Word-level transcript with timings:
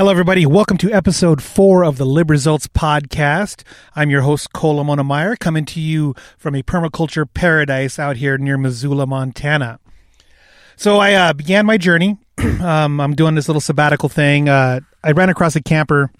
Hello, 0.00 0.10
everybody. 0.10 0.46
Welcome 0.46 0.78
to 0.78 0.90
episode 0.90 1.42
four 1.42 1.84
of 1.84 1.98
the 1.98 2.06
Libresults 2.06 2.66
podcast. 2.68 3.64
I'm 3.94 4.08
your 4.08 4.22
host, 4.22 4.50
Cole 4.54 4.82
Monemeyer, 4.82 5.38
coming 5.38 5.66
to 5.66 5.78
you 5.78 6.14
from 6.38 6.54
a 6.54 6.62
permaculture 6.62 7.28
paradise 7.34 7.98
out 7.98 8.16
here 8.16 8.38
near 8.38 8.56
Missoula, 8.56 9.06
Montana. 9.06 9.78
So 10.74 10.96
I 10.96 11.12
uh, 11.12 11.32
began 11.34 11.66
my 11.66 11.76
journey. 11.76 12.16
um, 12.62 12.98
I'm 12.98 13.14
doing 13.14 13.34
this 13.34 13.46
little 13.46 13.60
sabbatical 13.60 14.08
thing. 14.08 14.48
Uh, 14.48 14.80
I 15.04 15.12
ran 15.12 15.28
across 15.28 15.54
a 15.54 15.62
camper 15.62 16.10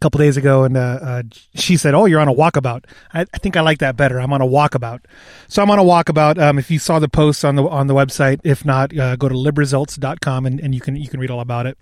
couple 0.00 0.18
days 0.18 0.36
ago, 0.36 0.64
and 0.64 0.76
uh, 0.76 0.98
uh, 1.02 1.22
she 1.54 1.76
said, 1.76 1.94
"Oh, 1.94 2.06
you're 2.06 2.20
on 2.20 2.28
a 2.28 2.34
walkabout." 2.34 2.84
I, 3.12 3.20
I, 3.22 3.38
think 3.38 3.56
I 3.56 3.60
like 3.60 3.78
that 3.78 3.96
better. 3.96 4.20
I'm 4.20 4.32
on 4.32 4.40
a 4.40 4.46
walkabout, 4.46 5.00
so 5.48 5.62
I'm 5.62 5.70
on 5.70 5.78
a 5.78 5.84
walkabout. 5.84 6.38
Um, 6.38 6.58
if 6.58 6.70
you 6.70 6.78
saw 6.78 6.98
the 6.98 7.08
posts 7.08 7.44
on 7.44 7.56
the 7.56 7.66
on 7.68 7.86
the 7.86 7.94
website, 7.94 8.40
if 8.42 8.64
not, 8.64 8.96
uh, 8.96 9.16
go 9.16 9.28
to 9.28 9.34
libresults.com 9.34 10.46
and, 10.46 10.60
and 10.60 10.74
you 10.74 10.80
can 10.80 10.96
you 10.96 11.08
can 11.08 11.20
read 11.20 11.30
all 11.30 11.40
about 11.40 11.66
it. 11.66 11.78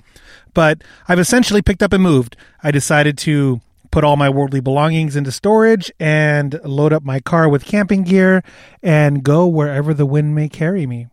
But 0.52 0.82
I've 1.08 1.18
essentially 1.18 1.62
picked 1.62 1.82
up 1.82 1.92
and 1.92 2.02
moved. 2.02 2.36
I 2.62 2.70
decided 2.70 3.16
to 3.18 3.60
put 3.90 4.04
all 4.04 4.16
my 4.16 4.28
worldly 4.28 4.60
belongings 4.60 5.16
into 5.16 5.32
storage 5.32 5.90
and 5.98 6.60
load 6.64 6.92
up 6.92 7.02
my 7.02 7.20
car 7.20 7.48
with 7.48 7.64
camping 7.64 8.02
gear 8.02 8.42
and 8.82 9.22
go 9.22 9.46
wherever 9.46 9.94
the 9.94 10.06
wind 10.06 10.34
may 10.34 10.48
carry 10.48 10.86
me. 10.86 11.06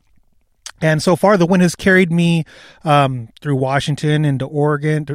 And 0.82 1.02
so 1.02 1.16
far, 1.16 1.38
the 1.38 1.46
wind 1.46 1.64
has 1.64 1.76
carried 1.76 2.12
me 2.12 2.44
um, 2.84 3.30
through 3.40 3.56
Washington 3.56 4.26
into 4.26 4.46
Oregon, 4.46 5.06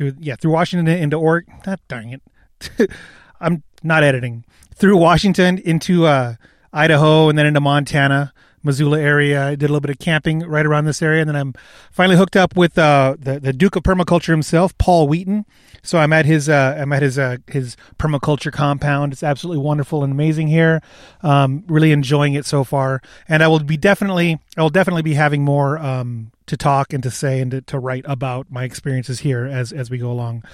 through 0.00 0.14
yeah 0.18 0.34
through 0.34 0.52
Washington 0.52 0.88
into 0.88 1.16
Oregon. 1.16 1.60
Not 1.66 1.80
dang 1.86 2.10
it, 2.10 2.90
I'm 3.40 3.62
not 3.82 4.02
editing 4.02 4.44
through 4.74 4.96
Washington 4.96 5.58
into 5.58 6.06
uh, 6.06 6.36
Idaho 6.72 7.28
and 7.28 7.38
then 7.38 7.44
into 7.44 7.60
Montana. 7.60 8.32
Missoula 8.62 9.00
area. 9.00 9.46
I 9.46 9.50
did 9.50 9.62
a 9.66 9.72
little 9.72 9.80
bit 9.80 9.90
of 9.90 9.98
camping 9.98 10.40
right 10.40 10.66
around 10.66 10.84
this 10.84 11.02
area, 11.02 11.20
and 11.20 11.28
then 11.28 11.36
I'm 11.36 11.54
finally 11.90 12.16
hooked 12.16 12.36
up 12.36 12.56
with 12.56 12.78
uh, 12.78 13.16
the 13.18 13.40
the 13.40 13.52
Duke 13.52 13.76
of 13.76 13.82
Permaculture 13.82 14.30
himself, 14.30 14.76
Paul 14.78 15.08
Wheaton. 15.08 15.46
So 15.82 15.98
I'm 15.98 16.12
at 16.12 16.26
his 16.26 16.48
uh, 16.48 16.76
I'm 16.78 16.92
at 16.92 17.02
his 17.02 17.18
uh, 17.18 17.38
his 17.46 17.76
permaculture 17.98 18.52
compound. 18.52 19.12
It's 19.12 19.22
absolutely 19.22 19.62
wonderful 19.62 20.04
and 20.04 20.12
amazing 20.12 20.48
here. 20.48 20.82
Um, 21.22 21.64
really 21.68 21.92
enjoying 21.92 22.34
it 22.34 22.44
so 22.44 22.64
far, 22.64 23.00
and 23.28 23.42
I 23.42 23.48
will 23.48 23.60
be 23.60 23.76
definitely 23.76 24.38
I 24.56 24.62
will 24.62 24.70
definitely 24.70 25.02
be 25.02 25.14
having 25.14 25.42
more 25.42 25.78
um, 25.78 26.32
to 26.46 26.56
talk 26.56 26.92
and 26.92 27.02
to 27.02 27.10
say 27.10 27.40
and 27.40 27.50
to, 27.52 27.60
to, 27.62 27.78
write 27.78 28.04
about 28.06 28.50
my 28.50 28.64
experiences 28.64 29.20
here 29.20 29.46
as 29.46 29.72
as 29.72 29.90
we 29.90 29.98
go 29.98 30.10
along. 30.10 30.44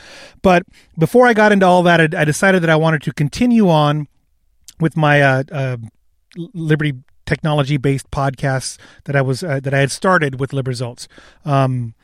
But 0.43 0.63
before 0.99 1.27
I 1.27 1.35
got 1.35 1.53
into 1.53 1.67
all 1.67 1.83
that, 1.85 2.15
I, 2.15 2.21
I 2.21 2.25
decided 2.25 2.63
that 2.63 2.71
I 2.71 2.77
wanted 2.77 3.03
to 3.03 3.13
continue 3.13 3.69
on 3.69 4.07
with 4.79 4.97
my 4.97 5.23
uh, 5.23 5.43
uh, 5.51 5.77
Liberty 6.37 6.95
technology 7.27 7.77
based 7.77 8.11
podcasts 8.11 8.79
that 9.05 9.17
I 9.17 9.23
was 9.23 9.43
uh, 9.43 9.61
that 9.61 9.75
I 9.75 9.81
had 9.81 9.91
started 9.91 10.41
with 10.41 10.53
Libresults. 10.53 11.07
Um, 11.45 11.95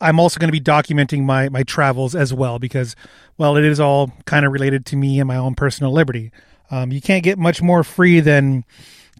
I'm 0.00 0.18
also 0.18 0.40
going 0.40 0.48
to 0.48 0.52
be 0.52 0.60
documenting 0.60 1.22
my 1.22 1.48
my 1.48 1.62
travels 1.62 2.14
as 2.14 2.32
well 2.32 2.58
because 2.58 2.96
well 3.36 3.56
it 3.56 3.64
is 3.64 3.78
all 3.78 4.12
kind 4.24 4.46
of 4.46 4.52
related 4.52 4.86
to 4.86 4.96
me 4.96 5.20
and 5.20 5.28
my 5.28 5.36
own 5.36 5.54
personal 5.54 5.92
liberty. 5.92 6.32
Um, 6.70 6.92
you 6.92 7.00
can't 7.00 7.24
get 7.24 7.38
much 7.38 7.60
more 7.60 7.82
free 7.82 8.20
than 8.20 8.64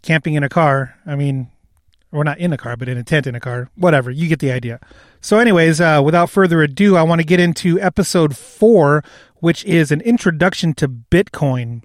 camping 0.02 0.34
in 0.34 0.42
a 0.42 0.48
car. 0.48 0.96
I 1.04 1.16
mean, 1.16 1.50
or 2.12 2.24
not 2.24 2.38
in 2.38 2.52
a 2.52 2.56
car, 2.56 2.76
but 2.76 2.88
in 2.88 2.96
a 2.96 3.04
tent 3.04 3.26
in 3.26 3.34
a 3.34 3.40
car. 3.40 3.70
Whatever, 3.76 4.10
you 4.10 4.28
get 4.28 4.40
the 4.40 4.52
idea. 4.52 4.80
So, 5.20 5.38
anyways, 5.38 5.80
uh, 5.80 6.00
without 6.04 6.30
further 6.30 6.62
ado, 6.62 6.96
I 6.96 7.02
want 7.02 7.20
to 7.20 7.26
get 7.26 7.40
into 7.40 7.78
episode 7.80 8.36
four, 8.36 9.04
which 9.36 9.64
is 9.64 9.90
an 9.90 10.00
introduction 10.02 10.74
to 10.74 10.88
Bitcoin. 10.88 11.82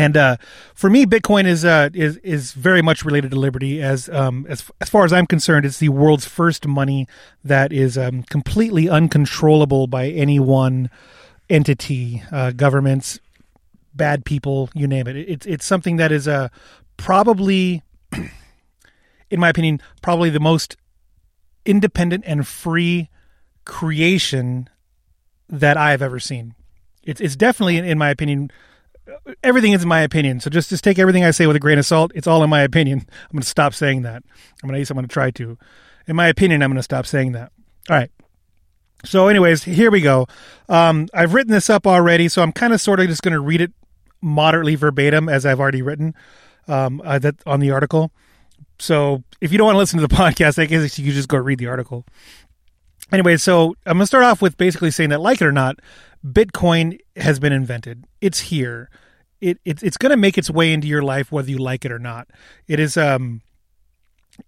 And 0.00 0.16
uh, 0.16 0.38
for 0.74 0.88
me, 0.88 1.04
Bitcoin 1.04 1.44
is 1.44 1.62
uh, 1.62 1.90
is 1.92 2.16
is 2.18 2.52
very 2.52 2.80
much 2.80 3.04
related 3.04 3.32
to 3.32 3.38
liberty. 3.38 3.82
As 3.82 4.08
um, 4.08 4.46
as 4.48 4.64
as 4.80 4.88
far 4.88 5.04
as 5.04 5.12
I'm 5.12 5.26
concerned, 5.26 5.66
it's 5.66 5.76
the 5.76 5.90
world's 5.90 6.24
first 6.24 6.66
money 6.66 7.06
that 7.44 7.70
is 7.70 7.98
um, 7.98 8.22
completely 8.22 8.88
uncontrollable 8.88 9.88
by 9.88 10.08
any 10.08 10.40
one 10.40 10.88
entity, 11.50 12.22
uh, 12.32 12.52
governments, 12.52 13.20
bad 13.94 14.24
people, 14.24 14.70
you 14.72 14.86
name 14.86 15.06
it. 15.06 15.16
It's 15.16 15.44
it's 15.44 15.66
something 15.66 15.96
that 15.96 16.10
is 16.10 16.26
uh, 16.26 16.48
probably, 16.96 17.82
in 19.30 19.38
my 19.38 19.50
opinion, 19.50 19.82
probably 20.00 20.30
the 20.30 20.40
most 20.40 20.78
independent 21.66 22.24
and 22.26 22.48
free 22.48 23.10
creation 23.66 24.66
that 25.46 25.76
I 25.76 25.90
have 25.90 26.00
ever 26.00 26.18
seen. 26.18 26.54
It's 27.04 27.20
it's 27.20 27.36
definitely, 27.36 27.76
in 27.76 27.98
my 27.98 28.08
opinion 28.08 28.50
everything 29.42 29.72
is 29.72 29.84
my 29.86 30.00
opinion. 30.00 30.40
So 30.40 30.50
just 30.50 30.70
just 30.70 30.84
take 30.84 30.98
everything 30.98 31.24
I 31.24 31.30
say 31.30 31.46
with 31.46 31.56
a 31.56 31.60
grain 31.60 31.78
of 31.78 31.86
salt. 31.86 32.12
It's 32.14 32.26
all 32.26 32.42
in 32.42 32.50
my 32.50 32.62
opinion. 32.62 33.00
I'm 33.22 33.32
going 33.32 33.42
to 33.42 33.48
stop 33.48 33.74
saying 33.74 34.02
that. 34.02 34.22
I'm 34.62 34.68
going 34.68 34.74
to 34.74 34.82
at 34.82 34.90
I'm 34.90 34.96
going 34.96 35.06
to 35.06 35.12
try 35.12 35.30
to. 35.32 35.58
In 36.06 36.16
my 36.16 36.26
opinion, 36.28 36.62
I'm 36.62 36.70
going 36.70 36.76
to 36.76 36.82
stop 36.82 37.06
saying 37.06 37.32
that. 37.32 37.52
All 37.88 37.96
right. 37.96 38.10
So, 39.04 39.28
anyways, 39.28 39.64
here 39.64 39.90
we 39.90 40.00
go. 40.00 40.26
Um, 40.68 41.08
I've 41.14 41.32
written 41.32 41.52
this 41.52 41.70
up 41.70 41.86
already, 41.86 42.28
so 42.28 42.42
I'm 42.42 42.52
kind 42.52 42.72
of 42.72 42.80
sort 42.80 43.00
of 43.00 43.08
just 43.08 43.22
going 43.22 43.32
to 43.32 43.40
read 43.40 43.60
it 43.60 43.72
moderately 44.20 44.74
verbatim 44.74 45.28
as 45.28 45.46
I've 45.46 45.60
already 45.60 45.80
written 45.80 46.14
um, 46.68 47.00
uh, 47.04 47.18
that 47.18 47.36
on 47.46 47.60
the 47.60 47.70
article. 47.70 48.10
So, 48.78 49.22
if 49.40 49.52
you 49.52 49.58
don't 49.58 49.66
want 49.66 49.76
to 49.76 49.78
listen 49.78 50.00
to 50.00 50.06
the 50.06 50.14
podcast, 50.22 50.58
I 50.58 50.66
guess 50.66 50.98
you 50.98 51.12
just 51.12 51.28
go 51.28 51.38
read 51.38 51.58
the 51.58 51.68
article. 51.68 52.04
Anyway, 53.12 53.36
so 53.36 53.76
I'm 53.86 53.94
going 53.94 54.00
to 54.00 54.06
start 54.06 54.24
off 54.24 54.40
with 54.40 54.56
basically 54.56 54.90
saying 54.90 55.10
that, 55.10 55.20
like 55.20 55.40
it 55.40 55.46
or 55.46 55.52
not, 55.52 55.80
Bitcoin 56.24 56.98
has 57.16 57.38
been 57.40 57.52
invented. 57.52 58.04
It's 58.20 58.40
here. 58.40 58.90
It, 59.40 59.58
it 59.64 59.82
it's 59.82 59.96
going 59.96 60.10
to 60.10 60.16
make 60.16 60.36
its 60.36 60.50
way 60.50 60.72
into 60.72 60.86
your 60.86 61.02
life 61.02 61.32
whether 61.32 61.50
you 61.50 61.58
like 61.58 61.84
it 61.84 61.92
or 61.92 61.98
not. 61.98 62.28
It 62.68 62.78
is 62.78 62.96
um 62.96 63.40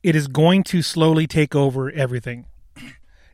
it 0.02 0.14
is 0.14 0.28
going 0.28 0.64
to 0.64 0.82
slowly 0.82 1.26
take 1.26 1.54
over 1.54 1.90
everything. 1.90 2.46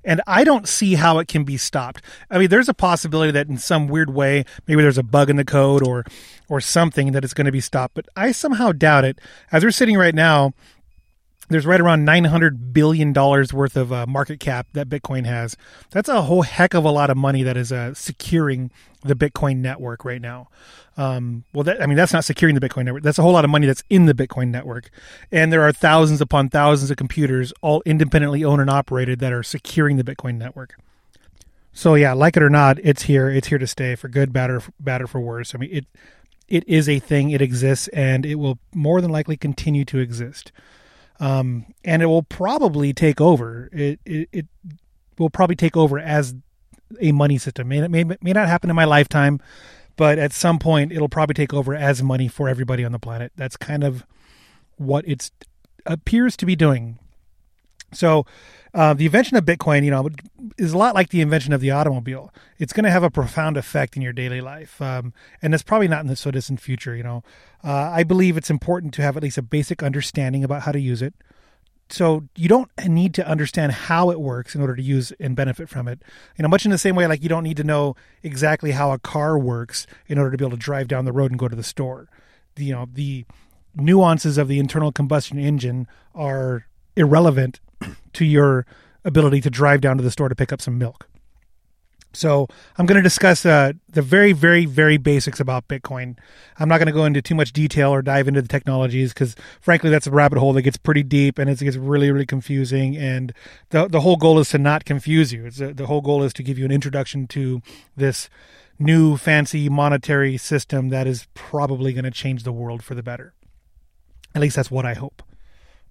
And 0.05 0.23
I 0.27 0.45
don't 0.45 0.69
see 0.69 0.95
how 0.95 1.19
it 1.19 1.29
can 1.29 1.45
be 1.45 1.57
stopped. 1.57 2.01
I 2.31 2.39
mean, 2.39 2.49
there's 2.49 2.69
a 2.69 2.75
possibility 2.75 3.33
that 3.33 3.49
in 3.49 3.59
some 3.59 3.89
weird 3.89 4.15
way, 4.15 4.45
maybe 4.67 4.81
there's 4.81 4.97
a 4.97 5.03
bug 5.03 5.29
in 5.29 5.37
the 5.37 5.45
code 5.45 5.87
or 5.87 6.05
or 6.49 6.61
something 6.61 7.13
that 7.13 7.25
it's 7.25 7.35
going 7.35 7.45
to 7.45 7.53
be 7.53 7.61
stopped, 7.61 7.95
but 7.95 8.07
I 8.17 8.33
somehow 8.33 8.73
doubt 8.73 9.05
it. 9.05 9.21
As 9.53 9.65
we're 9.65 9.71
sitting 9.71 9.99
right 9.99 10.15
now, 10.15 10.55
there's 11.49 11.67
right 11.67 11.81
around 11.81 12.05
900 12.05 12.73
billion 12.73 13.13
dollars 13.13 13.53
worth 13.53 13.77
of 13.77 13.93
uh, 13.93 14.07
market 14.07 14.41
cap 14.41 14.67
that 14.75 14.89
Bitcoin 14.89 15.27
has. 15.27 15.57
That's 15.91 16.09
a 16.09 16.23
whole 16.23 16.43
heck 16.43 16.75
of 16.75 16.85
a 16.85 16.91
lot 16.91 17.11
of 17.11 17.17
money 17.17 17.43
that 17.43 17.57
is 17.57 17.73
uh, 17.73 17.95
securing 17.95 18.71
the 19.03 19.15
Bitcoin 19.15 19.59
network 19.59 20.05
right 20.05 20.21
now. 20.21 20.49
Um, 20.97 21.45
well, 21.53 21.65
that, 21.65 21.81
I 21.81 21.87
mean, 21.87 21.97
that's 21.97 22.13
not 22.13 22.25
securing 22.25 22.57
the 22.57 22.61
Bitcoin 22.61 22.85
network. 22.85 23.05
That's 23.05 23.19
a 23.19 23.23
whole 23.23 23.33
lot 23.33 23.45
of 23.45 23.51
money 23.51 23.67
that's 23.67 23.85
in 23.89 24.07
the 24.07 24.15
Bitcoin 24.15 24.49
network, 24.49 24.91
and 25.31 25.53
there 25.53 25.63
are 25.63 25.73
thousands 25.73 26.21
upon 26.21 26.49
thousands 26.49 26.91
of 26.91 26.97
computers, 26.97 27.53
all 27.63 27.83
independently 27.87 28.43
owned 28.43 28.61
and 28.61 28.71
operated, 28.71 29.21
that 29.21 29.33
are 29.33 29.45
securing 29.45 29.97
the 29.97 30.05
Bitcoin 30.05 30.39
network. 30.39 30.75
So 31.73 31.95
yeah, 31.95 32.13
like 32.15 32.37
it 32.37 32.43
or 32.43 32.51
not, 32.51 32.79
it's 32.83 33.03
here. 33.03 33.31
It's 33.31 33.47
here 33.47 33.59
to 33.59 33.67
stay 33.67 33.95
for 33.95 34.09
good, 34.09 34.33
bad, 34.33 34.51
or 34.51 34.61
bad 34.81 35.01
or 35.01 35.07
for 35.07 35.21
worse. 35.21 35.55
I 35.55 35.59
mean, 35.59 35.71
it 35.73 35.87
it 36.49 36.69
is 36.69 36.89
a 36.89 36.99
thing. 36.99 37.31
It 37.31 37.41
exists, 37.41 37.87
and 37.89 38.27
it 38.27 38.35
will 38.35 38.59
more 38.75 39.01
than 39.01 39.13
likely 39.13 39.37
continue 39.37 39.85
to 39.85 39.99
exist 39.99 40.51
um, 41.21 41.67
and 41.85 42.03
it 42.03 42.07
will 42.07 42.23
probably 42.23 42.93
take 42.93 43.21
over. 43.21 43.69
It, 43.73 44.01
it, 44.05 44.29
it 44.33 44.47
will 45.19 45.31
probably 45.31 45.57
take 45.57 45.77
over 45.77 45.99
as 45.99 46.35
a 47.01 47.13
money 47.13 47.39
system. 47.39 47.69
May, 47.69 47.87
may 47.89 48.05
may 48.05 48.33
not 48.33 48.49
happen 48.49 48.71
in 48.71 48.77
my 48.77 48.85
lifetime, 48.85 49.41
but 49.97 50.19
at 50.19 50.33
some 50.33 50.59
point 50.59 50.93
it'll 50.93 51.09
probably 51.09 51.35
take 51.35 51.53
over 51.53 51.75
as 51.75 52.03
money 52.03 52.29
for 52.29 52.49
everybody 52.49 52.85
on 52.85 52.93
the 52.93 52.99
planet. 52.99 53.33
That's 53.37 53.57
kind 53.57 53.85
of 53.85 54.05
what 54.77 55.07
it 55.07 55.31
appears 55.85 56.37
to 56.37 56.47
be 56.47 56.57
doing. 56.57 56.99
So, 57.93 58.27
uh, 58.75 58.95
the 58.95 59.07
invention 59.07 59.37
of 59.37 59.45
Bitcoin, 59.45 59.85
you 59.85 59.91
know, 59.91 60.09
is 60.57 60.73
a 60.73 60.79
lot 60.79 60.95
like 60.95 61.11
the 61.11 61.21
invention 61.21 61.53
of 61.53 61.61
the 61.61 61.71
automobile. 61.71 62.33
It's 62.59 62.73
going 62.73 62.85
to 62.85 62.91
have 62.91 63.03
a 63.03 63.11
profound 63.11 63.57
effect 63.57 63.97
in 63.97 64.03
your 64.03 64.13
daily 64.13 64.41
life, 64.41 64.81
um, 64.83 65.13
and 65.41 65.53
that's 65.53 65.63
probably 65.63 65.89
not 65.89 66.01
in 66.01 66.07
the 66.07 66.17
so 66.17 66.31
distant 66.31 66.61
future. 66.61 66.95
You 66.95 67.03
know, 67.03 67.23
uh, 67.65 67.91
I 67.93 68.05
believe 68.05 68.37
it's 68.37 68.51
important 68.51 68.95
to 68.95 69.03
have 69.03 69.17
at 69.17 69.23
least 69.23 69.39
a 69.39 69.43
basic 69.43 69.83
understanding 69.83 70.45
about 70.45 70.63
how 70.63 70.73
to 70.73 70.81
use 70.81 71.03
it. 71.03 71.15
So 71.91 72.29
you 72.37 72.49
don't 72.49 72.71
need 72.87 73.15
to 73.15 73.27
understand 73.27 73.73
how 73.73 74.11
it 74.11 74.21
works 74.21 74.55
in 74.55 74.61
order 74.61 74.77
to 74.77 74.83
use 74.83 75.11
and 75.19 75.35
benefit 75.35 75.71
from 75.71 75.89
it. 75.89 76.03
You 76.37 76.43
know, 76.43 76.49
much 76.49 76.67
in 76.67 76.71
the 76.71 76.77
same 76.79 76.95
way, 76.95 77.07
like 77.07 77.23
you 77.23 77.31
don't 77.31 77.45
need 77.45 77.57
to 77.57 77.65
know 77.65 77.97
exactly 78.23 78.73
how 78.73 78.93
a 78.93 78.99
car 78.99 79.39
works 79.39 79.87
in 80.07 80.19
order 80.19 80.33
to 80.33 80.37
be 80.37 80.45
able 80.45 80.57
to 80.57 80.63
drive 80.63 80.89
down 80.89 81.07
the 81.07 81.13
road 81.13 81.31
and 81.31 81.39
go 81.39 81.49
to 81.49 81.57
the 81.57 81.63
store. 81.63 82.09
You 82.57 82.75
know, 82.75 82.89
the 82.93 83.25
nuances 83.75 84.37
of 84.37 84.49
the 84.49 84.59
internal 84.59 84.93
combustion 84.93 85.39
engine 85.39 85.87
are 86.15 86.67
irrelevant 86.97 87.61
to 88.15 88.25
your 88.25 88.67
ability 89.05 89.41
to 89.43 89.51
drive 89.51 89.81
down 89.81 89.97
to 89.97 90.03
the 90.03 90.11
store 90.11 90.29
to 90.29 90.35
pick 90.35 90.53
up 90.53 90.61
some 90.61 90.79
milk. 90.79 91.09
So 92.15 92.49
I'm 92.77 92.87
going 92.87 92.97
to 92.97 93.03
discuss 93.03 93.45
uh, 93.45 93.73
the 93.89 94.03
very, 94.03 94.33
very, 94.33 94.65
very 94.65 94.97
basics 94.97 95.41
about 95.41 95.69
Bitcoin. 95.69 96.17
I'm 96.59 96.69
not 96.69 96.79
going 96.79 96.87
to 96.87 96.93
go 96.93 97.05
into 97.05 97.21
too 97.21 97.35
much 97.35 97.53
detail 97.53 97.91
or 97.91 98.01
dive 98.01 98.27
into 98.27 98.41
the 98.41 98.49
technologies 98.49 99.13
because, 99.13 99.37
frankly, 99.61 99.91
that's 99.91 100.07
a 100.07 100.11
rabbit 100.11 100.39
hole 100.39 100.53
that 100.55 100.63
gets 100.63 100.79
pretty 100.79 101.03
deep 101.03 101.39
and 101.39 101.51
it 101.51 101.59
gets 101.59 101.77
really, 101.77 102.11
really 102.11 102.27
confusing. 102.27 102.97
And 102.97 103.33
the 103.71 103.89
the 103.89 104.01
whole 104.01 104.17
goal 104.17 104.39
is 104.39 104.49
to 104.51 104.59
not 104.59 104.85
confuse 104.85 105.33
you. 105.33 105.47
A, 105.47 105.75
the 105.75 105.87
whole 105.87 106.01
goal 106.01 106.23
is 106.23 106.33
to 106.35 106.43
give 106.43 106.59
you 106.59 106.65
an 106.65 106.73
introduction 106.73 107.27
to 107.29 107.61
this 107.95 108.31
new 108.79 109.17
fancy 109.17 109.69
monetary 109.69 110.37
system 110.39 110.89
that 110.89 111.07
is 111.07 111.27
probably 111.35 111.93
going 111.93 112.05
to 112.05 112.11
change 112.11 112.43
the 112.43 112.53
world 112.53 112.83
for 112.83 112.95
the 112.95 113.03
better. 113.03 113.35
At 114.35 114.41
least 114.41 114.57
that's 114.57 114.71
what 114.71 114.87
I 114.87 114.95
hope. 114.95 115.23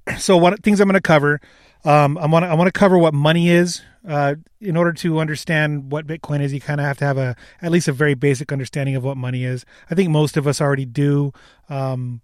so 0.18 0.38
what 0.38 0.62
things 0.64 0.80
I'm 0.80 0.88
going 0.88 0.96
to 0.96 1.02
cover. 1.02 1.40
Um, 1.86 2.18
I 2.18 2.26
want 2.26 2.44
I 2.44 2.54
want 2.56 2.68
to 2.68 2.78
cover 2.78 2.98
what 2.98 3.14
money 3.14 3.50
is. 3.50 3.82
Uh, 4.08 4.36
in 4.62 4.78
order 4.78 4.94
to 4.94 5.20
understand 5.20 5.92
what 5.92 6.08
Bitcoin 6.08 6.42
is, 6.42 6.54
you 6.54 6.62
kind 6.62 6.80
of 6.80 6.88
have 6.88 6.98
to 6.98 7.06
have 7.06 7.18
a 7.18 7.36
at 7.62 7.72
least 7.72 7.88
a 7.88 7.92
very 7.92 8.14
basic 8.14 8.52
understanding 8.52 8.96
of 8.96 9.04
what 9.04 9.18
money 9.18 9.44
is. 9.44 9.66
I 9.92 9.96
think 9.96 10.10
most 10.10 10.38
of 10.38 10.48
us 10.48 10.62
already 10.62 10.86
do. 10.86 11.34
Um, 11.70 12.22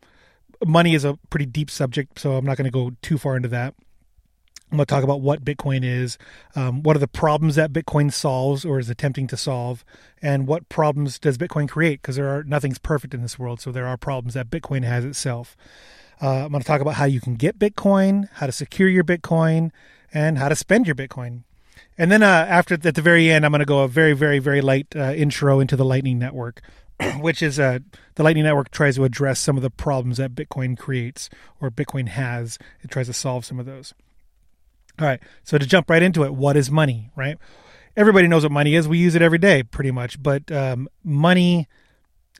money 0.66 0.96
is 0.96 1.04
a 1.04 1.20
pretty 1.30 1.46
deep 1.46 1.70
subject, 1.70 2.20
so 2.20 2.34
I'm 2.36 2.46
not 2.46 2.58
going 2.58 2.66
to 2.66 2.72
go 2.72 2.92
too 3.02 3.18
far 3.18 3.36
into 3.36 3.50
that. 3.50 3.76
I'm 4.72 4.78
going 4.78 4.88
to 4.88 4.90
talk 4.92 5.04
about 5.04 5.22
what 5.22 5.46
Bitcoin 5.46 5.84
is, 5.84 6.18
um, 6.56 6.82
what 6.82 6.96
are 6.96 7.00
the 7.00 7.08
problems 7.08 7.56
that 7.56 7.72
Bitcoin 7.72 8.12
solves 8.12 8.66
or 8.66 8.80
is 8.80 8.90
attempting 8.90 9.28
to 9.28 9.38
solve, 9.38 9.86
and 10.20 10.48
what 10.48 10.68
problems 10.68 11.20
does 11.20 11.38
Bitcoin 11.38 11.70
create? 11.70 12.02
Because 12.02 12.16
there 12.16 12.30
are 12.30 12.44
nothing's 12.44 12.80
perfect 12.80 13.14
in 13.14 13.22
this 13.22 13.38
world, 13.38 13.62
so 13.62 13.72
there 13.72 13.86
are 13.86 13.98
problems 13.98 14.34
that 14.34 14.50
Bitcoin 14.50 14.84
has 14.84 15.06
itself. 15.06 15.56
Uh, 16.22 16.46
I'm 16.46 16.52
going 16.52 16.62
to 16.62 16.68
talk 16.68 16.82
about 16.82 16.96
how 16.96 17.06
you 17.06 17.20
can 17.20 17.36
get 17.36 17.60
Bitcoin, 17.60 18.30
how 18.34 18.46
to 18.46 18.52
secure 18.52 18.90
your 18.90 19.04
Bitcoin, 19.04 19.72
and 20.14 20.38
how 20.38 20.50
to 20.50 20.56
spend 20.56 20.88
your 20.88 20.96
Bitcoin. 20.96 21.44
And 21.98 22.12
then 22.12 22.24
uh, 22.24 22.46
after 22.50 22.76
at 22.76 22.82
the 22.82 23.02
very 23.02 23.30
end, 23.30 23.46
I'm 23.46 23.52
going 23.52 23.60
to 23.60 23.66
go 23.66 23.82
a 23.82 23.88
very, 23.88 24.14
very, 24.14 24.40
very 24.40 24.62
light 24.62 24.88
uh, 24.96 25.14
intro 25.14 25.60
into 25.60 25.76
the 25.76 25.86
Lightning 25.86 26.18
Network, 26.18 26.62
which 27.20 27.42
is 27.42 27.60
uh, 27.60 27.80
the 28.16 28.24
Lightning 28.24 28.46
Network 28.46 28.72
tries 28.72 28.96
to 28.96 29.04
address 29.04 29.40
some 29.40 29.58
of 29.58 29.64
the 29.64 29.70
problems 29.70 30.18
that 30.18 30.34
Bitcoin 30.34 30.78
creates 30.78 31.30
or 31.62 31.70
Bitcoin 31.70 32.08
has. 32.08 32.58
It 32.82 32.90
tries 32.90 33.08
to 33.08 33.14
solve 33.14 33.46
some 33.46 33.60
of 33.60 33.66
those. 33.66 33.94
All 35.00 35.08
right. 35.08 35.20
So 35.44 35.58
to 35.58 35.66
jump 35.66 35.90
right 35.90 36.02
into 36.02 36.24
it, 36.24 36.34
what 36.34 36.56
is 36.56 36.70
money, 36.70 37.10
right? 37.16 37.38
Everybody 37.96 38.28
knows 38.28 38.44
what 38.44 38.52
money 38.52 38.76
is. 38.76 38.88
We 38.88 38.98
use 38.98 39.16
it 39.16 39.22
every 39.22 39.38
day 39.38 39.62
pretty 39.62 39.92
much, 39.92 40.22
but 40.22 40.52
um, 40.52 40.88
money 41.04 41.68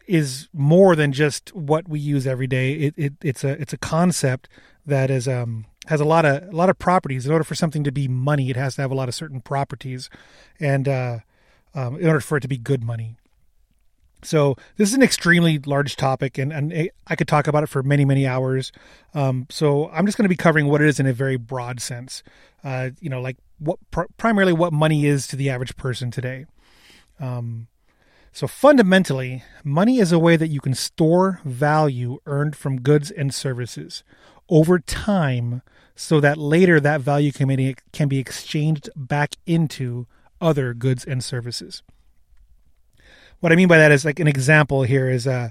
is 0.08 0.50
more 0.54 0.96
than 0.96 1.12
just 1.12 1.54
what 1.56 1.88
we 1.88 2.00
use 2.00 2.28
every 2.28 2.48
day. 2.48 2.74
It, 2.74 2.94
it, 2.98 3.14
it's 3.22 3.44
a 3.44 3.50
it's 3.62 3.74
a 3.74 3.78
concept 3.78 4.50
that 4.86 5.10
is 5.10 5.28
um, 5.28 5.66
has 5.88 6.00
a 6.00 6.06
lot 6.06 6.26
of 6.26 6.44
a 6.44 6.56
lot 6.56 6.70
of 6.70 6.78
properties. 6.80 7.26
In 7.26 7.32
order 7.32 7.44
for 7.44 7.56
something 7.56 7.84
to 7.84 7.92
be 7.92 8.08
money, 8.08 8.50
it 8.50 8.56
has 8.56 8.76
to 8.76 8.82
have 8.82 8.92
a 8.92 8.96
lot 8.96 9.08
of 9.08 9.16
certain 9.16 9.42
properties, 9.42 10.10
and 10.60 10.88
uh, 10.88 11.20
um, 11.74 12.00
in 12.00 12.08
order 12.08 12.20
for 12.20 12.38
it 12.38 12.42
to 12.42 12.48
be 12.48 12.58
good 12.58 12.84
money. 12.84 13.16
So 14.26 14.56
this 14.78 14.90
is 14.90 14.96
an 14.96 15.04
extremely 15.04 15.60
large 15.60 15.96
topic, 15.96 16.38
and, 16.38 16.54
and 16.54 16.90
I 17.08 17.16
could 17.16 17.28
talk 17.28 17.48
about 17.48 17.64
it 17.64 17.68
for 17.68 17.84
many, 17.84 18.06
many 18.06 18.26
hours. 18.26 18.72
Um, 19.14 19.48
so 19.50 19.90
I'm 19.90 20.06
just 20.06 20.18
going 20.18 20.24
to 20.24 20.30
be 20.30 20.38
covering 20.38 20.68
what 20.68 20.82
it 20.82 20.88
is 20.88 21.00
in 21.00 21.06
a 21.06 21.14
very 21.14 21.36
broad 21.36 21.82
sense. 21.82 22.24
Uh, 22.64 22.92
you 23.02 23.10
know, 23.10 23.22
like 23.22 23.38
what 23.60 23.80
pr- 23.92 24.04
primarily 24.18 24.54
what 24.54 24.72
money 24.72 25.06
is 25.06 25.28
to 25.28 25.36
the 25.36 25.50
average 25.50 25.76
person 25.76 26.10
today. 26.10 26.46
Um, 27.20 27.68
so 28.34 28.48
fundamentally, 28.48 29.44
money 29.64 30.00
is 30.00 30.12
a 30.12 30.18
way 30.18 30.36
that 30.38 30.48
you 30.48 30.60
can 30.60 30.74
store 30.74 31.40
value 31.46 32.18
earned 32.26 32.56
from 32.56 32.82
goods 32.82 33.12
and 33.12 33.34
services 33.34 34.04
over 34.50 34.80
time, 34.80 35.62
so 35.96 36.20
that 36.20 36.38
later 36.38 36.80
that 36.80 37.00
value 37.00 37.32
can 37.32 37.48
be, 38.10 38.18
exchanged 38.20 38.90
back 38.96 39.36
into 39.46 40.08
other 40.42 40.74
goods 40.74 41.06
and 41.06 41.24
services. 41.24 41.84
What 43.40 43.52
I 43.52 43.56
mean 43.56 43.68
by 43.68 43.78
that 43.78 43.92
is 43.92 44.04
like 44.04 44.20
an 44.20 44.28
example 44.28 44.82
here 44.82 45.10
is 45.10 45.28
uh, 45.28 45.50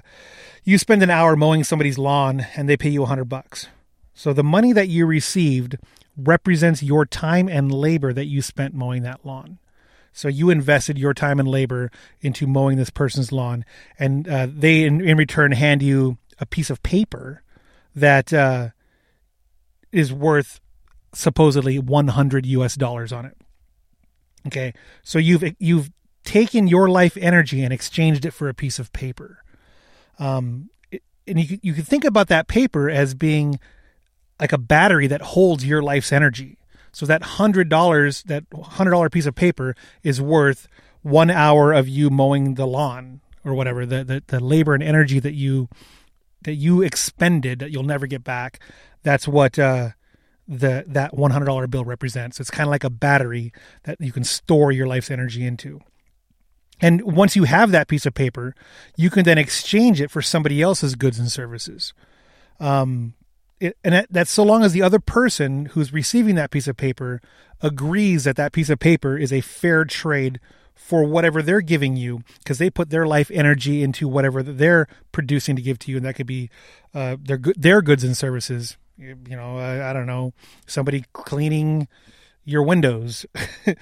you 0.63 0.77
spend 0.77 1.03
an 1.03 1.09
hour 1.09 1.35
mowing 1.35 1.63
somebody's 1.63 1.97
lawn 1.97 2.45
and 2.55 2.67
they 2.67 2.75
pay 2.75 2.89
you 2.89 3.03
a 3.03 3.07
hundred 3.07 3.29
bucks. 3.29 3.67
So 4.13 4.33
the 4.33 4.43
money 4.43 4.73
that 4.73 4.89
you 4.89 5.05
received 5.05 5.77
represents 6.17 6.83
your 6.83 7.05
time 7.05 7.47
and 7.47 7.71
labor 7.71 8.11
that 8.11 8.25
you 8.25 8.41
spent 8.41 8.73
mowing 8.73 9.03
that 9.03 9.25
lawn. 9.25 9.59
So 10.13 10.27
you 10.27 10.49
invested 10.49 10.97
your 10.97 11.13
time 11.13 11.39
and 11.39 11.47
labor 11.47 11.91
into 12.21 12.47
mowing 12.47 12.77
this 12.77 12.91
person's 12.91 13.31
lawn, 13.31 13.65
and 13.97 14.27
uh, 14.27 14.47
they 14.49 14.83
in, 14.83 15.01
in, 15.01 15.17
return 15.17 15.51
hand 15.51 15.81
you 15.81 16.17
a 16.39 16.45
piece 16.45 16.69
of 16.69 16.81
paper 16.83 17.43
that 17.95 18.31
uh, 18.31 18.69
is 19.91 20.13
worth 20.13 20.61
supposedly 21.13 21.79
100 21.79 22.45
US 22.45 22.75
dollars 22.75 23.11
on 23.11 23.25
it. 23.25 23.37
Okay, 24.47 24.73
so 25.03 25.17
you've 25.17 25.43
you've 25.59 25.89
taken 26.23 26.67
your 26.67 26.89
life 26.89 27.17
energy 27.17 27.63
and 27.63 27.73
exchanged 27.73 28.25
it 28.25 28.31
for 28.31 28.47
a 28.47 28.53
piece 28.53 28.79
of 28.79 28.93
paper. 28.93 29.43
Um, 30.19 30.69
and 31.25 31.39
you 31.39 31.59
you 31.61 31.73
can 31.73 31.83
think 31.83 32.03
about 32.05 32.27
that 32.27 32.47
paper 32.47 32.89
as 32.89 33.13
being 33.13 33.59
like 34.39 34.53
a 34.53 34.57
battery 34.57 35.07
that 35.07 35.21
holds 35.21 35.65
your 35.65 35.81
life's 35.81 36.11
energy. 36.11 36.57
So 36.93 37.05
that 37.07 37.23
hundred 37.23 37.67
dollars, 37.67 38.23
that 38.23 38.45
hundred 38.53 38.91
dollar 38.91 39.09
piece 39.09 39.25
of 39.25 39.35
paper, 39.35 39.75
is 40.03 40.21
worth 40.21 40.67
one 41.01 41.29
hour 41.29 41.73
of 41.73 41.89
you 41.89 42.09
mowing 42.09 42.53
the 42.53 42.65
lawn 42.65 43.19
or 43.43 43.53
whatever. 43.53 43.85
The, 43.85 44.03
the 44.03 44.23
the 44.25 44.39
labor 44.39 44.73
and 44.73 44.83
energy 44.83 45.19
that 45.19 45.33
you 45.33 45.67
that 46.43 46.53
you 46.53 46.81
expended 46.81 47.59
that 47.59 47.71
you'll 47.71 47.83
never 47.83 48.07
get 48.07 48.23
back. 48.23 48.59
That's 49.01 49.27
what 49.27 49.57
uh, 49.59 49.89
the 50.47 50.85
that 50.87 51.13
one 51.13 51.31
hundred 51.31 51.45
dollar 51.45 51.67
bill 51.67 51.83
represents. 51.83 52.39
It's 52.39 52.51
kind 52.51 52.67
of 52.67 52.71
like 52.71 52.83
a 52.83 52.89
battery 52.89 53.51
that 53.83 53.99
you 53.99 54.11
can 54.11 54.23
store 54.23 54.71
your 54.71 54.87
life's 54.87 55.11
energy 55.11 55.45
into. 55.45 55.81
And 56.79 57.01
once 57.03 57.35
you 57.35 57.45
have 57.45 57.71
that 57.71 57.87
piece 57.87 58.05
of 58.05 58.13
paper, 58.13 58.53
you 58.97 59.09
can 59.09 59.23
then 59.23 59.37
exchange 59.37 60.01
it 60.01 60.11
for 60.11 60.21
somebody 60.21 60.61
else's 60.61 60.95
goods 60.95 61.17
and 61.17 61.31
services. 61.31 61.93
Um, 62.59 63.13
it, 63.63 63.77
and 63.83 63.93
that, 63.93 64.07
that's 64.09 64.31
so 64.31 64.43
long 64.43 64.63
as 64.63 64.73
the 64.73 64.81
other 64.81 64.99
person 64.99 65.67
who's 65.67 65.93
receiving 65.93 66.35
that 66.35 66.51
piece 66.51 66.67
of 66.67 66.75
paper 66.75 67.21
agrees 67.61 68.25
that 68.25 68.35
that 68.35 68.51
piece 68.51 68.69
of 68.69 68.77
paper 68.77 69.17
is 69.17 69.31
a 69.31 69.41
fair 69.41 69.85
trade 69.85 70.39
for 70.75 71.05
whatever 71.05 71.41
they're 71.41 71.61
giving 71.61 71.95
you 71.95 72.23
because 72.39 72.57
they 72.57 72.69
put 72.69 72.89
their 72.89 73.07
life 73.07 73.31
energy 73.33 73.81
into 73.81 74.07
whatever 74.07 74.43
they're 74.43 74.87
producing 75.11 75.55
to 75.55 75.61
give 75.61 75.79
to 75.79 75.91
you 75.91 75.97
and 75.97 76.05
that 76.05 76.15
could 76.15 76.27
be 76.27 76.49
uh, 76.93 77.15
their 77.21 77.39
their 77.55 77.81
goods 77.81 78.03
and 78.03 78.17
services. 78.17 78.77
You 78.97 79.15
know 79.29 79.57
I, 79.57 79.89
I 79.89 79.93
don't 79.93 80.07
know 80.07 80.33
somebody 80.67 81.05
cleaning 81.13 81.87
your 82.43 82.63
windows 82.63 83.25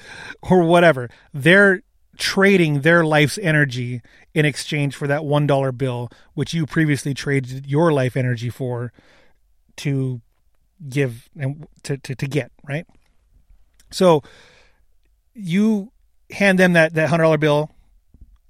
or 0.44 0.62
whatever. 0.62 1.10
They're 1.34 1.82
trading 2.18 2.82
their 2.82 3.04
life's 3.04 3.40
energy 3.42 4.02
in 4.36 4.46
exchange 4.46 4.96
for 4.96 5.08
that 5.08 5.26
one 5.26 5.48
dollar 5.48 5.72
bill, 5.72 6.10
which 6.36 6.54
you 6.54 6.68
previously 6.68 7.16
traded 7.16 7.66
your 7.66 7.92
life 7.92 8.16
energy 8.16 8.50
for 8.50 8.94
to 9.82 10.22
give 10.90 11.30
and 11.40 11.68
to, 11.84 11.98
to, 11.98 12.16
to 12.16 12.28
get, 12.28 12.52
right? 12.64 12.86
So 13.92 14.24
you 15.34 15.92
hand 16.32 16.60
them 16.60 16.74
that, 16.74 16.94
that 16.94 17.10
hundred 17.10 17.24
dollar 17.24 17.38
bill, 17.38 17.72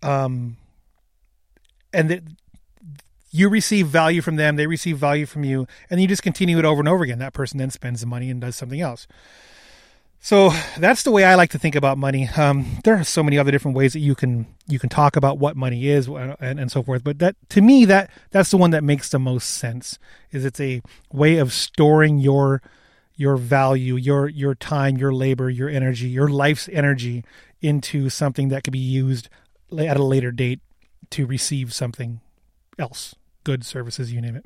um, 0.03 0.57
and 1.93 2.09
that 2.09 2.23
you 3.31 3.49
receive 3.49 3.87
value 3.87 4.21
from 4.21 4.35
them, 4.35 4.55
they 4.55 4.67
receive 4.67 4.97
value 4.97 5.25
from 5.25 5.43
you, 5.43 5.67
and 5.89 6.01
you 6.01 6.07
just 6.07 6.23
continue 6.23 6.59
it 6.59 6.65
over 6.65 6.79
and 6.79 6.87
over 6.89 7.03
again. 7.03 7.19
That 7.19 7.33
person 7.33 7.57
then 7.57 7.69
spends 7.69 8.01
the 8.01 8.07
money 8.07 8.29
and 8.29 8.41
does 8.41 8.55
something 8.55 8.81
else. 8.81 9.07
So 10.23 10.51
that's 10.77 11.01
the 11.01 11.09
way 11.09 11.23
I 11.23 11.33
like 11.33 11.49
to 11.49 11.57
think 11.57 11.73
about 11.73 11.97
money. 11.97 12.29
Um, 12.37 12.77
there 12.83 12.95
are 12.95 13.03
so 13.03 13.23
many 13.23 13.39
other 13.39 13.49
different 13.49 13.75
ways 13.75 13.93
that 13.93 13.99
you 13.99 14.13
can 14.13 14.45
you 14.67 14.77
can 14.77 14.87
talk 14.87 15.15
about 15.15 15.39
what 15.39 15.57
money 15.57 15.87
is 15.87 16.07
and, 16.07 16.37
and 16.39 16.71
so 16.71 16.83
forth. 16.83 17.03
But 17.03 17.17
that 17.17 17.35
to 17.49 17.61
me 17.61 17.85
that 17.85 18.11
that's 18.29 18.51
the 18.51 18.57
one 18.57 18.69
that 18.69 18.83
makes 18.83 19.09
the 19.09 19.17
most 19.17 19.49
sense. 19.49 19.97
Is 20.31 20.45
it's 20.45 20.59
a 20.59 20.83
way 21.11 21.37
of 21.37 21.51
storing 21.51 22.19
your 22.19 22.61
your 23.15 23.35
value, 23.35 23.95
your 23.95 24.29
your 24.29 24.53
time, 24.53 24.95
your 24.95 25.11
labor, 25.11 25.49
your 25.49 25.69
energy, 25.69 26.09
your 26.09 26.27
life's 26.27 26.69
energy 26.71 27.25
into 27.59 28.07
something 28.09 28.49
that 28.49 28.63
could 28.63 28.73
be 28.73 28.79
used 28.79 29.27
at 29.75 29.97
a 29.97 30.03
later 30.03 30.31
date 30.31 30.59
to 31.09 31.25
receive 31.25 31.73
something 31.73 32.21
else, 32.77 33.15
goods, 33.43 33.65
services, 33.65 34.13
you 34.13 34.21
name 34.21 34.35
it. 34.35 34.45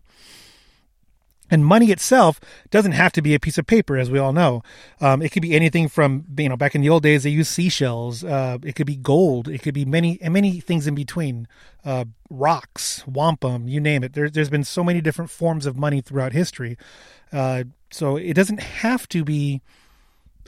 And 1.49 1.63
money 1.63 1.91
itself 1.91 2.39
doesn't 2.71 2.93
have 2.93 3.11
to 3.13 3.21
be 3.21 3.35
a 3.35 3.39
piece 3.39 3.57
of 3.57 3.67
paper, 3.67 3.97
as 3.97 4.09
we 4.09 4.17
all 4.17 4.33
know. 4.33 4.63
Um, 4.99 5.21
it 5.21 5.31
could 5.31 5.43
be 5.43 5.53
anything 5.53 5.87
from 5.87 6.25
you 6.37 6.49
know 6.49 6.57
back 6.57 6.73
in 6.73 6.81
the 6.81 6.89
old 6.89 7.03
days 7.03 7.23
they 7.23 7.29
used 7.29 7.51
seashells. 7.51 8.23
Uh, 8.23 8.57
it 8.63 8.75
could 8.75 8.87
be 8.87 8.95
gold. 8.95 9.47
It 9.47 9.61
could 9.61 9.73
be 9.73 9.85
many 9.85 10.19
and 10.21 10.33
many 10.33 10.59
things 10.59 10.87
in 10.87 10.95
between. 10.95 11.47
Uh, 11.83 12.05
rocks, 12.31 13.05
wampum, 13.05 13.67
you 13.67 13.79
name 13.79 14.03
it. 14.03 14.13
There, 14.13 14.27
has 14.33 14.49
been 14.49 14.63
so 14.63 14.83
many 14.83 15.01
different 15.01 15.29
forms 15.29 15.67
of 15.67 15.77
money 15.77 16.01
throughout 16.01 16.33
history. 16.33 16.77
Uh, 17.31 17.65
so 17.91 18.17
it 18.17 18.33
doesn't 18.33 18.59
have 18.59 19.07
to 19.09 19.23
be 19.23 19.61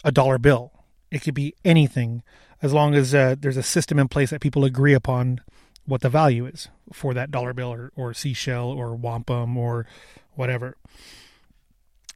a 0.04 0.12
dollar 0.12 0.40
bill. 0.40 0.72
It 1.12 1.22
could 1.22 1.36
be 1.36 1.54
anything, 1.64 2.24
as 2.62 2.74
long 2.74 2.96
as 2.96 3.14
uh, 3.14 3.36
there's 3.40 3.58
a 3.58 3.64
system 3.64 4.00
in 4.00 4.08
place 4.08 4.32
that 4.32 4.42
people 4.42 4.66
agree 4.66 4.94
upon 4.94 5.42
what 5.86 6.02
the 6.02 6.10
value 6.10 6.46
is 6.46 6.68
for 6.92 7.14
that 7.14 7.32
dollar 7.32 7.54
bill 7.54 7.72
or, 7.72 7.92
or 7.96 8.14
seashell 8.14 8.70
or 8.70 8.96
wampum 8.96 9.58
or 9.58 9.86
whatever. 10.38 10.78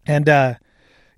And 0.06 0.30
uh, 0.30 0.56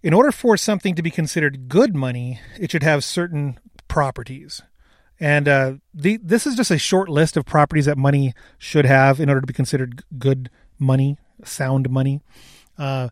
in 0.01 0.13
order 0.13 0.31
for 0.31 0.57
something 0.57 0.95
to 0.95 1.01
be 1.01 1.11
considered 1.11 1.69
good 1.69 1.95
money, 1.95 2.39
it 2.59 2.71
should 2.71 2.83
have 2.83 3.03
certain 3.03 3.59
properties. 3.87 4.61
And 5.19 5.47
uh, 5.47 5.73
the, 5.93 6.17
this 6.17 6.45
is 6.45 6.55
just 6.55 6.71
a 6.71 6.77
short 6.77 7.07
list 7.07 7.37
of 7.37 7.45
properties 7.45 7.85
that 7.85 7.97
money 7.97 8.33
should 8.57 8.85
have 8.85 9.19
in 9.19 9.29
order 9.29 9.41
to 9.41 9.47
be 9.47 9.53
considered 9.53 10.03
good 10.17 10.49
money, 10.79 11.17
sound 11.45 11.89
money. 11.89 12.21
Uh, 12.77 13.09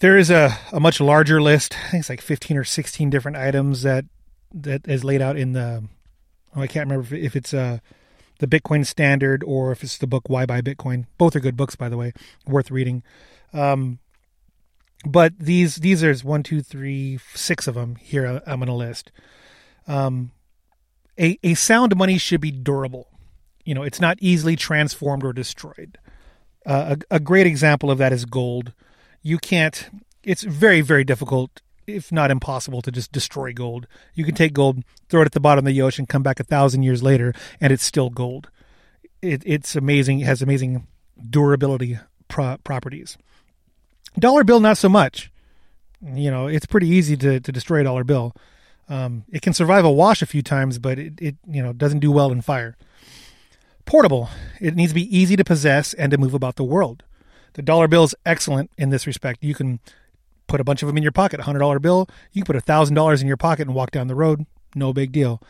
there 0.00 0.16
is 0.16 0.30
a, 0.30 0.56
a 0.72 0.80
much 0.80 1.00
larger 1.00 1.40
list. 1.42 1.76
I 1.86 1.90
think 1.90 2.00
it's 2.00 2.08
like 2.08 2.20
15 2.20 2.56
or 2.56 2.64
16 2.64 3.10
different 3.10 3.36
items 3.36 3.82
that 3.82 4.04
that 4.54 4.88
is 4.88 5.04
laid 5.04 5.20
out 5.20 5.36
in 5.36 5.52
the. 5.52 5.84
Oh, 6.56 6.62
I 6.62 6.66
can't 6.66 6.88
remember 6.88 7.14
if, 7.14 7.36
it's 7.36 7.52
uh, 7.52 7.78
the 8.38 8.46
Bitcoin 8.46 8.86
Standard 8.86 9.42
or 9.44 9.72
if 9.72 9.82
it's 9.82 9.98
the 9.98 10.06
book 10.06 10.28
Why 10.28 10.46
Buy 10.46 10.60
Bitcoin. 10.60 11.06
Both 11.18 11.36
are 11.36 11.40
good 11.40 11.56
books, 11.56 11.76
by 11.76 11.88
the 11.88 11.96
way, 11.96 12.12
worth 12.46 12.70
reading. 12.70 13.02
Um, 13.52 13.98
but 15.04 15.38
these 15.38 15.76
these 15.76 16.02
are 16.02 16.14
one, 16.18 16.42
two, 16.42 16.60
three, 16.60 17.18
six 17.34 17.66
of 17.66 17.74
them 17.74 17.96
here. 17.96 18.42
I'm 18.46 18.60
going 18.60 18.66
to 18.66 18.72
list. 18.72 19.12
Um, 19.86 20.32
a 21.18 21.38
a 21.42 21.54
sound 21.54 21.96
money 21.96 22.18
should 22.18 22.40
be 22.40 22.50
durable. 22.50 23.08
You 23.64 23.74
know, 23.74 23.82
it's 23.82 24.00
not 24.00 24.18
easily 24.20 24.56
transformed 24.56 25.24
or 25.24 25.32
destroyed. 25.32 25.98
Uh, 26.66 26.96
a, 27.10 27.16
a 27.16 27.20
great 27.20 27.46
example 27.46 27.90
of 27.90 27.98
that 27.98 28.12
is 28.12 28.24
gold. 28.24 28.72
You 29.22 29.38
can't. 29.38 29.88
It's 30.22 30.42
very 30.42 30.80
very 30.80 31.04
difficult, 31.04 31.62
if 31.88 32.12
not 32.12 32.30
impossible, 32.30 32.82
to 32.82 32.92
just 32.92 33.12
destroy 33.12 33.52
gold. 33.52 33.86
You 34.14 34.24
can 34.24 34.34
take 34.34 34.52
gold, 34.52 34.84
throw 35.08 35.22
it 35.22 35.26
at 35.26 35.32
the 35.32 35.40
bottom 35.40 35.66
of 35.66 35.72
the 35.72 35.82
ocean, 35.82 36.06
come 36.06 36.22
back 36.22 36.38
a 36.38 36.44
thousand 36.44 36.82
years 36.82 37.02
later, 37.02 37.32
and 37.60 37.72
it's 37.72 37.84
still 37.84 38.10
gold. 38.10 38.50
It, 39.22 39.42
it's 39.44 39.74
amazing. 39.74 40.20
It 40.20 40.26
has 40.26 40.42
amazing 40.42 40.86
durability 41.30 41.98
pro- 42.28 42.58
properties. 42.58 43.16
Dollar 44.18 44.44
bill, 44.44 44.60
not 44.60 44.78
so 44.78 44.88
much. 44.88 45.30
You 46.00 46.30
know, 46.30 46.46
it's 46.46 46.66
pretty 46.66 46.88
easy 46.88 47.16
to, 47.16 47.40
to 47.40 47.52
destroy 47.52 47.80
a 47.80 47.84
dollar 47.84 48.04
bill. 48.04 48.34
Um, 48.88 49.24
it 49.30 49.42
can 49.42 49.52
survive 49.52 49.84
a 49.84 49.90
wash 49.90 50.22
a 50.22 50.26
few 50.26 50.42
times, 50.42 50.78
but 50.78 50.98
it, 50.98 51.14
it 51.20 51.36
you 51.46 51.62
know 51.62 51.72
doesn't 51.72 51.98
do 51.98 52.10
well 52.10 52.32
in 52.32 52.40
fire. 52.40 52.76
Portable. 53.84 54.30
It 54.60 54.76
needs 54.76 54.92
to 54.92 54.94
be 54.94 55.16
easy 55.16 55.36
to 55.36 55.44
possess 55.44 55.94
and 55.94 56.10
to 56.10 56.18
move 56.18 56.34
about 56.34 56.56
the 56.56 56.64
world. 56.64 57.02
The 57.54 57.62
dollar 57.62 57.88
bill 57.88 58.04
is 58.04 58.14
excellent 58.24 58.70
in 58.78 58.90
this 58.90 59.06
respect. 59.06 59.42
You 59.42 59.54
can 59.54 59.80
put 60.48 60.60
a 60.60 60.64
bunch 60.64 60.82
of 60.82 60.88
them 60.88 60.96
in 60.96 61.02
your 61.02 61.12
pocket. 61.12 61.38
A 61.38 61.44
hundred 61.44 61.60
dollar 61.60 61.78
bill. 61.78 62.08
You 62.32 62.42
can 62.42 62.46
put 62.46 62.56
a 62.56 62.60
thousand 62.60 62.94
dollars 62.94 63.22
in 63.22 63.28
your 63.28 63.36
pocket 63.36 63.68
and 63.68 63.74
walk 63.74 63.92
down 63.92 64.08
the 64.08 64.14
road. 64.14 64.46
No 64.74 64.92
big 64.92 65.12
deal. 65.12 65.40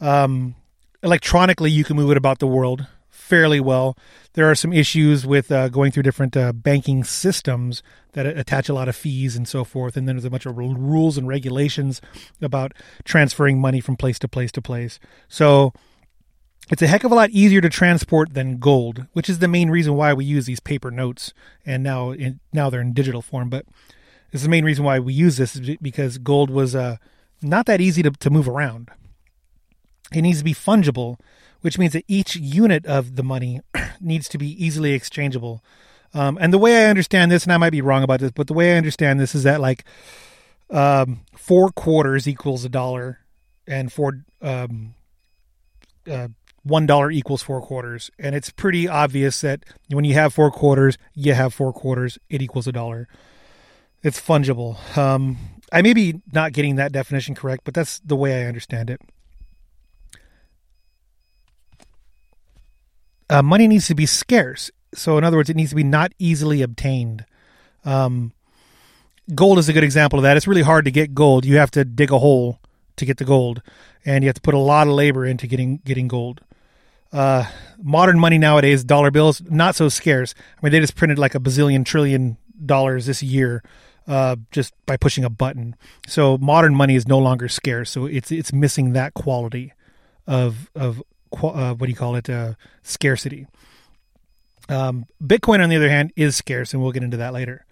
Um, 0.00 0.54
electronically, 1.02 1.70
you 1.70 1.84
can 1.84 1.96
move 1.96 2.10
it 2.10 2.16
about 2.16 2.38
the 2.38 2.46
world 2.46 2.86
fairly 3.10 3.60
well. 3.60 3.96
There 4.34 4.50
are 4.50 4.54
some 4.54 4.72
issues 4.72 5.26
with 5.26 5.50
uh, 5.50 5.68
going 5.68 5.92
through 5.92 6.02
different 6.02 6.36
uh, 6.36 6.52
banking 6.52 7.04
systems 7.04 7.82
that 8.12 8.26
attach 8.26 8.68
a 8.68 8.74
lot 8.74 8.88
of 8.88 8.96
fees 8.96 9.34
and 9.36 9.48
so 9.48 9.64
forth. 9.64 9.96
And 9.96 10.06
then 10.06 10.16
there's 10.16 10.24
a 10.24 10.30
bunch 10.30 10.46
of 10.46 10.56
rules 10.56 11.16
and 11.16 11.26
regulations 11.26 12.00
about 12.42 12.72
transferring 13.04 13.60
money 13.60 13.80
from 13.80 13.96
place 13.96 14.18
to 14.20 14.28
place 14.28 14.52
to 14.52 14.62
place. 14.62 15.00
So 15.28 15.72
it's 16.70 16.82
a 16.82 16.86
heck 16.86 17.04
of 17.04 17.12
a 17.12 17.14
lot 17.14 17.30
easier 17.30 17.60
to 17.60 17.70
transport 17.70 18.34
than 18.34 18.58
gold, 18.58 19.06
which 19.12 19.28
is 19.28 19.38
the 19.38 19.48
main 19.48 19.70
reason 19.70 19.94
why 19.94 20.12
we 20.12 20.24
use 20.24 20.46
these 20.46 20.60
paper 20.60 20.90
notes. 20.90 21.32
And 21.64 21.82
now, 21.82 22.10
in, 22.10 22.40
now 22.52 22.70
they're 22.70 22.80
in 22.80 22.92
digital 22.92 23.22
form. 23.22 23.48
But 23.48 23.66
this 24.34 24.40
is 24.40 24.42
the 24.42 24.50
main 24.50 24.64
reason 24.64 24.84
why 24.84 24.98
we 24.98 25.14
use 25.14 25.36
this 25.36 25.54
because 25.80 26.18
gold 26.18 26.50
was 26.50 26.74
uh, 26.74 26.96
not 27.40 27.66
that 27.66 27.80
easy 27.80 28.02
to, 28.02 28.10
to 28.10 28.30
move 28.30 28.48
around. 28.48 28.90
It 30.12 30.22
needs 30.22 30.38
to 30.38 30.44
be 30.44 30.54
fungible 30.54 31.18
which 31.64 31.78
means 31.78 31.94
that 31.94 32.04
each 32.06 32.36
unit 32.36 32.84
of 32.84 33.16
the 33.16 33.22
money 33.22 33.58
needs 33.98 34.28
to 34.28 34.36
be 34.36 34.48
easily 34.62 34.92
exchangeable. 34.92 35.64
Um, 36.12 36.36
and 36.38 36.52
the 36.52 36.58
way 36.58 36.84
I 36.84 36.90
understand 36.90 37.32
this, 37.32 37.44
and 37.44 37.54
I 37.54 37.56
might 37.56 37.70
be 37.70 37.80
wrong 37.80 38.02
about 38.02 38.20
this, 38.20 38.32
but 38.32 38.48
the 38.48 38.52
way 38.52 38.74
I 38.74 38.76
understand 38.76 39.18
this 39.18 39.34
is 39.34 39.44
that 39.44 39.62
like 39.62 39.82
um, 40.68 41.22
four 41.34 41.70
quarters 41.70 42.28
equals 42.28 42.66
a 42.66 42.68
dollar, 42.68 43.20
and 43.66 43.90
four 43.90 44.26
um, 44.42 44.94
uh, 46.06 46.28
one 46.64 46.84
dollar 46.84 47.10
equals 47.10 47.42
four 47.42 47.62
quarters, 47.62 48.10
and 48.18 48.34
it's 48.34 48.50
pretty 48.50 48.86
obvious 48.86 49.40
that 49.40 49.64
when 49.88 50.04
you 50.04 50.12
have 50.12 50.34
four 50.34 50.50
quarters, 50.50 50.98
you 51.14 51.32
have 51.32 51.54
four 51.54 51.72
quarters. 51.72 52.18
It 52.28 52.42
equals 52.42 52.66
a 52.66 52.72
dollar. 52.72 53.08
It's 54.04 54.20
fungible. 54.20 54.96
Um, 54.96 55.38
I 55.72 55.82
may 55.82 55.94
be 55.94 56.20
not 56.32 56.52
getting 56.52 56.76
that 56.76 56.92
definition 56.92 57.34
correct, 57.34 57.64
but 57.64 57.74
that's 57.74 57.98
the 58.00 58.14
way 58.14 58.44
I 58.44 58.46
understand 58.46 58.90
it. 58.90 59.00
uh, 63.30 63.42
money 63.42 63.66
needs 63.66 63.86
to 63.88 63.94
be 63.94 64.06
scarce. 64.06 64.70
So, 64.94 65.18
in 65.18 65.24
other 65.24 65.36
words, 65.36 65.50
it 65.50 65.56
needs 65.56 65.70
to 65.70 65.76
be 65.76 65.84
not 65.84 66.12
easily 66.18 66.62
obtained. 66.62 67.24
Um, 67.84 68.32
gold 69.34 69.58
is 69.58 69.68
a 69.68 69.72
good 69.72 69.84
example 69.84 70.18
of 70.18 70.22
that. 70.22 70.36
It's 70.36 70.46
really 70.46 70.62
hard 70.62 70.84
to 70.84 70.90
get 70.90 71.14
gold. 71.14 71.44
You 71.44 71.56
have 71.56 71.70
to 71.72 71.84
dig 71.84 72.12
a 72.12 72.18
hole 72.18 72.60
to 72.96 73.04
get 73.04 73.16
the 73.16 73.24
gold, 73.24 73.62
and 74.04 74.22
you 74.22 74.28
have 74.28 74.36
to 74.36 74.40
put 74.40 74.54
a 74.54 74.58
lot 74.58 74.86
of 74.86 74.92
labor 74.92 75.26
into 75.26 75.46
getting 75.46 75.78
getting 75.78 76.08
gold. 76.08 76.42
Uh, 77.12 77.46
modern 77.80 78.18
money 78.18 78.38
nowadays, 78.38 78.84
dollar 78.84 79.10
bills, 79.10 79.42
not 79.48 79.74
so 79.74 79.88
scarce. 79.88 80.34
I 80.58 80.64
mean, 80.64 80.72
they 80.72 80.80
just 80.80 80.96
printed 80.96 81.18
like 81.18 81.34
a 81.34 81.40
bazillion 81.40 81.84
trillion 81.84 82.36
dollars 82.64 83.06
this 83.06 83.22
year 83.22 83.62
uh, 84.06 84.36
just 84.50 84.74
by 84.86 84.96
pushing 84.96 85.24
a 85.24 85.30
button. 85.30 85.76
So 86.06 86.38
modern 86.38 86.74
money 86.74 86.94
is 86.94 87.08
no 87.08 87.18
longer 87.18 87.48
scarce. 87.48 87.90
So 87.90 88.06
it's 88.06 88.30
it's 88.30 88.52
missing 88.52 88.92
that 88.92 89.14
quality 89.14 89.72
of 90.26 90.70
of 90.74 91.02
uh, 91.32 91.74
what 91.74 91.86
do 91.86 91.90
you 91.90 91.96
call 91.96 92.16
it 92.16 92.28
uh, 92.30 92.54
scarcity. 92.82 93.46
Um, 94.68 95.06
Bitcoin, 95.22 95.62
on 95.62 95.68
the 95.68 95.76
other 95.76 95.90
hand, 95.90 96.12
is 96.16 96.36
scarce, 96.36 96.72
and 96.72 96.82
we'll 96.82 96.92
get 96.92 97.02
into 97.02 97.18
that 97.18 97.34
later. 97.34 97.66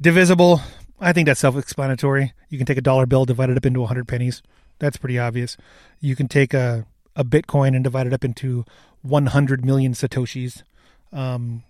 Divisible, 0.00 0.60
I 1.00 1.12
think 1.12 1.26
that's 1.26 1.40
self-explanatory. 1.40 2.32
You 2.50 2.58
can 2.58 2.66
take 2.66 2.76
a 2.76 2.82
dollar 2.82 3.06
bill, 3.06 3.24
divide 3.24 3.50
it 3.50 3.56
up 3.56 3.64
into 3.64 3.80
100 3.80 4.06
pennies. 4.06 4.42
That's 4.78 4.96
pretty 4.96 5.18
obvious. 5.18 5.56
You 6.00 6.16
can 6.16 6.28
take 6.28 6.52
a, 6.52 6.86
a 7.16 7.24
Bitcoin 7.24 7.68
and 7.68 7.84
divide 7.84 8.06
it 8.06 8.12
up 8.12 8.24
into 8.24 8.64
100 9.02 9.64
million 9.64 9.92
satoshis. 9.94 10.64
Um, 11.12 11.62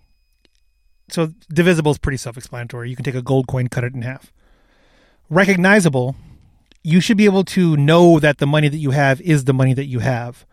so 1.09 1.33
divisible 1.53 1.91
is 1.91 1.97
pretty 1.97 2.17
self-explanatory. 2.17 2.89
You 2.89 2.95
can 2.95 3.05
take 3.05 3.15
a 3.15 3.21
gold 3.21 3.47
coin, 3.47 3.67
cut 3.67 3.83
it 3.83 3.93
in 3.93 4.01
half. 4.01 4.31
Recognizable, 5.29 6.15
you 6.83 6.99
should 6.99 7.17
be 7.17 7.25
able 7.25 7.43
to 7.45 7.77
know 7.77 8.19
that 8.19 8.37
the 8.37 8.47
money 8.47 8.67
that 8.67 8.77
you 8.77 8.91
have 8.91 9.21
is 9.21 9.45
the 9.45 9.53
money 9.53 9.73
that 9.73 9.85
you 9.85 9.99
have 9.99 10.45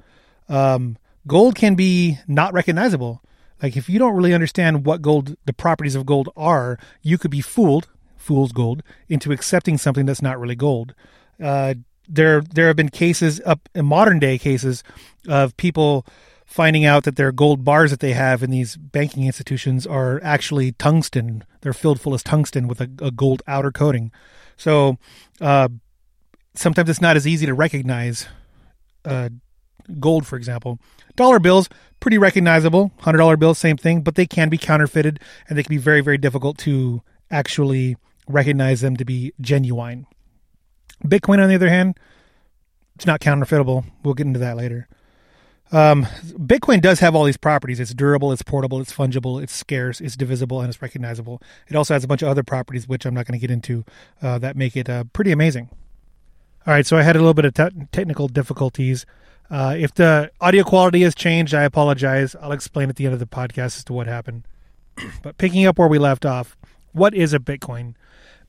um, 0.50 0.98
gold 1.26 1.54
can 1.54 1.74
be 1.76 2.18
not 2.26 2.52
recognizable. 2.52 3.22
Like 3.62 3.76
if 3.76 3.88
you 3.88 3.98
don't 3.98 4.14
really 4.14 4.34
understand 4.34 4.84
what 4.84 5.00
gold, 5.00 5.36
the 5.46 5.52
properties 5.52 5.94
of 5.94 6.04
gold 6.04 6.28
are, 6.36 6.78
you 7.02 7.16
could 7.16 7.30
be 7.30 7.40
fooled, 7.40 7.88
fool's 8.16 8.52
gold, 8.52 8.82
into 9.08 9.32
accepting 9.32 9.78
something 9.78 10.06
that's 10.06 10.22
not 10.22 10.38
really 10.38 10.56
gold. 10.56 10.94
Uh, 11.42 11.74
there, 12.08 12.40
there 12.40 12.66
have 12.66 12.76
been 12.76 12.88
cases 12.88 13.40
up 13.46 13.68
in 13.74 13.86
modern 13.86 14.18
day 14.18 14.38
cases 14.38 14.82
of 15.28 15.56
people 15.56 16.04
finding 16.50 16.84
out 16.84 17.04
that 17.04 17.14
their 17.14 17.30
gold 17.30 17.64
bars 17.64 17.92
that 17.92 18.00
they 18.00 18.12
have 18.12 18.42
in 18.42 18.50
these 18.50 18.76
banking 18.76 19.24
institutions 19.24 19.86
are 19.86 20.20
actually 20.24 20.72
tungsten. 20.72 21.44
They're 21.60 21.72
filled 21.72 22.00
full 22.00 22.12
of 22.12 22.24
tungsten 22.24 22.66
with 22.66 22.80
a, 22.80 22.90
a 23.00 23.12
gold 23.12 23.40
outer 23.46 23.70
coating. 23.70 24.10
So 24.56 24.98
uh, 25.40 25.68
sometimes 26.54 26.90
it's 26.90 27.00
not 27.00 27.16
as 27.16 27.24
easy 27.24 27.46
to 27.46 27.54
recognize 27.54 28.26
uh, 29.04 29.28
gold, 30.00 30.26
for 30.26 30.34
example. 30.34 30.80
Dollar 31.14 31.38
bills, 31.38 31.68
pretty 32.00 32.18
recognizable. 32.18 32.90
$100 33.02 33.38
bills, 33.38 33.56
same 33.56 33.76
thing, 33.76 34.00
but 34.00 34.16
they 34.16 34.26
can 34.26 34.48
be 34.48 34.58
counterfeited 34.58 35.20
and 35.48 35.56
they 35.56 35.62
can 35.62 35.70
be 35.70 35.78
very, 35.78 36.00
very 36.00 36.18
difficult 36.18 36.58
to 36.58 37.00
actually 37.30 37.96
recognize 38.26 38.80
them 38.80 38.96
to 38.96 39.04
be 39.04 39.32
genuine. 39.40 40.04
Bitcoin, 41.04 41.40
on 41.40 41.48
the 41.48 41.54
other 41.54 41.68
hand, 41.68 41.96
it's 42.96 43.06
not 43.06 43.20
counterfeitable. 43.20 43.84
We'll 44.02 44.14
get 44.14 44.26
into 44.26 44.40
that 44.40 44.56
later. 44.56 44.88
Um, 45.72 46.04
Bitcoin 46.24 46.80
does 46.80 46.98
have 47.00 47.14
all 47.14 47.24
these 47.24 47.36
properties. 47.36 47.78
It's 47.78 47.94
durable, 47.94 48.32
it's 48.32 48.42
portable, 48.42 48.80
it's 48.80 48.92
fungible, 48.92 49.40
it's 49.42 49.54
scarce, 49.54 50.00
it's 50.00 50.16
divisible, 50.16 50.60
and 50.60 50.68
it's 50.68 50.82
recognizable. 50.82 51.40
It 51.68 51.76
also 51.76 51.94
has 51.94 52.02
a 52.02 52.08
bunch 52.08 52.22
of 52.22 52.28
other 52.28 52.42
properties, 52.42 52.88
which 52.88 53.06
I'm 53.06 53.14
not 53.14 53.26
going 53.26 53.38
to 53.38 53.40
get 53.40 53.52
into, 53.52 53.84
uh, 54.20 54.38
that 54.38 54.56
make 54.56 54.76
it 54.76 54.88
uh, 54.88 55.04
pretty 55.12 55.30
amazing. 55.30 55.70
All 56.66 56.74
right, 56.74 56.84
so 56.84 56.96
I 56.96 57.02
had 57.02 57.14
a 57.14 57.20
little 57.20 57.34
bit 57.34 57.44
of 57.44 57.54
te- 57.54 57.86
technical 57.92 58.26
difficulties 58.26 59.06
uh, 59.50 59.74
if 59.76 59.92
the 59.94 60.30
audio 60.40 60.62
quality 60.62 61.02
has 61.02 61.14
changed, 61.14 61.54
I 61.54 61.64
apologize. 61.64 62.36
I'll 62.40 62.52
explain 62.52 62.88
at 62.88 62.96
the 62.96 63.04
end 63.04 63.14
of 63.14 63.20
the 63.20 63.26
podcast 63.26 63.76
as 63.76 63.84
to 63.84 63.92
what 63.92 64.06
happened. 64.06 64.44
but 65.22 65.38
picking 65.38 65.66
up 65.66 65.78
where 65.78 65.88
we 65.88 65.98
left 65.98 66.24
off, 66.24 66.56
what 66.92 67.14
is 67.14 67.34
a 67.34 67.40
Bitcoin? 67.40 67.94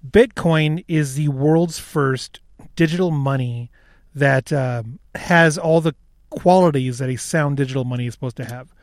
Bitcoin 0.08 0.86
is 0.88 1.16
the 1.16 1.30
world's 1.30 1.80
first 1.80 2.40
digital 2.76 3.10
money 3.10 3.72
that 4.14 4.54
um, 4.54 5.00
has 5.16 5.58
all 5.58 5.82
the 5.82 5.96
qualities 6.32 6.98
that 6.98 7.10
a 7.10 7.16
sound 7.16 7.58
digital 7.58 7.84
money 7.84 8.08
is 8.08 8.14
supposed 8.14 8.38
to 8.38 8.46
have. 8.46 8.74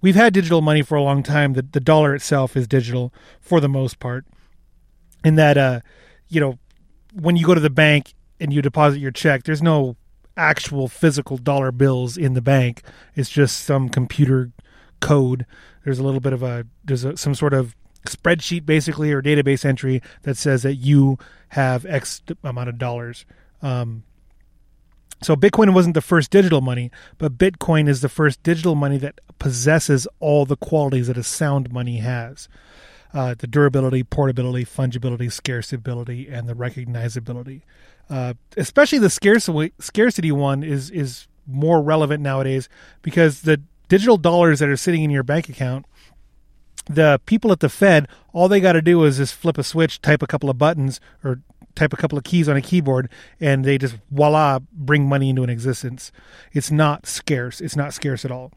We've 0.00 0.14
had 0.14 0.32
digital 0.32 0.60
money 0.60 0.82
for 0.82 0.94
a 0.94 1.02
long 1.02 1.24
time. 1.24 1.54
The, 1.54 1.62
the 1.62 1.80
dollar 1.80 2.14
itself 2.14 2.56
is 2.56 2.68
digital 2.68 3.12
for 3.40 3.60
the 3.60 3.68
most 3.68 3.98
part. 3.98 4.24
In 5.24 5.34
that, 5.34 5.58
uh, 5.58 5.80
you 6.28 6.40
know, 6.40 6.58
when 7.12 7.34
you 7.34 7.44
go 7.44 7.54
to 7.54 7.60
the 7.60 7.70
bank 7.70 8.14
and 8.38 8.52
you 8.52 8.62
deposit 8.62 9.00
your 9.00 9.10
check, 9.10 9.42
there's 9.42 9.62
no 9.62 9.96
actual 10.36 10.86
physical 10.86 11.36
dollar 11.36 11.72
bills 11.72 12.16
in 12.16 12.34
the 12.34 12.40
bank. 12.40 12.82
It's 13.16 13.28
just 13.28 13.64
some 13.64 13.88
computer 13.88 14.52
code. 15.00 15.44
There's 15.84 15.98
a 15.98 16.04
little 16.04 16.20
bit 16.20 16.32
of 16.32 16.44
a 16.44 16.66
there's 16.84 17.04
a, 17.04 17.16
some 17.16 17.34
sort 17.34 17.54
of 17.54 17.74
spreadsheet 18.06 18.64
basically 18.64 19.12
or 19.12 19.20
database 19.20 19.64
entry 19.64 20.00
that 20.22 20.36
says 20.36 20.62
that 20.62 20.74
you 20.74 21.18
have 21.48 21.84
X 21.86 22.22
amount 22.44 22.68
of 22.68 22.78
dollars. 22.78 23.26
Um, 23.60 24.04
so 25.22 25.34
Bitcoin 25.34 25.74
wasn't 25.74 25.94
the 25.94 26.00
first 26.00 26.30
digital 26.30 26.60
money, 26.60 26.90
but 27.18 27.38
Bitcoin 27.38 27.88
is 27.88 28.00
the 28.00 28.08
first 28.08 28.42
digital 28.42 28.74
money 28.74 28.98
that 28.98 29.20
possesses 29.38 30.06
all 30.20 30.44
the 30.44 30.56
qualities 30.56 31.08
that 31.08 31.16
a 31.16 31.22
sound 31.22 31.72
money 31.72 31.98
has. 31.98 32.48
Uh, 33.14 33.34
the 33.36 33.46
durability, 33.46 34.04
portability, 34.04 34.64
fungibility, 34.64 35.28
scarceability, 35.28 36.30
and 36.30 36.46
the 36.48 36.54
recognizability. 36.54 37.62
Uh, 38.10 38.34
especially 38.56 38.98
the 38.98 39.10
scarcity 39.10 39.72
scarcity 39.80 40.30
one 40.30 40.62
is 40.62 40.90
is 40.90 41.26
more 41.46 41.82
relevant 41.82 42.22
nowadays 42.22 42.68
because 43.00 43.42
the 43.42 43.62
digital 43.88 44.18
dollars 44.18 44.58
that 44.58 44.68
are 44.68 44.76
sitting 44.76 45.02
in 45.02 45.10
your 45.10 45.22
bank 45.22 45.48
account, 45.48 45.86
the 46.84 47.18
people 47.24 47.50
at 47.50 47.60
the 47.60 47.68
Fed 47.70 48.08
all 48.32 48.46
they 48.46 48.60
got 48.60 48.74
to 48.74 48.82
do 48.82 49.02
is 49.04 49.16
just 49.16 49.34
flip 49.34 49.58
a 49.58 49.64
switch, 49.64 50.00
type 50.00 50.22
a 50.22 50.26
couple 50.26 50.50
of 50.50 50.58
buttons, 50.58 51.00
or 51.24 51.40
type 51.78 51.92
a 51.92 51.96
couple 51.96 52.18
of 52.18 52.24
keys 52.24 52.48
on 52.48 52.56
a 52.56 52.62
keyboard, 52.62 53.08
and 53.40 53.64
they 53.64 53.78
just 53.78 53.96
voila 54.10 54.58
bring 54.72 55.08
money 55.08 55.30
into 55.30 55.42
an 55.42 55.50
existence. 55.50 56.12
It's 56.52 56.70
not 56.70 57.06
scarce. 57.06 57.60
It's 57.60 57.76
not 57.76 57.94
scarce 57.94 58.24
at 58.24 58.30
all. 58.30 58.52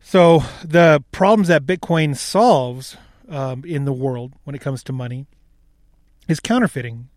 So 0.00 0.42
the 0.64 1.02
problems 1.12 1.48
that 1.48 1.64
Bitcoin 1.64 2.16
solves 2.16 2.96
um, 3.28 3.64
in 3.64 3.84
the 3.84 3.92
world 3.92 4.34
when 4.44 4.54
it 4.54 4.60
comes 4.60 4.82
to 4.84 4.92
money 4.92 5.26
is 6.28 6.40
counterfeiting. 6.40 7.08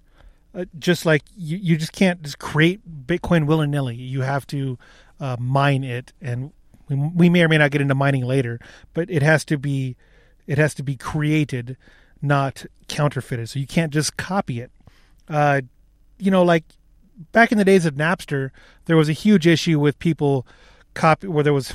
Uh, 0.56 0.66
just 0.80 1.06
like 1.06 1.24
you, 1.36 1.58
you 1.58 1.78
just 1.78 1.92
can't 1.92 2.24
just 2.24 2.40
create 2.40 3.06
Bitcoin 3.06 3.46
willy 3.46 3.68
nilly. 3.68 3.96
You 3.96 4.22
have 4.22 4.48
to 4.48 4.78
uh, 5.20 5.36
mine 5.40 5.84
it, 5.84 6.14
and 6.22 6.52
we, 6.88 6.96
we 6.96 7.30
may 7.30 7.44
or 7.44 7.50
may 7.50 7.58
not 7.58 7.72
get 7.72 7.82
into 7.82 7.94
mining 7.94 8.24
later, 8.24 8.60
but 8.94 9.10
it 9.12 9.22
has 9.22 9.44
to 9.46 9.58
be 9.58 9.98
it 10.48 10.58
has 10.58 10.74
to 10.76 10.84
be 10.84 10.96
created, 10.96 11.78
not 12.22 12.66
counterfeited. 12.88 13.50
So 13.50 13.60
you 13.60 13.68
can't 13.68 13.94
just 13.94 14.18
copy 14.18 14.60
it. 14.60 14.72
Uh, 15.28 15.62
you 16.18 16.32
know, 16.32 16.44
like 16.44 16.64
back 17.32 17.52
in 17.52 17.58
the 17.58 17.66
days 17.66 17.86
of 17.86 17.96
Napster, 17.96 18.52
there 18.86 18.98
was 18.98 19.10
a 19.10 19.14
huge 19.14 19.48
issue 19.48 19.80
with 19.80 20.00
people 20.00 20.46
copy 20.94 21.28
where 21.28 21.44
there 21.44 21.54
was 21.54 21.74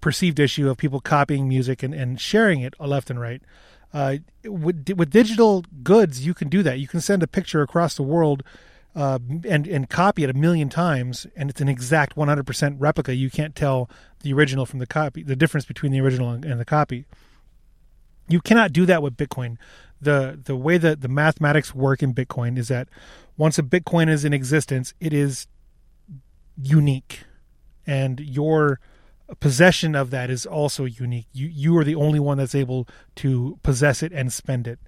perceived 0.00 0.38
issue 0.38 0.68
of 0.68 0.76
people 0.76 1.00
copying 1.00 1.48
music 1.48 1.82
and, 1.82 1.94
and 1.94 2.20
sharing 2.20 2.60
it 2.60 2.74
left 2.80 3.10
and 3.10 3.20
right. 3.20 3.42
Uh, 3.92 4.16
with, 4.44 4.88
with 4.96 5.10
digital 5.10 5.64
goods, 5.82 6.26
you 6.26 6.34
can 6.34 6.48
do 6.48 6.62
that. 6.62 6.78
You 6.78 6.88
can 6.88 7.00
send 7.00 7.22
a 7.22 7.26
picture 7.26 7.62
across 7.62 7.94
the 7.94 8.02
world 8.02 8.42
uh, 8.96 9.18
and 9.46 9.66
and 9.66 9.90
copy 9.90 10.24
it 10.24 10.30
a 10.30 10.34
million 10.34 10.70
times, 10.70 11.26
and 11.36 11.50
it's 11.50 11.60
an 11.60 11.68
exact 11.68 12.16
100% 12.16 12.76
replica. 12.78 13.14
You 13.14 13.30
can't 13.30 13.54
tell 13.54 13.90
the 14.20 14.32
original 14.32 14.64
from 14.64 14.78
the 14.78 14.86
copy, 14.86 15.22
the 15.22 15.36
difference 15.36 15.66
between 15.66 15.92
the 15.92 16.00
original 16.00 16.30
and, 16.30 16.44
and 16.46 16.58
the 16.58 16.64
copy. 16.64 17.04
You 18.28 18.40
cannot 18.40 18.72
do 18.72 18.86
that 18.86 19.02
with 19.02 19.16
Bitcoin. 19.16 19.56
the 20.00 20.38
The 20.42 20.56
way 20.56 20.78
that 20.78 21.00
the 21.00 21.08
mathematics 21.08 21.74
work 21.74 22.02
in 22.02 22.14
Bitcoin 22.14 22.58
is 22.58 22.68
that 22.68 22.88
once 23.36 23.58
a 23.58 23.62
Bitcoin 23.62 24.08
is 24.08 24.24
in 24.24 24.32
existence, 24.32 24.94
it 25.00 25.12
is 25.12 25.46
unique, 26.60 27.24
and 27.86 28.20
your 28.20 28.80
possession 29.40 29.94
of 29.94 30.10
that 30.10 30.30
is 30.30 30.46
also 30.46 30.84
unique. 30.84 31.26
You 31.32 31.48
you 31.48 31.76
are 31.76 31.84
the 31.84 31.94
only 31.94 32.20
one 32.20 32.38
that's 32.38 32.54
able 32.54 32.88
to 33.16 33.58
possess 33.62 34.02
it 34.02 34.12
and 34.12 34.32
spend 34.32 34.66
it. 34.66 34.78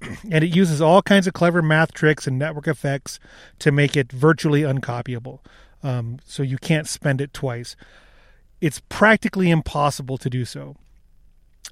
and 0.30 0.44
it 0.44 0.54
uses 0.54 0.80
all 0.80 1.02
kinds 1.02 1.26
of 1.26 1.34
clever 1.34 1.62
math 1.62 1.92
tricks 1.92 2.26
and 2.26 2.38
network 2.38 2.68
effects 2.68 3.18
to 3.58 3.72
make 3.72 3.96
it 3.96 4.10
virtually 4.12 4.62
uncopyable. 4.62 5.40
Um, 5.82 6.18
so 6.24 6.42
you 6.42 6.58
can't 6.58 6.86
spend 6.86 7.20
it 7.20 7.32
twice. 7.32 7.76
It's 8.60 8.82
practically 8.88 9.50
impossible 9.50 10.18
to 10.18 10.30
do 10.30 10.44
so. 10.44 10.76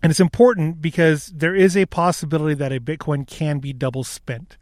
And 0.03 0.11
it's 0.11 0.21
important 0.21 0.81
because 0.81 1.27
there 1.27 1.55
is 1.55 1.77
a 1.77 1.87
possibility 1.87 2.55
that 2.55 2.73
a 2.73 2.81
Bitcoin 2.81 3.27
can 3.27 3.59
be 3.59 3.73
double 3.73 4.05
spent, 4.05 4.57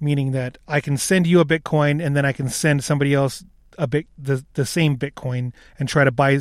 meaning 0.00 0.32
that 0.32 0.58
I 0.66 0.80
can 0.80 0.96
send 0.96 1.26
you 1.26 1.40
a 1.40 1.44
Bitcoin 1.44 2.04
and 2.04 2.16
then 2.16 2.24
I 2.24 2.32
can 2.32 2.48
send 2.48 2.82
somebody 2.82 3.14
else 3.14 3.44
a 3.78 3.86
bit 3.86 4.06
the 4.16 4.44
the 4.54 4.66
same 4.66 4.96
Bitcoin 4.96 5.52
and 5.78 5.88
try 5.88 6.04
to 6.04 6.12
buy 6.12 6.40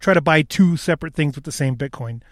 try 0.00 0.14
to 0.14 0.20
buy 0.20 0.42
two 0.42 0.76
separate 0.76 1.14
things 1.14 1.34
with 1.34 1.44
the 1.44 1.52
same 1.52 1.76
Bitcoin. 1.76 2.22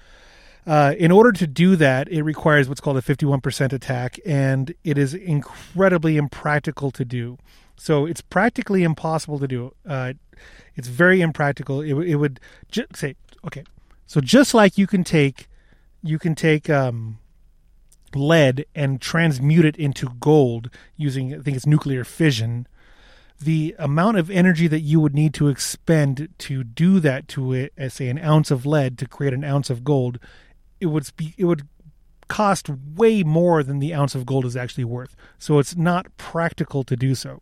Uh, 0.67 0.95
in 0.99 1.11
order 1.11 1.33
to 1.33 1.47
do 1.47 1.77
that, 1.77 2.09
it 2.09 2.23
requires 2.23 2.69
what's 2.69 2.81
called 2.81 2.99
a 2.99 3.03
51% 3.03 3.73
attack, 3.73 4.19
and 4.27 4.75
it 4.85 4.99
is 4.99 5.15
incredibly 5.15 6.19
impractical 6.19 6.91
to 6.91 7.07
do. 7.07 7.39
So 7.77 8.05
it's 8.05 8.21
practically 8.21 8.83
impossible 8.83 9.39
to 9.39 9.49
do. 9.49 9.75
Uh, 9.89 10.13
it's 10.75 10.89
very 10.89 11.23
impractical. 11.23 11.81
It, 11.81 11.95
it 11.95 12.17
would 12.17 12.39
say, 12.95 13.17
okay, 13.47 13.65
so 14.09 14.21
just 14.21 14.55
like 14.55 14.77
you 14.77 14.89
can 14.89 15.05
take, 15.05 15.49
you 16.03 16.19
can 16.19 16.35
take 16.35 16.69
um, 16.69 17.21
lead 18.13 18.67
and 18.75 19.01
transmute 19.01 19.65
it 19.65 19.77
into 19.77 20.09
gold 20.19 20.69
using, 20.97 21.33
I 21.33 21.39
think 21.39 21.57
it's 21.57 21.67
nuclear 21.67 22.03
fission 22.03 22.67
the 23.41 23.75
amount 23.79 24.17
of 24.17 24.31
energy 24.31 24.67
that 24.67 24.81
you 24.81 25.01
would 25.01 25.15
need 25.15 25.33
to 25.35 25.49
expend 25.49 26.29
to 26.39 26.65
do 26.65 27.01
that 27.01 27.29
to 27.29 27.53
it, 27.53 27.73
as 27.77 27.95
say 27.95 28.09
an 28.09 28.19
ounce 28.19 28.51
of 28.51 28.67
lead 28.67 28.99
to 28.99 29.07
create 29.07 29.33
an 29.33 29.45
ounce 29.45 29.71
of 29.71 29.85
gold, 29.85 30.19
it 30.81 30.87
would 30.87 31.09
be 31.17 31.35
it 31.39 31.45
would 31.45 31.67
cost 32.29 32.69
way 32.69 33.23
more 33.23 33.63
than 33.63 33.79
the 33.79 33.95
ounce 33.95 34.15
of 34.15 34.27
gold 34.27 34.45
is 34.45 34.57
actually 34.57 34.85
worth. 34.85 35.15
So 35.39 35.59
it's 35.59 35.77
not 35.77 36.15
practical 36.17 36.83
to 36.85 36.97
do 36.97 37.15
so. 37.15 37.41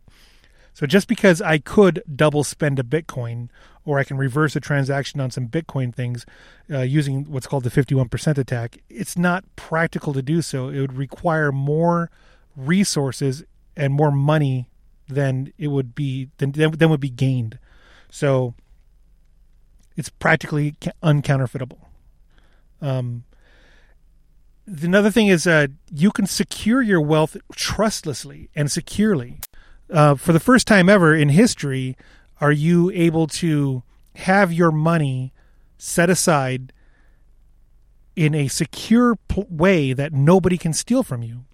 So 0.77 0.85
just 0.85 1.07
because 1.07 1.41
I 1.41 1.57
could 1.57 2.03
double 2.15 2.43
spend 2.43 2.77
a 2.77 2.83
Bitcoin 2.83 3.49
or 3.83 3.97
I 3.97 4.03
can 4.03 4.15
reverse 4.15 4.55
a 4.55 4.59
transaction 4.59 5.19
on 5.19 5.31
some 5.31 5.47
Bitcoin 5.47 5.91
things 5.91 6.23
uh, 6.71 6.81
using 6.81 7.23
what's 7.31 7.47
called 7.47 7.63
the 7.63 7.71
51% 7.71 8.37
attack, 8.37 8.77
it's 8.87 9.17
not 9.17 9.43
practical 9.55 10.13
to 10.13 10.21
do 10.21 10.43
so. 10.43 10.69
It 10.69 10.79
would 10.79 10.93
require 10.93 11.51
more 11.51 12.11
resources 12.55 13.43
and 13.75 13.91
more 13.91 14.11
money 14.11 14.69
than 15.07 15.51
it 15.57 15.69
would 15.69 15.95
be 15.95 16.29
than 16.37 16.51
than 16.51 16.91
would 16.91 16.99
be 16.99 17.09
gained. 17.09 17.57
So 18.11 18.53
it's 19.95 20.09
practically 20.09 20.75
uncounterfeitable. 21.01 21.79
Um, 22.83 23.23
another 24.67 25.09
thing 25.09 25.25
is 25.25 25.47
uh, 25.47 25.69
you 25.91 26.11
can 26.11 26.27
secure 26.27 26.83
your 26.83 27.01
wealth 27.01 27.35
trustlessly 27.55 28.51
and 28.55 28.71
securely. 28.71 29.39
Uh, 29.89 30.15
for 30.15 30.33
the 30.33 30.39
first 30.39 30.67
time 30.67 30.89
ever 30.89 31.15
in 31.15 31.29
history, 31.29 31.95
are 32.41 32.51
you 32.51 32.91
able 32.91 33.27
to 33.27 33.83
have 34.15 34.51
your 34.51 34.71
money 34.71 35.33
set 35.77 36.09
aside 36.09 36.73
in 38.15 38.33
a 38.33 38.47
secure 38.47 39.15
p- 39.27 39.45
way 39.49 39.93
that 39.93 40.11
nobody 40.11 40.57
can 40.57 40.73
steal 40.73 41.03
from 41.03 41.23
you? 41.23 41.45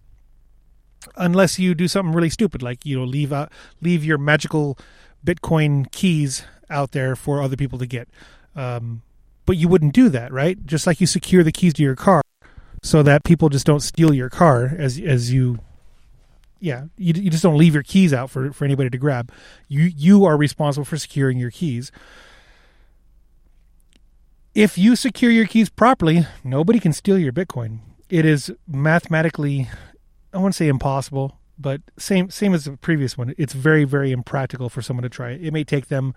unless 1.15 1.59
you 1.59 1.75
do 1.75 1.87
something 1.87 2.13
really 2.13 2.29
stupid 2.29 2.61
like 2.61 2.85
you 2.85 2.97
know 2.97 3.03
leave 3.03 3.33
out 3.33 3.51
leave 3.81 4.03
your 4.03 4.17
magical 4.17 4.77
bitcoin 5.25 5.89
keys 5.91 6.43
out 6.69 6.91
there 6.91 7.15
for 7.15 7.41
other 7.41 7.55
people 7.55 7.77
to 7.77 7.85
get 7.85 8.07
um, 8.55 9.01
but 9.45 9.57
you 9.57 9.67
wouldn't 9.67 9.93
do 9.93 10.09
that 10.09 10.31
right 10.31 10.65
just 10.65 10.87
like 10.87 11.01
you 11.01 11.07
secure 11.07 11.43
the 11.43 11.51
keys 11.51 11.73
to 11.73 11.83
your 11.83 11.95
car 11.95 12.21
so 12.81 13.03
that 13.03 13.23
people 13.23 13.49
just 13.49 13.65
don't 13.65 13.81
steal 13.81 14.13
your 14.13 14.29
car 14.29 14.73
as 14.77 14.99
as 14.99 15.31
you 15.31 15.59
yeah 16.63 16.85
you, 16.97 17.13
you 17.15 17.29
just 17.29 17.43
don't 17.43 17.57
leave 17.57 17.73
your 17.73 17.83
keys 17.83 18.13
out 18.13 18.29
for 18.29 18.51
for 18.53 18.65
anybody 18.65 18.89
to 18.89 18.97
grab 18.97 19.31
you 19.67 19.83
you 19.83 20.25
are 20.25 20.37
responsible 20.37 20.85
for 20.85 20.97
securing 20.97 21.37
your 21.37 21.51
keys 21.51 21.91
if 24.55 24.77
you 24.77 24.95
secure 24.95 25.31
your 25.31 25.45
keys 25.45 25.69
properly 25.69 26.25
nobody 26.43 26.79
can 26.79 26.93
steal 26.93 27.17
your 27.17 27.33
bitcoin 27.33 27.79
it 28.09 28.25
is 28.25 28.51
mathematically 28.67 29.67
I 30.33 30.37
wouldn't 30.37 30.55
say 30.55 30.67
impossible, 30.67 31.39
but 31.59 31.81
same 31.97 32.29
same 32.31 32.53
as 32.53 32.65
the 32.65 32.75
previous 32.77 33.17
one. 33.17 33.33
It's 33.37 33.53
very 33.53 33.83
very 33.83 34.11
impractical 34.11 34.69
for 34.69 34.81
someone 34.81 35.03
to 35.03 35.09
try 35.09 35.31
it. 35.31 35.43
It 35.43 35.53
may 35.53 35.63
take 35.63 35.87
them 35.87 36.15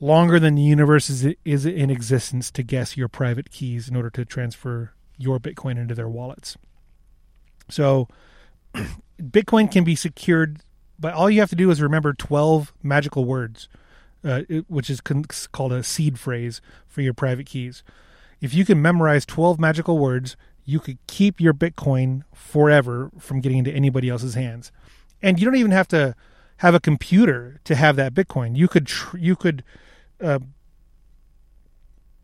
longer 0.00 0.38
than 0.38 0.54
the 0.54 0.62
universe 0.62 1.08
is 1.08 1.34
is 1.44 1.64
in 1.64 1.90
existence 1.90 2.50
to 2.52 2.62
guess 2.62 2.96
your 2.96 3.08
private 3.08 3.50
keys 3.50 3.88
in 3.88 3.96
order 3.96 4.10
to 4.10 4.24
transfer 4.24 4.92
your 5.16 5.40
Bitcoin 5.40 5.78
into 5.78 5.94
their 5.94 6.08
wallets. 6.08 6.56
So, 7.70 8.08
Bitcoin 9.20 9.70
can 9.70 9.84
be 9.84 9.96
secured, 9.96 10.60
but 10.98 11.14
all 11.14 11.28
you 11.28 11.40
have 11.40 11.50
to 11.50 11.56
do 11.56 11.70
is 11.70 11.82
remember 11.82 12.12
twelve 12.12 12.72
magical 12.82 13.24
words, 13.24 13.68
uh, 14.24 14.42
which 14.68 14.88
is 14.90 15.00
con- 15.00 15.24
called 15.52 15.72
a 15.72 15.82
seed 15.82 16.18
phrase 16.18 16.60
for 16.86 17.02
your 17.02 17.14
private 17.14 17.46
keys. 17.46 17.82
If 18.40 18.54
you 18.54 18.64
can 18.64 18.80
memorize 18.80 19.26
twelve 19.26 19.58
magical 19.58 19.98
words, 19.98 20.36
you 20.64 20.80
could 20.80 20.98
keep 21.06 21.40
your 21.40 21.54
Bitcoin 21.54 22.22
forever 22.32 23.10
from 23.18 23.40
getting 23.40 23.58
into 23.58 23.72
anybody 23.72 24.08
else's 24.08 24.34
hands. 24.34 24.70
And 25.22 25.38
you 25.40 25.44
don't 25.44 25.56
even 25.56 25.72
have 25.72 25.88
to 25.88 26.14
have 26.58 26.74
a 26.74 26.80
computer 26.80 27.60
to 27.64 27.74
have 27.74 27.96
that 27.96 28.14
Bitcoin. 28.14 28.56
You 28.56 28.68
could 28.68 28.86
tr- 28.86 29.16
you 29.16 29.34
could 29.34 29.64
uh, 30.20 30.40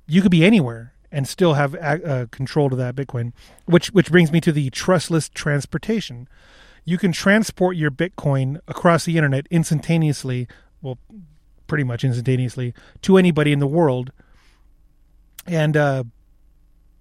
you 0.06 0.22
could 0.22 0.30
be 0.30 0.44
anywhere 0.44 0.94
and 1.10 1.26
still 1.26 1.54
have 1.54 1.74
uh, 1.76 2.26
control 2.30 2.68
to 2.70 2.76
that 2.76 2.94
Bitcoin. 2.94 3.32
Which 3.66 3.88
which 3.88 4.10
brings 4.10 4.30
me 4.30 4.40
to 4.42 4.52
the 4.52 4.70
trustless 4.70 5.28
transportation. 5.28 6.28
You 6.84 6.98
can 6.98 7.12
transport 7.12 7.76
your 7.76 7.90
Bitcoin 7.90 8.58
across 8.68 9.04
the 9.04 9.16
internet 9.16 9.46
instantaneously. 9.50 10.46
Well, 10.82 10.98
pretty 11.66 11.84
much 11.84 12.04
instantaneously 12.04 12.74
to 13.02 13.16
anybody 13.16 13.52
in 13.52 13.58
the 13.58 13.66
world. 13.66 14.12
And 15.46 15.76
uh, 15.76 16.04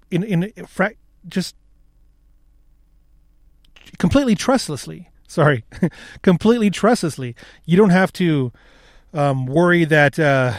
in 0.10 0.24
in 0.24 0.66
fra- 0.66 0.94
just 1.28 1.56
completely 3.98 4.36
trustlessly. 4.36 5.10
Sorry, 5.28 5.64
completely 6.22 6.70
trustlessly. 6.70 7.36
You 7.66 7.78
don't 7.78 7.90
have 7.90 8.14
to 8.14 8.52
um, 9.14 9.46
worry 9.46 9.86
that 9.86 10.20
uh, 10.20 10.54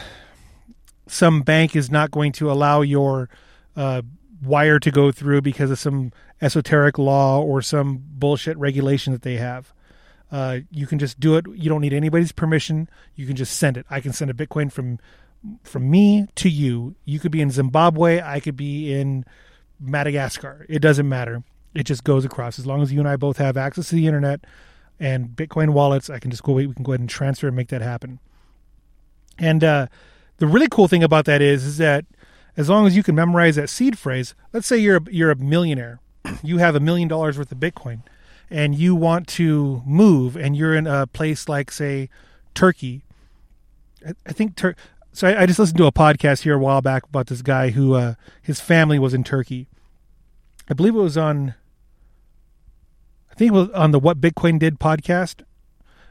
some 1.07 1.43
bank 1.43 1.77
is 1.77 1.91
not 1.91 2.11
going 2.11 2.33
to 2.33 2.51
allow 2.51 2.81
your 2.81 3.29
uh, 3.77 4.03
wire 4.43 4.79
to 4.81 4.91
go 4.91 5.13
through 5.13 5.43
because 5.43 5.71
of 5.71 5.79
some 5.79 6.13
esoteric 6.40 6.99
law 6.99 7.40
or 7.40 7.62
some 7.62 8.03
bullshit 8.03 8.57
regulation 8.59 9.12
that 9.12 9.23
they 9.23 9.37
have. 9.37 9.73
Uh, 10.31 10.61
you 10.70 10.87
can 10.87 10.99
just 10.99 11.20
do 11.20 11.37
it. 11.37 11.47
You 11.55 11.68
don't 11.68 11.81
need 11.81 11.92
anybody's 11.92 12.33
permission. 12.33 12.88
You 13.14 13.27
can 13.27 13.37
just 13.37 13.57
send 13.57 13.77
it. 13.77 13.87
I 13.88 14.01
can 14.01 14.12
send 14.12 14.31
a 14.31 14.35
Bitcoin 14.35 14.73
from 14.73 14.99
from 15.62 15.90
me 15.90 16.27
to 16.37 16.49
you. 16.49 16.94
You 17.05 17.20
could 17.20 17.31
be 17.31 17.40
in 17.40 17.51
Zimbabwe. 17.51 18.20
I 18.20 18.40
could 18.40 18.57
be 18.57 18.92
in 18.92 19.25
Madagascar. 19.79 20.64
It 20.68 20.81
doesn't 20.81 21.09
matter. 21.09 21.44
It 21.75 21.85
just 21.85 22.05
goes 22.05 22.25
across. 22.25 22.59
As 22.59 22.66
long 22.66 22.83
as 22.83 22.92
you 22.92 22.99
and 22.99 23.09
I 23.09 23.16
both 23.16 23.37
have 23.37 23.57
access 23.57 23.90
to 23.90 23.94
the 23.94 24.07
internet 24.07 24.40
and 24.99 25.29
Bitcoin 25.29 25.70
wallets, 25.70 26.09
I 26.09 26.18
can 26.18 26.31
just 26.31 26.42
go. 26.42 26.53
We 26.55 26.73
can 26.73 26.83
go 26.83 26.92
ahead 26.92 27.01
and 27.01 27.11
transfer 27.11 27.47
and 27.47 27.57
make 27.57 27.68
that 27.68 27.83
happen. 27.83 28.20
And 29.38 29.62
uh, 29.62 29.88
the 30.38 30.47
really 30.47 30.68
cool 30.68 30.88
thing 30.88 31.03
about 31.03 31.25
that 31.27 31.42
is, 31.42 31.64
is 31.64 31.79
that 31.79 32.05
as 32.57 32.68
long 32.68 32.87
as 32.87 32.97
you 32.97 33.03
can 33.03 33.14
memorize 33.14 33.57
that 33.57 33.68
seed 33.68 33.99
phrase, 33.99 34.35
let's 34.53 34.66
say 34.66 34.79
you're 34.79 34.97
a, 34.97 35.03
you're 35.11 35.31
a 35.31 35.37
millionaire, 35.37 36.01
you 36.43 36.59
have 36.59 36.75
a 36.75 36.81
million 36.81 37.09
dollars 37.09 37.39
worth 37.39 37.53
of 37.53 37.59
Bitcoin, 37.59 38.01
and 38.51 38.75
you 38.75 38.95
want 38.95 39.27
to 39.29 39.83
move, 39.87 40.37
and 40.37 40.57
you're 40.57 40.75
in 40.75 40.87
a 40.87 41.07
place 41.07 41.49
like 41.49 41.71
say 41.71 42.09
Turkey. 42.55 43.03
I, 44.07 44.13
I 44.27 44.33
think 44.33 44.61
so. 45.13 45.29
I, 45.29 45.43
I, 45.43 45.47
just 45.47 45.59
listened 45.59 45.79
to 45.79 45.87
a 45.87 45.93
podcast 45.93 46.43
here 46.43 46.55
a 46.55 46.59
while 46.59 46.83
back 46.83 47.05
about 47.05 47.29
this 47.29 47.43
guy 47.43 47.71
who 47.71 47.95
uh, 47.95 48.15
his 48.43 48.61
family 48.61 48.99
was 48.99 49.15
in 49.15 49.25
Turkey. 49.25 49.69
I 50.69 50.75
believe 50.75 50.95
it 50.95 50.99
was 50.99 51.19
on. 51.19 51.55
I 53.31 53.35
think 53.35 53.51
it 53.51 53.55
was 53.55 53.71
on 53.71 53.91
the 53.91 53.99
What 53.99 54.21
Bitcoin 54.21 54.59
Did 54.59 54.79
podcast. 54.79 55.43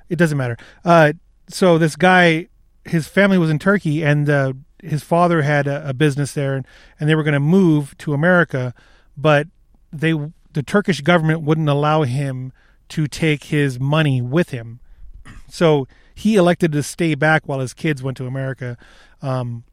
It 0.09 0.17
doesn't 0.17 0.37
matter. 0.37 0.57
Uh, 0.83 1.13
so 1.47 1.77
this 1.77 1.95
guy, 1.95 2.47
his 2.85 3.07
family 3.07 3.37
was 3.37 3.49
in 3.49 3.59
Turkey, 3.59 4.03
and 4.03 4.29
uh, 4.29 4.53
his 4.81 5.03
father 5.03 5.41
had 5.41 5.67
a, 5.67 5.89
a 5.89 5.93
business 5.93 6.33
there, 6.33 6.55
and, 6.55 6.67
and 6.99 7.09
they 7.09 7.15
were 7.15 7.23
going 7.23 7.33
to 7.33 7.39
move 7.39 7.97
to 7.99 8.13
America, 8.13 8.73
but 9.15 9.47
they 9.93 10.13
the 10.53 10.63
Turkish 10.63 11.01
government 11.01 11.41
wouldn't 11.41 11.69
allow 11.69 12.03
him 12.03 12.51
to 12.89 13.07
take 13.07 13.45
his 13.45 13.79
money 13.79 14.21
with 14.21 14.49
him. 14.49 14.79
So 15.49 15.87
he 16.15 16.35
elected 16.35 16.71
to 16.71 16.81
stay 16.81 17.13
back 17.13 17.47
while 17.47 17.59
his 17.59 17.75
kids 17.75 18.01
went 18.01 18.17
to 18.17 18.25
America. 18.25 18.75
Um, 19.21 19.65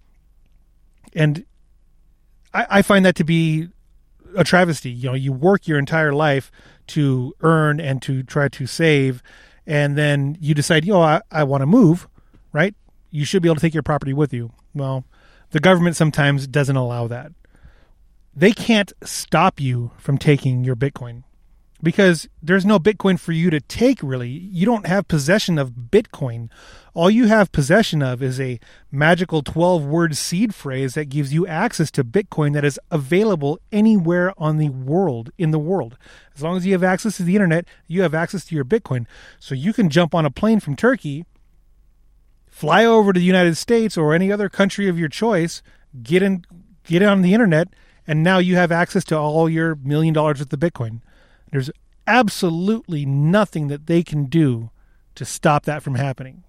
and 1.14 1.46
I, 2.52 2.66
I, 2.68 2.82
find 2.82 3.04
that 3.06 3.14
to 3.16 3.24
be 3.24 3.68
a 4.36 4.44
travesty. 4.44 4.90
You 4.90 5.08
know, 5.08 5.14
you 5.14 5.32
work 5.32 5.66
your 5.66 5.78
entire 5.78 6.12
life 6.12 6.52
to 6.88 7.34
earn 7.40 7.80
and 7.80 8.02
to 8.02 8.22
try 8.22 8.48
to 8.48 8.66
save, 8.66 9.22
and 9.66 9.96
then 9.96 10.36
you 10.38 10.54
decide, 10.54 10.84
you 10.84 10.92
know, 10.92 11.02
I, 11.02 11.22
I 11.30 11.44
want 11.44 11.62
to 11.62 11.66
move, 11.66 12.08
right? 12.52 12.74
You 13.10 13.24
should 13.24 13.42
be 13.42 13.48
able 13.48 13.56
to 13.56 13.60
take 13.62 13.74
your 13.74 13.82
property 13.82 14.12
with 14.12 14.34
you. 14.34 14.52
Well, 14.74 15.04
the 15.50 15.60
government 15.60 15.96
sometimes 15.96 16.46
doesn't 16.46 16.76
allow 16.76 17.06
that. 17.08 17.32
They 18.40 18.52
can't 18.52 18.90
stop 19.04 19.60
you 19.60 19.90
from 19.98 20.16
taking 20.16 20.64
your 20.64 20.74
Bitcoin 20.74 21.24
because 21.82 22.26
there's 22.42 22.64
no 22.64 22.78
Bitcoin 22.78 23.20
for 23.20 23.32
you 23.32 23.50
to 23.50 23.60
take, 23.60 24.02
really. 24.02 24.30
You 24.30 24.64
don't 24.64 24.86
have 24.86 25.08
possession 25.08 25.58
of 25.58 25.72
Bitcoin. 25.72 26.48
All 26.94 27.10
you 27.10 27.26
have 27.26 27.52
possession 27.52 28.02
of 28.02 28.22
is 28.22 28.40
a 28.40 28.58
magical 28.90 29.42
12 29.42 29.84
word 29.84 30.16
seed 30.16 30.54
phrase 30.54 30.94
that 30.94 31.10
gives 31.10 31.34
you 31.34 31.46
access 31.46 31.90
to 31.90 32.02
Bitcoin 32.02 32.54
that 32.54 32.64
is 32.64 32.80
available 32.90 33.58
anywhere 33.70 34.32
on 34.38 34.56
the 34.56 34.70
world, 34.70 35.28
in 35.36 35.50
the 35.50 35.58
world. 35.58 35.98
As 36.34 36.42
long 36.42 36.56
as 36.56 36.64
you 36.64 36.72
have 36.72 36.82
access 36.82 37.18
to 37.18 37.24
the 37.24 37.36
internet, 37.36 37.66
you 37.88 38.00
have 38.00 38.14
access 38.14 38.46
to 38.46 38.54
your 38.54 38.64
Bitcoin. 38.64 39.04
So 39.38 39.54
you 39.54 39.74
can 39.74 39.90
jump 39.90 40.14
on 40.14 40.24
a 40.24 40.30
plane 40.30 40.60
from 40.60 40.76
Turkey 40.76 41.26
fly 42.48 42.86
over 42.86 43.12
to 43.12 43.20
the 43.20 43.26
United 43.26 43.56
States 43.58 43.98
or 43.98 44.14
any 44.14 44.32
other 44.32 44.48
country 44.48 44.88
of 44.88 44.98
your 44.98 45.08
choice, 45.08 45.62
get 46.02 46.22
in 46.22 46.44
get 46.84 47.02
on 47.02 47.22
the 47.22 47.34
internet, 47.34 47.68
and 48.10 48.24
now 48.24 48.38
you 48.38 48.56
have 48.56 48.72
access 48.72 49.04
to 49.04 49.16
all 49.16 49.48
your 49.48 49.76
million 49.76 50.12
dollars 50.12 50.40
worth 50.40 50.52
of 50.52 50.58
Bitcoin. 50.58 51.00
There's 51.52 51.70
absolutely 52.08 53.06
nothing 53.06 53.68
that 53.68 53.86
they 53.86 54.02
can 54.02 54.24
do 54.24 54.70
to 55.14 55.24
stop 55.24 55.64
that 55.66 55.84
from 55.84 55.94
happening. 55.94 56.42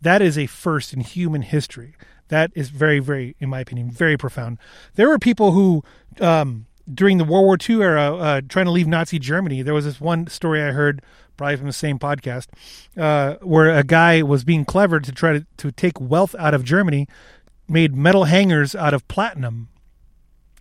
That 0.00 0.22
is 0.22 0.38
a 0.38 0.46
first 0.46 0.94
in 0.94 1.00
human 1.00 1.42
history. 1.42 1.96
That 2.28 2.50
is 2.54 2.70
very, 2.70 2.98
very, 2.98 3.36
in 3.38 3.50
my 3.50 3.60
opinion, 3.60 3.90
very 3.90 4.16
profound. 4.16 4.56
There 4.94 5.06
were 5.06 5.18
people 5.18 5.52
who, 5.52 5.84
um, 6.18 6.64
during 6.92 7.18
the 7.18 7.24
World 7.24 7.44
War 7.44 7.58
II 7.60 7.82
era, 7.82 8.16
uh, 8.16 8.40
trying 8.48 8.64
to 8.64 8.72
leave 8.72 8.88
Nazi 8.88 9.18
Germany. 9.18 9.60
There 9.60 9.74
was 9.74 9.84
this 9.84 10.00
one 10.00 10.28
story 10.28 10.62
I 10.62 10.70
heard 10.70 11.02
probably 11.36 11.56
from 11.56 11.66
the 11.66 11.74
same 11.74 11.98
podcast, 11.98 12.46
uh, 12.96 13.34
where 13.42 13.68
a 13.68 13.84
guy 13.84 14.22
was 14.22 14.44
being 14.44 14.64
clever 14.64 14.98
to 15.00 15.12
try 15.12 15.34
to, 15.34 15.46
to 15.58 15.70
take 15.72 16.00
wealth 16.00 16.34
out 16.38 16.54
of 16.54 16.64
Germany, 16.64 17.06
made 17.68 17.94
metal 17.94 18.24
hangers 18.24 18.74
out 18.74 18.94
of 18.94 19.06
platinum, 19.08 19.68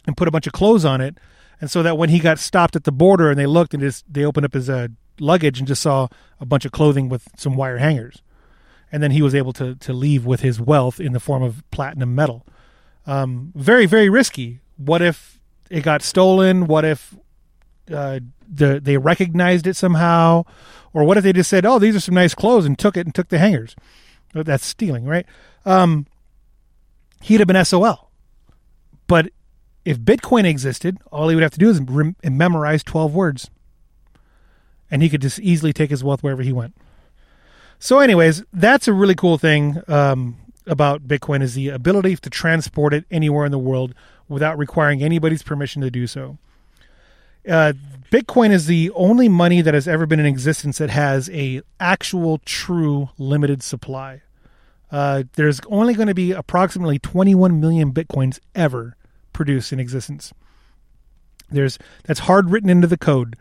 and 0.07 0.17
put 0.17 0.27
a 0.27 0.31
bunch 0.31 0.47
of 0.47 0.53
clothes 0.53 0.85
on 0.85 1.01
it, 1.01 1.17
and 1.61 1.69
so 1.71 1.83
that 1.83 1.97
when 1.97 2.09
he 2.09 2.19
got 2.19 2.39
stopped 2.39 2.75
at 2.75 2.83
the 2.83 2.91
border 2.91 3.29
and 3.29 3.39
they 3.39 3.45
looked 3.45 3.73
and 3.73 3.81
just 3.81 4.05
they 4.11 4.25
opened 4.25 4.45
up 4.45 4.53
his 4.53 4.69
uh, 4.69 4.87
luggage 5.19 5.59
and 5.59 5.67
just 5.67 5.81
saw 5.81 6.07
a 6.39 6.45
bunch 6.45 6.65
of 6.65 6.71
clothing 6.71 7.09
with 7.09 7.27
some 7.37 7.55
wire 7.55 7.77
hangers, 7.77 8.21
and 8.91 9.01
then 9.01 9.11
he 9.11 9.21
was 9.21 9.35
able 9.35 9.53
to 9.53 9.75
to 9.75 9.93
leave 9.93 10.25
with 10.25 10.41
his 10.41 10.59
wealth 10.59 10.99
in 10.99 11.13
the 11.13 11.19
form 11.19 11.43
of 11.43 11.63
platinum 11.71 12.15
metal. 12.15 12.45
Um, 13.05 13.51
very 13.55 13.85
very 13.85 14.09
risky. 14.09 14.61
What 14.77 15.01
if 15.01 15.39
it 15.69 15.83
got 15.83 16.01
stolen? 16.01 16.67
What 16.67 16.85
if 16.85 17.15
uh, 17.91 18.19
the 18.47 18.79
they 18.79 18.97
recognized 18.97 19.67
it 19.67 19.75
somehow, 19.75 20.43
or 20.93 21.03
what 21.03 21.17
if 21.17 21.23
they 21.23 21.33
just 21.33 21.49
said, 21.49 21.65
"Oh, 21.65 21.79
these 21.79 21.95
are 21.95 21.99
some 21.99 22.15
nice 22.15 22.35
clothes," 22.35 22.65
and 22.65 22.77
took 22.77 22.97
it 22.97 23.05
and 23.05 23.13
took 23.13 23.29
the 23.29 23.37
hangers? 23.37 23.75
That's 24.33 24.65
stealing, 24.65 25.05
right? 25.05 25.25
Um, 25.65 26.07
he'd 27.21 27.39
have 27.39 27.47
been 27.47 27.63
SOL. 27.63 28.11
But 29.07 29.31
if 29.85 29.99
Bitcoin 29.99 30.45
existed, 30.45 30.97
all 31.11 31.29
he 31.29 31.35
would 31.35 31.43
have 31.43 31.51
to 31.51 31.59
do 31.59 31.69
is 31.69 31.79
rem- 31.79 32.15
memorize 32.23 32.83
twelve 32.83 33.13
words, 33.13 33.49
and 34.91 35.01
he 35.01 35.09
could 35.09 35.21
just 35.21 35.39
easily 35.39 35.71
take 35.71 35.91
his 35.91 36.03
wealth 36.03 36.23
wherever 36.23 36.41
he 36.41 36.51
went. 36.51 36.75
So, 37.79 37.99
anyways, 37.99 38.43
that's 38.51 38.87
a 38.87 38.93
really 38.93 39.15
cool 39.15 39.37
thing 39.37 39.81
um, 39.87 40.37
about 40.65 41.07
Bitcoin 41.07 41.41
is 41.41 41.53
the 41.53 41.69
ability 41.69 42.15
to 42.15 42.29
transport 42.29 42.93
it 42.93 43.05
anywhere 43.11 43.45
in 43.45 43.51
the 43.51 43.59
world 43.59 43.93
without 44.27 44.57
requiring 44.57 45.03
anybody's 45.03 45.43
permission 45.43 45.81
to 45.81 45.91
do 45.91 46.07
so. 46.07 46.37
Uh, 47.47 47.73
Bitcoin 48.11 48.51
is 48.51 48.65
the 48.65 48.91
only 48.95 49.29
money 49.29 49.61
that 49.61 49.73
has 49.73 49.87
ever 49.87 50.05
been 50.05 50.19
in 50.19 50.25
existence 50.25 50.77
that 50.77 50.89
has 50.89 51.29
a 51.29 51.61
actual 51.79 52.39
true 52.39 53.09
limited 53.17 53.61
supply. 53.61 54.21
Uh, 54.91 55.23
there's 55.33 55.59
only 55.67 55.93
going 55.93 56.07
to 56.07 56.13
be 56.13 56.31
approximately 56.31 56.97
21 56.99 57.59
million 57.59 57.91
bitcoins 57.91 58.39
ever 58.53 58.95
produced 59.35 59.73
in 59.73 59.79
existence. 59.79 60.33
There's 61.51 61.77
that's 62.05 62.21
hard 62.21 62.49
written 62.49 62.69
into 62.69 62.87
the 62.87 62.97
code. 62.97 63.35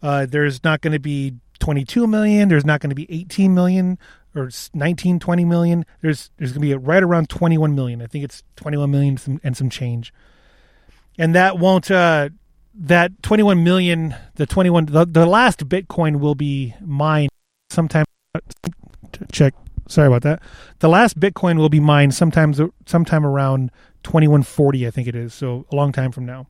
Uh, 0.00 0.24
there's 0.24 0.64
not 0.64 0.80
going 0.80 0.92
to 0.92 1.00
be 1.00 1.34
22 1.58 2.06
million. 2.06 2.48
There's 2.48 2.64
not 2.64 2.80
going 2.80 2.88
to 2.88 2.96
be 2.96 3.06
18 3.10 3.52
million 3.52 3.98
or 4.34 4.48
19, 4.72 5.18
20 5.18 5.44
million. 5.44 5.84
There's 6.00 6.30
there's 6.38 6.52
going 6.52 6.62
to 6.62 6.66
be 6.68 6.74
right 6.74 7.02
around 7.02 7.28
21 7.28 7.74
million. 7.74 8.00
I 8.00 8.06
think 8.06 8.24
it's 8.24 8.42
21 8.56 8.90
million 8.90 9.40
and 9.42 9.56
some 9.56 9.68
change. 9.68 10.14
And 11.18 11.34
that 11.34 11.58
won't 11.58 11.90
uh, 11.90 12.30
that 12.74 13.22
21 13.22 13.62
million, 13.62 14.14
the 14.36 14.46
21, 14.46 14.86
the, 14.86 15.04
the 15.04 15.26
last 15.26 15.68
Bitcoin 15.68 16.20
will 16.20 16.36
be 16.36 16.74
mined 16.80 17.30
sometime. 17.68 18.04
Check. 19.32 19.54
Sorry 19.88 20.06
about 20.06 20.22
that. 20.22 20.40
The 20.78 20.88
last 20.88 21.18
Bitcoin 21.18 21.58
will 21.58 21.68
be 21.68 21.80
mined 21.80 22.14
sometimes, 22.14 22.60
sometime 22.86 23.26
around 23.26 23.72
2140, 24.02 24.86
I 24.86 24.90
think 24.90 25.08
it 25.08 25.14
is. 25.14 25.34
So 25.34 25.66
a 25.70 25.76
long 25.76 25.92
time 25.92 26.12
from 26.12 26.26
now. 26.26 26.46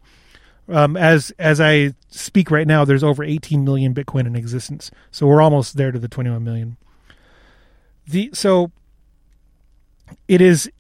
Um, 0.69 0.97
as 0.97 1.33
as 1.39 1.61
I 1.61 1.95
speak 2.11 2.51
right 2.51 2.67
now, 2.67 2.85
there's 2.85 3.03
over 3.03 3.25
18 3.25 3.65
million 3.65 3.93
Bitcoin 3.93 4.27
in 4.27 4.37
existence. 4.37 4.91
So 5.11 5.27
we're 5.27 5.43
almost 5.43 5.77
there 5.77 5.91
to 5.91 5.99
the 5.99 6.09
21 6.09 6.45
million. 6.45 6.77
The 8.07 8.31
so 8.33 8.71
it 10.29 10.41
is 10.41 10.71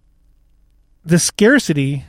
the 1.05 1.19
scarcity 1.19 2.05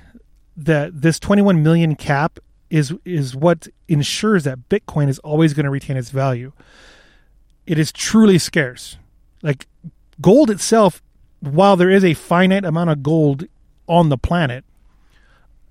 that 0.55 1.01
this 1.01 1.19
21 1.19 1.63
million 1.63 1.95
cap 1.95 2.39
is 2.69 2.93
is 3.03 3.35
what 3.35 3.67
ensures 3.87 4.43
that 4.43 4.69
Bitcoin 4.69 5.09
is 5.09 5.19
always 5.19 5.53
going 5.53 5.65
to 5.65 5.69
retain 5.69 5.97
its 5.97 6.11
value. 6.11 6.53
It 7.65 7.79
is 7.79 7.91
truly 7.91 8.37
scarce. 8.37 8.97
Like 9.41 9.67
gold 10.21 10.49
itself, 10.49 11.01
while 11.39 11.75
there 11.75 11.89
is 11.89 12.03
a 12.03 12.13
finite 12.13 12.65
amount 12.65 12.91
of 12.91 13.01
gold 13.01 13.45
on 13.91 14.09
the 14.09 14.17
planet, 14.17 14.63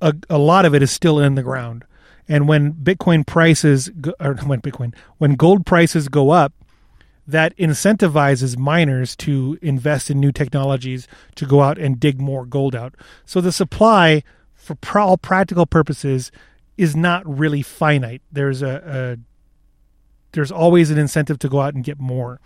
a, 0.01 0.15
a 0.29 0.39
lot 0.39 0.65
of 0.65 0.75
it 0.75 0.83
is 0.83 0.91
still 0.91 1.19
in 1.19 1.35
the 1.35 1.43
ground. 1.43 1.85
And 2.29 2.47
when 2.47 2.75
Bitcoin 2.75 3.27
prices, 3.27 3.91
or 4.21 4.35
when 4.47 4.61
Bitcoin, 4.61 4.95
when 5.19 5.35
gold 5.35 5.67
prices 5.67 6.09
go 6.09 6.31
up, 6.31 6.53
that 7.27 7.57
incentivizes 7.57 8.57
miners 8.57 9.15
to 9.17 9.59
invest 9.63 10.11
in 10.11 10.19
new 10.19 10.33
technologies 10.33 11.07
to 11.37 11.47
go 11.47 11.63
out 11.63 11.79
and 11.79 12.01
dig 12.01 12.21
more 12.21 12.45
gold 12.45 12.75
out. 12.75 12.95
So 13.25 13.41
the 13.41 13.53
supply, 13.53 14.23
for 14.55 14.77
all 14.99 15.17
practical 15.17 15.67
purposes, 15.67 16.33
is 16.77 16.97
not 16.97 17.27
really 17.27 17.63
finite. 17.63 18.23
There's 18.33 18.63
a, 18.63 19.17
a 19.19 19.19
there's 20.33 20.53
always 20.53 20.91
an 20.91 20.99
incentive 20.99 21.39
to 21.41 21.49
go 21.49 21.61
out 21.61 21.75
and 21.75 21.85
get 21.85 21.99
more. 21.99 22.41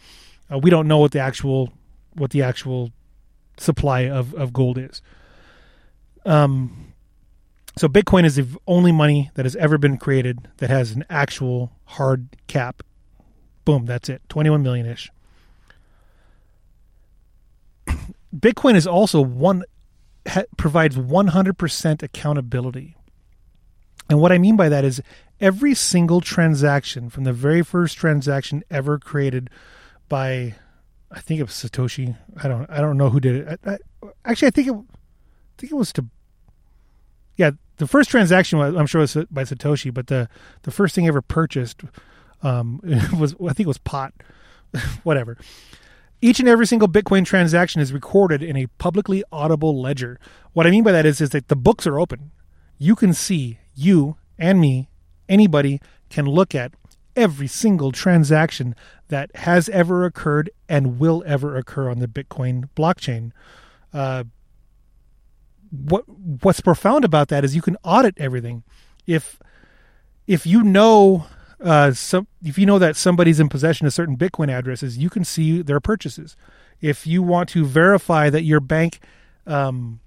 Uh, 0.53 0.59
we 0.59 0.71
don't 0.71 0.89
know 0.89 0.99
what 0.99 1.13
the 1.13 1.21
actual 1.21 1.73
what 2.15 2.31
the 2.31 2.43
actual 2.43 2.91
supply 3.57 4.01
of, 4.01 4.35
of 4.35 4.53
gold 4.53 4.79
is. 4.79 5.03
Um, 6.25 6.95
so 7.77 7.89
Bitcoin 7.89 8.25
is 8.25 8.37
the 8.37 8.47
only 8.67 8.93
money 8.93 9.31
that 9.35 9.45
has 9.45 9.57
ever 9.57 9.79
been 9.79 9.97
created 9.99 10.49
that 10.59 10.71
has 10.71 10.93
an 10.93 11.05
actual 11.11 11.73
hard 11.85 12.29
cap. 12.47 12.83
Boom, 13.65 13.87
that's 13.87 14.09
it. 14.09 14.23
21 14.29 14.63
million 14.63 14.87
ish. 14.87 15.11
Bitcoin 18.37 18.77
is 18.77 18.87
also 18.87 19.21
one 19.21 19.65
ha, 20.29 20.45
provides 20.57 20.97
100% 20.97 22.03
accountability 22.03 22.97
And 24.09 24.21
what 24.21 24.33
I 24.33 24.39
mean 24.39 24.57
by 24.57 24.69
that 24.69 24.85
is 24.85 25.03
every 25.41 25.75
single 25.75 26.21
transaction 26.21 27.11
from 27.11 27.25
the 27.25 27.33
very 27.33 27.63
first 27.63 27.97
transaction 27.97 28.63
ever 28.71 28.99
created 28.99 29.51
by 30.09 30.55
I 31.11 31.21
think 31.21 31.41
it 31.41 31.45
was 31.45 31.53
Satoshi. 31.53 32.17
I 32.43 32.49
don't 32.49 32.69
I 32.71 32.81
don't 32.81 32.97
know 32.97 33.11
who 33.11 33.21
did 33.21 33.37
it. 33.37 33.61
I, 33.65 33.73
I, 33.73 33.79
actually, 34.25 34.49
I 34.49 34.51
think 34.51 34.69
it 34.69 34.75
I 34.75 35.55
think 35.59 35.73
it 35.73 35.77
was 35.77 35.93
to 35.95 36.07
yeah 37.37 37.51
the 37.79 37.87
first 37.87 38.11
transaction 38.11 38.59
was, 38.59 38.75
I'm 38.75 38.87
sure 38.87 39.01
was 39.01 39.17
by 39.31 39.45
Satoshi, 39.45 39.93
but 39.93 40.07
the 40.07 40.29
the 40.63 40.71
first 40.71 40.95
thing 40.95 41.07
ever 41.07 41.23
purchased 41.23 41.83
um, 42.43 42.81
was 43.19 43.35
I 43.35 43.53
think 43.53 43.61
it 43.61 43.67
was 43.67 43.79
pot, 43.79 44.13
whatever. 45.03 45.37
Each 46.21 46.41
and 46.41 46.49
every 46.49 46.67
single 46.67 46.89
Bitcoin 46.89 47.27
transaction 47.27 47.83
is 47.83 47.93
recorded 47.93 48.43
in 48.43 48.57
a 48.57 48.67
publicly 48.79 49.23
audible 49.31 49.79
ledger. 49.79 50.19
What 50.53 50.67
I 50.67 50.71
mean 50.71 50.85
by 50.85 50.93
that 50.93 51.05
is, 51.05 51.21
is 51.21 51.31
that 51.31 51.49
the 51.49 51.57
books 51.57 51.87
are 51.87 52.01
open. 52.01 52.31
You 52.79 52.97
can 52.97 53.13
see, 53.13 53.59
you 53.75 54.17
and 54.39 54.59
me, 54.59 54.89
anybody 55.29 55.81
can 56.09 56.25
look 56.25 56.55
at 56.55 56.73
every 57.15 57.47
single 57.47 57.93
transaction 57.93 58.75
that 59.09 59.35
has 59.37 59.69
ever 59.69 60.05
occurred 60.05 60.51
and 60.69 60.99
will 60.99 61.23
ever 61.27 61.57
occur 61.57 61.91
on 61.91 61.99
the 61.99 62.09
Bitcoin 62.09 62.71
blockchain. 62.75 63.33
Uh, 63.93 64.25
what 65.75 66.05
what's 66.43 66.61
profound 66.61 67.05
about 67.05 67.29
that 67.29 67.45
is 67.45 67.57
you 67.57 67.63
can 67.63 67.77
audit 67.83 68.15
everything. 68.19 68.63
If 69.07 69.41
if 70.27 70.47
you 70.47 70.63
know 70.63 71.27
uh, 71.61 71.93
some 71.93 72.27
if 72.43 72.59
you 72.59 72.67
know 72.67 72.79
that 72.79 72.97
somebody's 72.97 73.41
in 73.41 73.49
possession 73.49 73.87
of 73.87 73.93
certain 73.93 74.17
Bitcoin 74.17 74.51
addresses, 74.51 74.99
you 74.99 75.11
can 75.11 75.25
see 75.25 75.63
their 75.63 75.81
purchases. 75.81 76.37
If 76.81 77.07
you 77.07 77.23
want 77.23 77.49
to 77.51 77.65
verify 77.65 78.31
that 78.31 78.43
your 78.43 78.61
bank 78.61 79.01
um, 79.47 80.01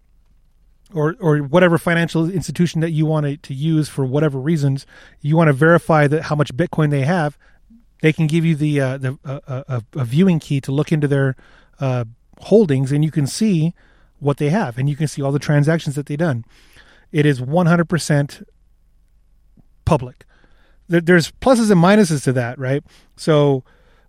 or 0.93 1.15
or 1.19 1.37
whatever 1.39 1.77
financial 1.77 2.29
institution 2.29 2.81
that 2.81 2.91
you 2.91 3.05
want 3.05 3.25
to, 3.25 3.37
to 3.37 3.53
use 3.53 3.89
for 3.89 4.05
whatever 4.05 4.39
reasons, 4.39 4.85
you 5.21 5.35
want 5.35 5.47
to 5.47 5.53
verify 5.53 6.07
that 6.07 6.23
how 6.23 6.35
much 6.35 6.55
Bitcoin 6.55 6.91
they 6.91 7.03
have, 7.03 7.37
they 8.01 8.13
can 8.13 8.27
give 8.27 8.45
you 8.45 8.55
the 8.55 8.79
uh, 8.79 8.97
the 8.97 9.17
uh, 9.25 9.39
uh 9.47 9.63
a, 9.67 9.83
a, 9.99 10.05
viewing 10.05 10.39
key 10.39 10.61
to 10.61 10.71
look 10.71 10.91
into 10.91 11.07
their 11.07 11.35
uh, 11.79 12.05
holdings, 12.41 12.91
and 12.91 13.03
you 13.03 13.11
can 13.11 13.27
see 13.27 13.73
what 14.19 14.37
they 14.37 14.49
have, 14.49 14.77
and 14.77 14.89
you 14.89 14.95
can 14.95 15.07
see 15.07 15.21
all 15.21 15.31
the 15.31 15.39
transactions 15.39 15.95
that 15.95 16.05
they've 16.05 16.17
done. 16.17 16.43
It 17.11 17.25
is 17.25 17.39
100% 17.39 18.43
public. 19.85 20.25
There's 20.89 21.31
pluses 21.31 21.69
and 21.69 21.81
minuses 21.81 22.23
to 22.23 22.33
that, 22.33 22.57
right? 22.57 22.83
So, 23.15 23.63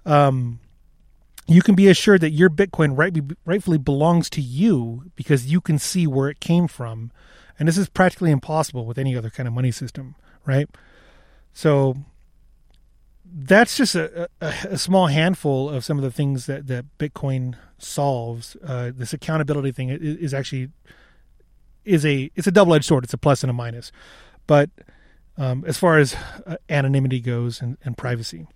um, 0.07 0.61
you 1.49 1.63
can 1.63 1.75
be 1.75 1.89
assured 1.89 2.21
that 2.21 2.31
your 2.31 2.51
Bitcoin 2.51 2.97
right, 2.97 3.17
rightfully 3.47 3.79
belongs 3.79 4.29
to 4.31 4.41
you 4.41 5.11
because 5.17 5.51
you 5.51 5.61
can 5.61 5.79
see 5.79 6.07
where 6.07 6.29
it 6.29 6.41
came 6.41 6.69
from. 6.69 7.11
And 7.59 7.67
this 7.67 7.79
is 7.79 7.89
practically 7.89 8.31
impossible 8.31 8.85
with 8.85 8.99
any 8.99 9.17
other 9.17 9.31
kind 9.31 9.49
of 9.49 9.55
money 9.55 9.71
system, 9.71 10.15
right? 10.47 10.69
So 11.55 11.97
that's 13.31 13.77
just 13.77 13.95
a, 13.95 14.29
a, 14.41 14.55
a 14.71 14.79
small 14.79 15.07
handful 15.07 15.69
of 15.69 15.85
some 15.85 15.99
of 15.99 16.05
the 16.05 16.11
things 16.11 16.47
that, 16.47 16.67
that 16.69 16.87
Bitcoin 16.99 17.57
solves. 17.79 18.57
Uh, 18.65 18.91
this 18.95 19.13
accountability 19.13 19.73
thing 19.73 19.91
is, 19.91 20.01
is 20.01 20.35
actually 20.35 20.71
is 21.85 22.05
a 22.05 22.31
it's 22.35 22.47
a 22.47 22.53
double 22.53 22.75
edged 22.75 22.85
sword. 22.85 23.05
It's 23.05 23.15
a 23.15 23.19
plus 23.19 23.43
and 23.43 23.51
a 23.51 23.55
minus. 23.55 23.93
But 24.47 24.71
um, 25.37 25.65
as 25.67 25.79
far 25.79 25.99
as 25.99 26.17
uh, 26.47 26.57
anonymity 26.69 27.21
goes 27.21 27.61
and, 27.61 27.77
and 27.85 27.97
privacy, 27.97 28.47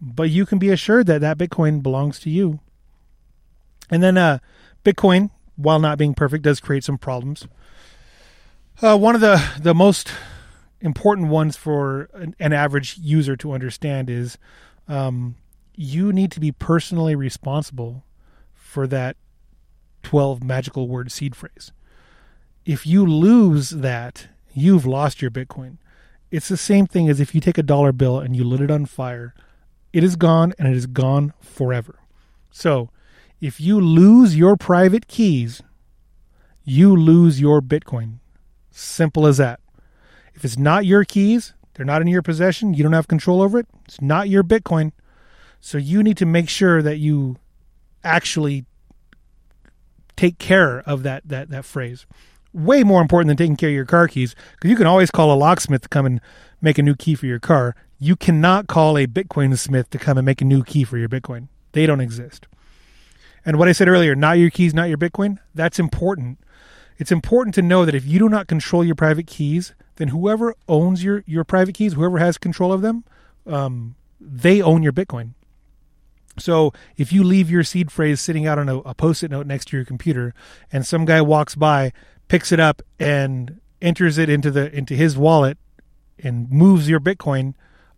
but 0.00 0.30
you 0.30 0.46
can 0.46 0.58
be 0.58 0.70
assured 0.70 1.06
that 1.06 1.20
that 1.20 1.38
Bitcoin 1.38 1.82
belongs 1.82 2.18
to 2.20 2.30
you. 2.30 2.60
And 3.90 4.02
then 4.02 4.16
uh, 4.16 4.38
Bitcoin, 4.84 5.30
while 5.56 5.78
not 5.78 5.98
being 5.98 6.14
perfect, 6.14 6.42
does 6.42 6.60
create 6.60 6.84
some 6.84 6.98
problems. 6.98 7.46
Uh, 8.80 8.96
one 8.96 9.14
of 9.14 9.20
the 9.20 9.42
the 9.60 9.74
most 9.74 10.10
important 10.82 11.28
ones 11.28 11.56
for 11.56 12.10
an, 12.12 12.34
an 12.38 12.52
average 12.52 12.98
user 12.98 13.36
to 13.36 13.52
understand 13.52 14.10
is 14.10 14.36
um, 14.88 15.36
you 15.74 16.12
need 16.12 16.30
to 16.32 16.40
be 16.40 16.52
personally 16.52 17.14
responsible 17.14 18.04
for 18.52 18.86
that 18.88 19.16
12 20.02 20.42
magical 20.42 20.88
word 20.88 21.10
seed 21.10 21.34
phrase. 21.34 21.72
If 22.64 22.86
you 22.86 23.06
lose 23.06 23.70
that, 23.70 24.28
you've 24.52 24.86
lost 24.86 25.22
your 25.22 25.30
Bitcoin. 25.30 25.78
It's 26.30 26.48
the 26.48 26.56
same 26.56 26.86
thing 26.86 27.08
as 27.08 27.20
if 27.20 27.34
you 27.34 27.40
take 27.40 27.58
a 27.58 27.62
dollar 27.62 27.92
bill 27.92 28.18
and 28.18 28.36
you 28.36 28.44
lit 28.44 28.60
it 28.60 28.70
on 28.70 28.86
fire 28.86 29.34
it 29.92 30.02
is 30.02 30.16
gone 30.16 30.54
and 30.58 30.68
it 30.68 30.76
is 30.76 30.86
gone 30.86 31.34
forever. 31.40 31.98
So, 32.50 32.90
if 33.40 33.60
you 33.60 33.80
lose 33.80 34.36
your 34.36 34.56
private 34.56 35.08
keys, 35.08 35.62
you 36.64 36.96
lose 36.96 37.40
your 37.40 37.60
Bitcoin. 37.60 38.18
Simple 38.70 39.26
as 39.26 39.36
that. 39.38 39.60
If 40.34 40.44
it's 40.44 40.58
not 40.58 40.86
your 40.86 41.04
keys, 41.04 41.54
they're 41.74 41.86
not 41.86 42.02
in 42.02 42.08
your 42.08 42.22
possession, 42.22 42.74
you 42.74 42.82
don't 42.82 42.92
have 42.92 43.08
control 43.08 43.42
over 43.42 43.58
it, 43.58 43.66
it's 43.84 44.00
not 44.00 44.28
your 44.28 44.42
Bitcoin. 44.42 44.92
So 45.60 45.78
you 45.78 46.02
need 46.02 46.16
to 46.16 46.26
make 46.26 46.48
sure 46.48 46.82
that 46.82 46.98
you 46.98 47.36
actually 48.02 48.64
take 50.16 50.38
care 50.38 50.80
of 50.80 51.02
that 51.04 51.28
that 51.28 51.50
that 51.50 51.64
phrase. 51.64 52.06
Way 52.52 52.82
more 52.82 53.00
important 53.00 53.28
than 53.28 53.36
taking 53.36 53.56
care 53.56 53.70
of 53.70 53.74
your 53.74 53.86
car 53.86 54.08
keys 54.08 54.34
because 54.52 54.70
you 54.70 54.76
can 54.76 54.86
always 54.86 55.10
call 55.10 55.32
a 55.32 55.36
locksmith 55.36 55.82
to 55.82 55.88
come 55.88 56.04
and 56.04 56.20
make 56.60 56.78
a 56.78 56.82
new 56.82 56.94
key 56.94 57.14
for 57.14 57.26
your 57.26 57.40
car 57.40 57.74
you 58.02 58.16
cannot 58.16 58.66
call 58.66 58.98
a 58.98 59.06
Bitcoin 59.06 59.56
smith 59.56 59.88
to 59.90 59.96
come 59.96 60.18
and 60.18 60.26
make 60.26 60.40
a 60.40 60.44
new 60.44 60.64
key 60.64 60.82
for 60.82 60.98
your 60.98 61.08
Bitcoin. 61.08 61.46
They 61.70 61.86
don't 61.86 62.00
exist. 62.00 62.48
And 63.46 63.60
what 63.60 63.68
I 63.68 63.72
said 63.72 63.86
earlier, 63.86 64.16
not 64.16 64.38
your 64.38 64.50
keys, 64.50 64.74
not 64.74 64.88
your 64.88 64.98
Bitcoin, 64.98 65.38
that's 65.54 65.78
important. 65.78 66.40
It's 67.02 67.10
important 67.10 67.52
to 67.56 67.62
know 67.62 67.84
that 67.84 67.96
if 67.96 68.06
you 68.06 68.20
do 68.20 68.28
not 68.28 68.46
control 68.46 68.84
your 68.84 68.94
private 68.94 69.26
keys, 69.26 69.74
then 69.96 70.06
whoever 70.06 70.54
owns 70.68 71.02
your, 71.02 71.24
your 71.26 71.42
private 71.42 71.74
keys, 71.74 71.94
whoever 71.94 72.18
has 72.18 72.38
control 72.38 72.72
of 72.72 72.80
them, 72.80 73.02
um, 73.44 73.96
they 74.20 74.62
own 74.62 74.84
your 74.84 74.92
Bitcoin. 74.92 75.30
So 76.38 76.72
if 76.96 77.12
you 77.12 77.24
leave 77.24 77.50
your 77.50 77.64
seed 77.64 77.90
phrase 77.90 78.20
sitting 78.20 78.46
out 78.46 78.56
on 78.56 78.68
a, 78.68 78.78
a 78.78 78.94
post 78.94 79.24
it 79.24 79.32
note 79.32 79.48
next 79.48 79.66
to 79.70 79.76
your 79.76 79.84
computer 79.84 80.32
and 80.70 80.86
some 80.86 81.04
guy 81.04 81.20
walks 81.20 81.56
by, 81.56 81.92
picks 82.28 82.52
it 82.52 82.60
up 82.60 82.82
and 83.00 83.60
enters 83.80 84.16
it 84.16 84.28
into 84.28 84.52
the 84.52 84.72
into 84.72 84.94
his 84.94 85.18
wallet 85.18 85.58
and 86.20 86.48
moves 86.52 86.88
your 86.88 87.00
Bitcoin, 87.00 87.54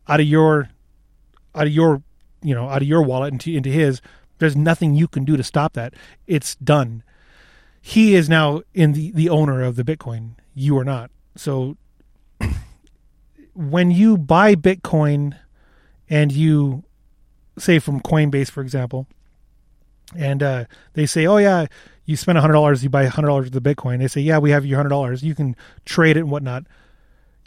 out 0.08 0.20
of 0.20 0.26
your 0.26 0.70
out 1.54 1.66
of 1.66 1.72
your 1.74 2.02
you 2.42 2.54
know 2.54 2.70
out 2.70 2.80
of 2.80 2.88
your 2.88 3.02
wallet 3.02 3.34
into 3.34 3.54
into 3.54 3.68
his 3.68 4.00
there's 4.38 4.56
nothing 4.56 4.94
you 4.94 5.06
can 5.06 5.26
do 5.26 5.36
to 5.36 5.42
stop 5.42 5.74
that 5.74 5.92
it's 6.26 6.54
done 6.54 7.02
he 7.86 8.14
is 8.14 8.28
now 8.28 8.62
in 8.72 8.92
the 8.92 9.10
the 9.12 9.28
owner 9.28 9.62
of 9.62 9.76
the 9.76 9.84
bitcoin 9.84 10.30
you 10.54 10.76
are 10.78 10.84
not 10.84 11.10
so 11.36 11.76
when 13.54 13.90
you 13.90 14.16
buy 14.16 14.54
bitcoin 14.54 15.36
and 16.08 16.32
you 16.32 16.82
say 17.58 17.78
from 17.78 18.00
coinbase 18.00 18.50
for 18.50 18.62
example 18.62 19.06
and 20.16 20.42
uh, 20.42 20.64
they 20.94 21.06
say 21.06 21.26
oh 21.26 21.38
yeah 21.38 21.66
you 22.04 22.16
spend 22.16 22.36
$100 22.38 22.82
you 22.82 22.90
buy 22.90 23.06
$100 23.06 23.38
of 23.38 23.52
the 23.52 23.60
bitcoin 23.60 23.98
they 23.98 24.08
say 24.08 24.20
yeah 24.20 24.38
we 24.38 24.50
have 24.50 24.64
your 24.64 24.82
$100 24.82 25.22
you 25.22 25.34
can 25.34 25.56
trade 25.84 26.16
it 26.16 26.20
and 26.20 26.30
whatnot 26.30 26.64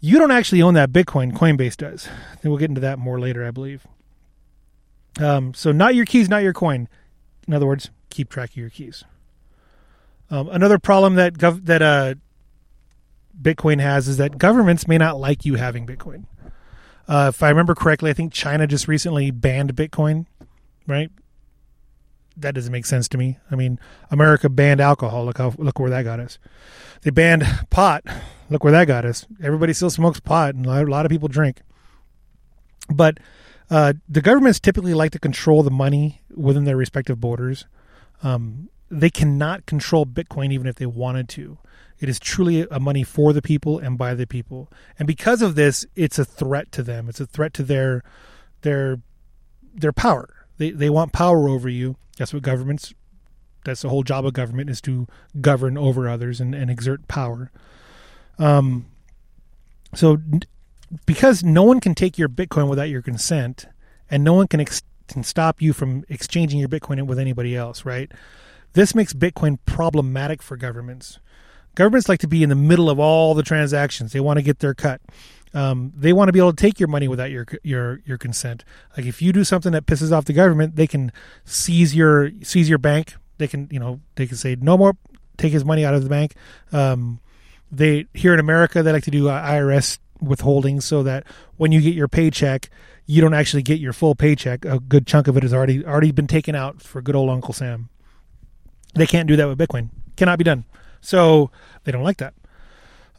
you 0.02 0.19
don't 0.19 0.32
actually 0.32 0.62
own 0.62 0.76
that 0.76 0.91
Bitcoin. 0.91 1.34
Coinbase 1.34 1.78
does. 1.78 2.08
And 2.41 2.52
we'll 2.52 2.60
get 2.60 2.69
into 2.69 2.82
that 2.82 3.00
more 3.00 3.19
later, 3.19 3.45
I 3.45 3.52
believe. 3.52 3.88
Um, 5.19 5.54
so, 5.54 5.71
not 5.71 5.95
your 5.95 6.06
keys, 6.06 6.30
not 6.30 6.43
your 6.43 6.54
coin. 6.54 6.88
In 7.47 7.54
other 7.54 7.65
words, 7.65 7.89
keep 8.10 8.30
track 8.30 8.52
of 8.52 8.58
your 8.58 8.69
keys. 8.69 9.04
Um, 10.29 10.49
another 10.49 10.79
problem 10.79 11.15
that 11.15 11.35
gov- 11.35 11.65
that 11.65 11.81
uh, 11.81 12.15
Bitcoin 13.41 13.79
has 13.79 14.07
is 14.07 14.17
that 14.17 14.37
governments 14.37 14.87
may 14.87 14.97
not 14.97 15.19
like 15.19 15.45
you 15.45 15.55
having 15.55 15.85
Bitcoin. 15.85 16.25
Uh, 17.07 17.31
if 17.33 17.41
I 17.41 17.49
remember 17.49 17.73
correctly, 17.73 18.09
I 18.09 18.13
think 18.13 18.33
China 18.33 18.67
just 18.67 18.87
recently 18.87 19.31
banned 19.31 19.73
Bitcoin, 19.75 20.25
right? 20.85 21.09
That 22.35 22.53
doesn't 22.53 22.71
make 22.71 22.85
sense 22.85 23.07
to 23.09 23.17
me. 23.17 23.37
I 23.49 23.55
mean, 23.55 23.79
America 24.11 24.49
banned 24.49 24.81
alcohol. 24.81 25.25
Look 25.25 25.37
how 25.37 25.53
look 25.57 25.79
where 25.79 25.89
that 25.89 26.03
got 26.03 26.19
us. 26.19 26.37
They 27.01 27.09
banned 27.09 27.45
pot. 27.69 28.03
Look 28.49 28.63
where 28.63 28.73
that 28.73 28.85
got 28.85 29.05
us. 29.05 29.25
Everybody 29.41 29.73
still 29.73 29.89
smokes 29.89 30.19
pot, 30.19 30.55
and 30.55 30.65
a 30.65 30.85
lot 30.85 31.05
of 31.05 31.09
people 31.09 31.27
drink. 31.27 31.61
But 32.89 33.19
uh, 33.69 33.93
the 34.07 34.21
governments 34.21 34.59
typically 34.59 34.93
like 34.93 35.11
to 35.11 35.19
control 35.19 35.63
the 35.63 35.71
money 35.71 36.21
within 36.35 36.65
their 36.65 36.77
respective 36.77 37.19
borders. 37.19 37.65
Um, 38.23 38.69
they 38.89 39.10
cannot 39.10 39.65
control 39.65 40.06
Bitcoin 40.06 40.52
even 40.52 40.67
if 40.67 40.76
they 40.76 40.86
wanted 40.86 41.30
to. 41.30 41.58
It 42.00 42.10
is 42.10 42.19
truly 42.19 42.67
a 42.69 42.80
money 42.80 43.04
for 43.04 43.34
the 43.34 43.41
people 43.41 43.80
and 43.80 43.97
by 43.97 44.13
the 44.13 44.28
people, 44.28 44.69
and 45.00 45.08
because 45.08 45.41
of 45.41 45.56
this, 45.56 45.86
it's 45.95 46.19
a 46.19 46.26
threat 46.26 46.71
to 46.73 46.84
them. 46.84 47.10
It's 47.10 47.19
a 47.19 47.26
threat 47.26 47.54
to 47.56 47.63
their 47.63 48.04
their 48.62 49.00
their 49.73 49.93
power. 49.93 50.45
They 50.58 50.71
they 50.71 50.89
want 50.89 51.12
power 51.12 51.50
over 51.50 51.67
you. 51.67 51.95
That's 52.17 52.34
what 52.34 52.43
governments 52.43 52.93
that's 53.67 53.82
the 53.82 53.89
whole 53.89 54.04
job 54.04 54.26
of 54.26 54.34
government 54.34 54.69
is 54.69 54.80
to 54.82 55.08
govern 55.41 55.78
over 55.78 56.08
others 56.08 56.39
and, 56.39 56.56
and 56.56 56.71
exert 56.71 57.08
power. 57.08 57.52
Um, 58.39 58.86
so 59.93 60.19
because 61.06 61.43
no 61.43 61.63
one 61.63 61.82
can 61.82 61.93
take 61.93 62.17
your 62.17 62.30
Bitcoin 62.30 62.69
without 62.69 62.89
your 62.89 63.02
consent, 63.02 63.65
and 64.10 64.23
no 64.23 64.34
one 64.34 64.47
can, 64.47 64.62
ex- 64.62 64.84
can 65.10 65.23
stop 65.23 65.62
you 65.62 65.73
from 65.73 66.06
exchanging 66.08 66.60
your 66.60 66.69
Bitcoin 66.69 67.06
with 67.08 67.19
anybody 67.19 67.56
else, 67.58 67.84
right? 67.84 68.10
This 68.73 68.93
makes 68.93 69.13
Bitcoin 69.13 69.58
problematic 69.65 70.41
for 70.41 70.58
governments. 70.58 71.19
Governments 71.75 72.10
like 72.10 72.19
to 72.21 72.27
be 72.27 72.43
in 72.43 72.49
the 72.49 72.56
middle 72.56 72.89
of 72.89 72.99
all 72.99 73.34
the 73.34 73.43
transactions. 73.43 74.12
They 74.12 74.19
want 74.19 74.38
to 74.38 74.43
get 74.43 74.60
their 74.60 74.73
cut. 74.73 75.01
Um, 75.53 75.93
they 75.95 76.13
want 76.13 76.27
to 76.27 76.34
be 76.34 76.39
able 76.39 76.53
to 76.53 76.62
take 76.62 76.80
your 76.80 76.89
money 76.89 77.08
without 77.08 77.32
your 77.32 77.45
your 77.63 78.01
your 78.06 78.17
consent. 78.17 78.63
Like 78.95 79.06
if 79.06 79.21
you 79.21 79.32
do 79.32 79.43
something 79.43 79.71
that 79.71 79.86
pisses 79.86 80.12
off 80.12 80.25
the 80.25 80.34
government, 80.34 80.75
they 80.75 80.88
can 80.88 81.12
seize 81.45 81.95
your 81.95 82.32
seize 82.43 82.69
your 82.69 82.77
bank. 82.77 83.15
They 83.38 83.47
can 83.47 83.67
you 83.71 83.80
know 83.80 84.01
they 84.15 84.27
can 84.27 84.38
say 84.38 84.56
no 84.60 84.77
more, 84.77 84.97
take 85.38 85.53
his 85.53 85.63
money 85.63 85.86
out 85.86 85.93
of 85.93 86.03
the 86.03 86.10
bank. 86.10 86.36
Um, 86.71 87.19
they 87.71 88.06
here 88.13 88.34
in 88.34 88.39
America 88.39 88.84
they 88.84 88.91
like 88.91 89.03
to 89.03 89.12
do 89.12 89.30
uh, 89.30 89.41
IRS 89.43 89.99
withholding 90.21 90.82
so 90.82 91.03
that 91.03 91.25
when 91.58 91.71
you 91.71 91.82
get 91.82 91.93
your 91.93 92.08
paycheck, 92.08 92.69
you 93.06 93.21
don't 93.21 93.34
actually 93.34 93.63
get 93.63 93.80
your 93.80 93.93
full 93.93 94.15
paycheck. 94.15 94.65
A 94.65 94.80
good 94.80 95.08
chunk 95.08 95.27
of 95.27 95.38
it 95.38 95.43
has 95.43 95.53
already 95.53 95.86
already 95.86 96.12
been 96.12 96.27
taken 96.27 96.56
out 96.56 96.82
for 96.82 97.01
good 97.01 97.15
old 97.15 97.30
Uncle 97.30 97.53
Sam. 97.53 97.89
They 98.97 99.07
can't 99.07 99.27
do 99.27 99.36
that 99.36 99.47
with 99.47 99.57
Bitcoin. 99.57 99.89
Cannot 100.15 100.38
be 100.38 100.43
done. 100.43 100.65
So 101.01 101.51
they 101.83 101.91
don't 101.91 102.03
like 102.03 102.17
that. 102.17 102.33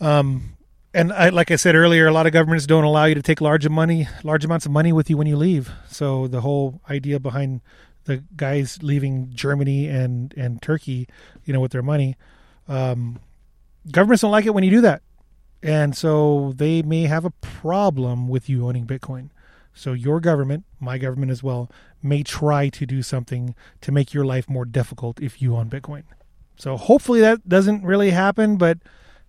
Um, 0.01 0.57
and 0.95 1.13
I, 1.13 1.29
like 1.29 1.51
I 1.51 1.57
said 1.57 1.75
earlier, 1.75 2.07
a 2.07 2.13
lot 2.13 2.27
of 2.27 2.33
governments 2.33 2.67
don't 2.67 2.85
allow 2.85 3.05
you 3.05 3.15
to 3.15 3.23
take 3.23 3.41
large 3.41 3.69
money, 3.69 4.09
large 4.25 4.45
amounts 4.45 4.67
of 4.67 4.73
money 4.73 4.93
with 4.93 5.11
you 5.11 5.17
when 5.17 5.27
you 5.27 5.37
leave. 5.37 5.71
So 5.89 6.27
the 6.27 6.41
whole 6.41 6.81
idea 6.89 7.21
behind 7.21 7.61
the 8.05 8.25
guys 8.37 8.83
leaving 8.83 9.31
Germany 9.35 9.87
and 9.87 10.33
and 10.37 10.63
Turkey, 10.63 11.09
you 11.45 11.53
know, 11.53 11.61
with 11.61 11.73
their 11.73 11.83
money, 11.83 12.17
um, 12.67 13.21
governments 13.93 14.23
don't 14.23 14.31
like 14.31 14.47
it 14.47 14.55
when 14.55 14.65
you 14.65 14.71
do 14.71 14.81
that, 14.81 15.03
and 15.63 15.97
so 15.97 16.53
they 16.57 16.83
may 16.83 17.03
have 17.03 17.25
a 17.25 17.31
problem 17.31 18.27
with 18.29 18.49
you 18.49 18.67
owning 18.67 18.87
Bitcoin. 18.87 19.29
So 19.79 19.93
your 19.93 20.19
government, 20.19 20.65
my 20.81 20.99
government 20.99 21.31
as 21.31 21.41
well, 21.41 21.71
may 22.03 22.25
try 22.25 22.69
to 22.69 22.85
do 22.85 23.01
something 23.01 23.55
to 23.81 23.93
make 23.93 24.13
your 24.13 24.25
life 24.25 24.49
more 24.49 24.65
difficult 24.65 25.23
if 25.23 25.41
you 25.41 25.55
own 25.55 25.71
Bitcoin. 25.71 26.03
So 26.57 26.77
hopefully 26.77 27.21
that 27.21 27.49
doesn't 27.49 27.85
really 27.85 28.11
happen, 28.11 28.57
but 28.57 28.79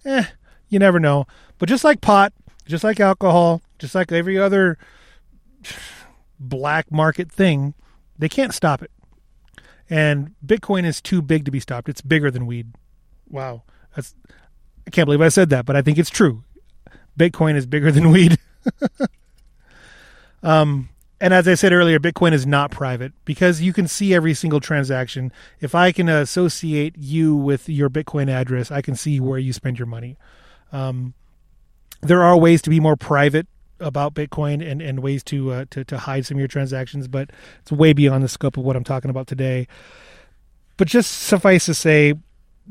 eh, 0.06 0.24
you 0.68 0.80
never 0.80 1.00
know. 1.00 1.28
But 1.60 1.70
just 1.70 1.84
like 1.84 2.02
pot, 2.02 2.34
just 2.66 2.84
like 2.84 3.00
alcohol, 3.00 3.62
just 3.78 3.94
like 3.94 4.12
every 4.12 4.40
other 4.40 4.80
black 6.40 6.92
market 6.92 7.32
thing, 7.32 7.76
they 8.18 8.28
can't 8.28 8.54
stop 8.54 8.82
it. 8.82 8.90
And 9.88 10.34
Bitcoin 10.44 10.84
is 10.84 11.00
too 11.00 11.22
big 11.22 11.46
to 11.46 11.52
be 11.52 11.60
stopped. 11.60 11.90
It's 11.90 12.02
bigger 12.02 12.32
than 12.32 12.48
weed. 12.48 12.74
Wow. 13.30 13.62
That's 13.96 14.16
I 14.88 14.90
can't 14.90 15.06
believe 15.06 15.22
I 15.22 15.30
said 15.30 15.52
that, 15.52 15.68
but 15.68 15.76
I 15.76 15.84
think 15.84 16.00
it's 16.00 16.10
true. 16.10 16.44
Bitcoin 17.20 17.54
is 17.54 17.68
bigger 17.68 17.92
than 17.92 18.10
weed. 18.10 18.40
um 20.44 20.90
and 21.22 21.34
as 21.34 21.48
I 21.48 21.56
said 21.56 21.74
earlier, 21.74 22.00
Bitcoin 22.00 22.32
is 22.32 22.46
not 22.46 22.72
private 22.72 23.12
because 23.26 23.62
you 23.62 23.74
can 23.74 23.88
see 23.88 24.14
every 24.14 24.34
single 24.34 24.62
transaction. 24.62 25.34
If 25.60 25.76
I 25.76 25.92
can 25.92 26.08
associate 26.08 26.96
you 26.98 27.36
with 27.36 27.68
your 27.68 27.90
Bitcoin 27.90 28.30
address, 28.30 28.72
I 28.72 28.82
can 28.82 28.96
see 28.96 29.20
where 29.20 29.38
you 29.38 29.52
spend 29.52 29.78
your 29.78 29.86
money. 29.86 30.18
Um, 30.72 31.14
there 32.02 32.24
are 32.24 32.38
ways 32.38 32.62
to 32.62 32.70
be 32.70 32.80
more 32.80 32.96
private 32.96 33.48
about 33.82 34.14
Bitcoin 34.14 34.66
and, 34.66 34.82
and 34.82 35.02
ways 35.02 35.24
to, 35.26 35.52
uh, 35.52 35.66
to 35.72 35.84
to 35.84 35.98
hide 35.98 36.26
some 36.26 36.36
of 36.36 36.40
your 36.40 36.48
transactions, 36.48 37.08
but 37.08 37.32
it's 37.62 37.72
way 37.72 37.92
beyond 37.92 38.24
the 38.24 38.30
scope 38.30 38.56
of 38.56 38.64
what 38.64 38.78
I'm 38.78 38.84
talking 38.86 39.10
about 39.10 39.28
today. 39.28 39.68
But 40.78 40.88
just 40.88 41.12
suffice 41.12 41.66
to 41.66 41.74
say, 41.74 42.14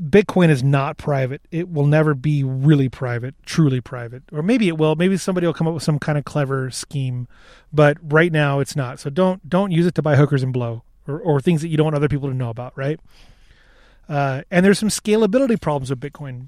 Bitcoin 0.01 0.49
is 0.49 0.63
not 0.63 0.97
private. 0.97 1.41
It 1.51 1.69
will 1.69 1.85
never 1.85 2.13
be 2.13 2.43
really 2.43 2.87
private, 2.87 3.35
truly 3.45 3.81
private. 3.81 4.23
Or 4.31 4.41
maybe 4.41 4.69
it 4.69 4.77
will. 4.77 4.95
Maybe 4.95 5.17
somebody 5.17 5.45
will 5.45 5.53
come 5.53 5.67
up 5.67 5.73
with 5.73 5.83
some 5.83 5.99
kind 5.99 6.17
of 6.17 6.23
clever 6.23 6.71
scheme, 6.71 7.27
but 7.73 7.97
right 8.01 8.31
now 8.31 8.59
it's 8.59 8.75
not. 8.75 8.99
So 8.99 9.09
don't 9.09 9.47
don't 9.49 9.71
use 9.71 9.85
it 9.85 9.95
to 9.95 10.01
buy 10.01 10.15
hookers 10.15 10.41
and 10.41 10.53
blow 10.53 10.83
or, 11.07 11.19
or 11.19 11.41
things 11.41 11.61
that 11.61 11.67
you 11.67 11.75
don't 11.75 11.85
want 11.85 11.95
other 11.95 12.07
people 12.07 12.29
to 12.29 12.35
know 12.35 12.49
about, 12.49 12.77
right? 12.77 12.99
Uh, 14.07 14.43
and 14.49 14.65
there's 14.65 14.79
some 14.79 14.89
scalability 14.89 15.59
problems 15.59 15.89
with 15.89 15.99
Bitcoin. 15.99 16.47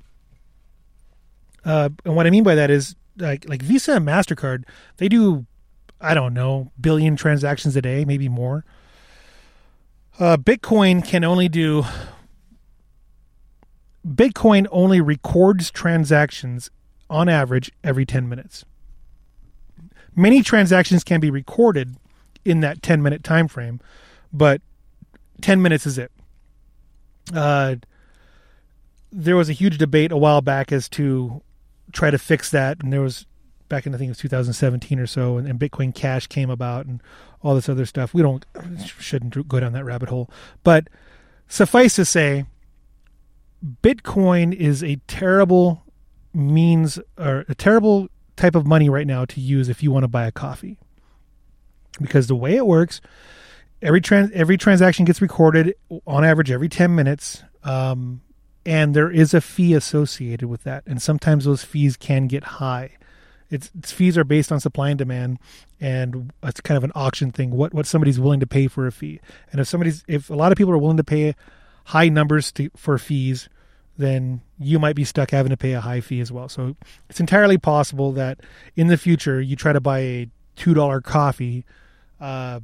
Uh, 1.66 1.90
and 2.06 2.16
what 2.16 2.26
I 2.26 2.30
mean 2.30 2.44
by 2.44 2.56
that 2.56 2.72
is 2.72 2.96
like 3.18 3.48
like 3.50 3.62
Visa 3.62 3.96
and 3.96 4.08
Mastercard, 4.08 4.64
they 4.96 5.10
do 5.10 5.46
I 6.00 6.14
don't 6.14 6.34
know 6.34 6.72
billion 6.80 7.18
transactions 7.18 7.76
a 7.76 7.82
day, 7.82 8.06
maybe 8.06 8.30
more. 8.30 8.64
Uh, 10.20 10.38
Bitcoin 10.38 11.06
can 11.06 11.24
only 11.24 11.50
do 11.50 11.84
Bitcoin 14.08 14.68
only 14.72 15.00
records 15.02 15.70
transactions 15.70 16.70
on 17.10 17.30
average 17.30 17.72
every 17.84 18.06
10 18.06 18.28
minutes. 18.28 18.66
Many 20.16 20.42
transactions 20.42 21.04
can 21.04 21.20
be 21.20 21.30
recorded 21.30 21.96
in 22.44 22.62
that 22.62 22.82
10 22.82 23.02
minute 23.02 23.24
time 23.24 23.48
frame, 23.48 23.80
but 24.34 24.62
10 25.42 25.62
minutes 25.62 25.86
is 25.86 25.98
it. 25.98 26.12
Uh, 27.34 27.76
there 29.12 29.36
was 29.36 29.50
a 29.50 29.54
huge 29.54 29.78
debate 29.78 30.12
a 30.12 30.18
while 30.18 30.42
back 30.42 30.72
as 30.72 30.90
to 30.90 31.42
try 31.92 32.10
to 32.10 32.18
fix 32.18 32.50
that, 32.52 32.82
and 32.82 32.92
there 32.92 33.02
was 33.02 33.26
back 33.70 33.86
in 33.86 33.94
I 33.94 33.98
think 33.98 34.08
it 34.08 34.12
was 34.12 34.18
2017 34.18 35.00
or 35.00 35.08
so, 35.08 35.38
and, 35.38 35.48
and 35.48 35.60
Bitcoin 35.60 35.94
Cash 35.94 36.28
came 36.28 36.50
about, 36.50 36.86
and 36.86 37.02
all 37.42 37.56
this 37.56 37.70
other 37.70 37.86
stuff. 37.86 38.14
We 38.14 38.22
don't 38.22 38.46
shouldn't 39.00 39.48
go 39.48 39.60
down 39.60 39.74
that 39.74 39.86
rabbit 39.86 40.10
hole, 40.10 40.30
but 40.64 40.88
suffice 41.48 41.96
to 41.96 42.06
say, 42.06 42.46
Bitcoin 43.84 44.54
is 44.54 44.84
a 44.84 44.98
terrible 45.08 45.84
means 46.34 47.00
or 47.18 47.46
a 47.48 47.56
terrible 47.56 48.10
type 48.36 48.56
of 48.56 48.66
money 48.66 48.90
right 48.90 49.06
now 49.06 49.26
to 49.26 49.40
use 49.40 49.70
if 49.70 49.84
you 49.84 49.92
want 49.92 50.04
to 50.04 50.08
buy 50.08 50.26
a 50.26 50.32
coffee. 50.32 50.78
Because 52.02 52.28
the 52.28 52.36
way 52.36 52.56
it 52.56 52.66
works, 52.66 53.02
every 53.82 54.02
trans 54.02 54.32
every 54.32 54.58
transaction 54.58 55.06
gets 55.06 55.22
recorded 55.22 55.76
on 56.08 56.24
average 56.24 56.50
every 56.50 56.70
10 56.70 56.96
minutes. 56.96 57.44
Um, 57.64 58.22
and 58.66 58.96
there 58.96 59.12
is 59.12 59.34
a 59.34 59.42
fee 59.42 59.74
associated 59.74 60.48
with 60.48 60.64
that. 60.64 60.84
And 60.86 61.02
sometimes 61.02 61.46
those 61.46 61.64
fees 61.64 61.98
can 61.98 62.28
get 62.28 62.44
high. 62.44 62.98
It's, 63.50 63.70
its 63.78 63.92
fees 63.92 64.18
are 64.18 64.24
based 64.24 64.52
on 64.52 64.62
supply 64.62 64.90
and 64.90 64.98
demand, 64.98 65.38
and 65.82 66.32
it's 66.42 66.62
kind 66.62 66.78
of 66.78 66.86
an 66.86 66.94
auction 66.96 67.32
thing. 67.32 67.52
What 67.52 67.74
what 67.74 67.86
somebody's 67.86 68.18
willing 68.18 68.40
to 68.40 68.48
pay 68.48 68.68
for 68.68 68.88
a 68.88 68.94
fee, 68.94 69.20
and 69.52 69.60
if 69.60 69.68
somebody's 69.68 70.06
if 70.08 70.30
a 70.30 70.36
lot 70.36 70.54
of 70.54 70.58
people 70.58 70.74
are 70.74 70.78
willing 70.78 70.96
to 70.96 71.04
pay 71.04 71.36
high 71.86 72.10
numbers 72.10 72.52
to, 72.54 72.70
for 72.76 72.98
fees, 72.98 73.50
then 73.98 74.42
you 74.60 74.80
might 74.80 74.96
be 74.96 75.04
stuck 75.04 75.32
having 75.32 75.50
to 75.50 75.58
pay 75.58 75.74
a 75.74 75.82
high 75.82 76.02
fee 76.02 76.20
as 76.20 76.32
well. 76.32 76.50
So 76.50 76.76
it's 77.10 77.20
entirely 77.20 77.58
possible 77.58 78.12
that 78.14 78.40
in 78.76 78.88
the 78.88 78.98
future 78.98 79.42
you 79.42 79.56
try 79.56 79.74
to 79.74 79.82
buy 79.82 80.00
a 80.00 80.28
two 80.56 80.74
dollar 80.74 81.02
coffee, 81.02 81.66
uh, 82.20 82.60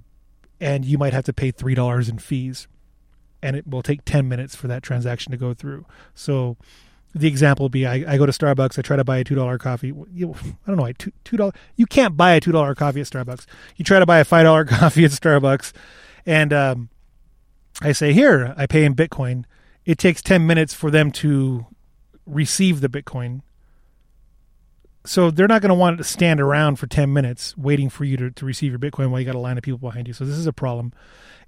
and 0.60 0.86
you 0.86 0.98
might 0.98 1.14
have 1.14 1.26
to 1.26 1.34
pay 1.34 1.52
three 1.52 1.76
dollars 1.76 2.10
in 2.10 2.18
fees, 2.18 2.68
and 3.42 3.56
it 3.56 3.68
will 3.68 3.84
take 3.84 4.06
ten 4.06 4.28
minutes 4.28 4.56
for 4.56 4.68
that 4.68 4.84
transaction 4.84 5.32
to 5.32 5.38
go 5.38 5.54
through. 5.54 5.86
So 6.14 6.58
the 7.14 7.28
example 7.28 7.66
would 7.66 7.72
be 7.72 7.86
I, 7.86 8.14
I 8.14 8.18
go 8.18 8.26
to 8.26 8.32
Starbucks, 8.32 8.78
I 8.78 8.82
try 8.82 8.98
to 8.98 9.04
buy 9.04 9.18
a 9.18 9.24
two 9.24 9.36
dollar 9.36 9.58
coffee. 9.58 9.94
You, 10.14 10.36
I 10.68 10.72
don't 10.72 10.78
know, 10.78 10.92
two 10.94 11.12
two 11.24 11.38
dollar. 11.38 11.54
You 11.76 11.86
can't 11.86 12.18
buy 12.18 12.34
a 12.34 12.40
two 12.40 12.52
dollar 12.52 12.76
coffee 12.76 13.02
at 13.02 13.08
Starbucks. 13.08 13.46
You 13.76 13.86
try 13.86 14.00
to 14.00 14.06
buy 14.06 14.20
a 14.20 14.26
five 14.26 14.44
dollar 14.44 14.66
coffee 14.66 15.06
at 15.06 15.12
Starbucks, 15.12 15.74
and 16.26 16.54
um, 16.54 16.90
I 17.82 17.92
say 17.92 18.14
here 18.14 18.54
I 18.58 18.66
pay 18.66 18.84
in 18.84 18.96
Bitcoin. 18.96 19.46
It 19.86 19.98
takes 19.98 20.22
ten 20.22 20.48
minutes 20.48 20.74
for 20.74 20.92
them 20.92 21.12
to 21.14 21.66
receive 22.26 22.82
the 22.82 22.90
Bitcoin. 22.90 23.42
So 25.06 25.32
they're 25.32 25.48
not 25.48 25.62
going 25.62 25.70
to 25.70 25.76
want 25.76 26.00
to 26.00 26.04
stand 26.04 26.42
around 26.42 26.78
for 26.78 26.88
ten 26.88 27.14
minutes 27.14 27.56
waiting 27.56 27.90
for 27.90 28.04
you 28.04 28.18
to, 28.18 28.32
to 28.32 28.46
receive 28.46 28.72
your 28.72 28.80
Bitcoin 28.80 29.10
while 29.10 29.22
you 29.22 29.26
got 29.26 29.36
a 29.36 29.40
line 29.40 29.58
of 29.58 29.64
people 29.64 29.78
behind 29.78 30.08
you. 30.08 30.14
So 30.14 30.26
this 30.26 30.36
is 30.36 30.48
a 30.48 30.54
problem, 30.54 30.92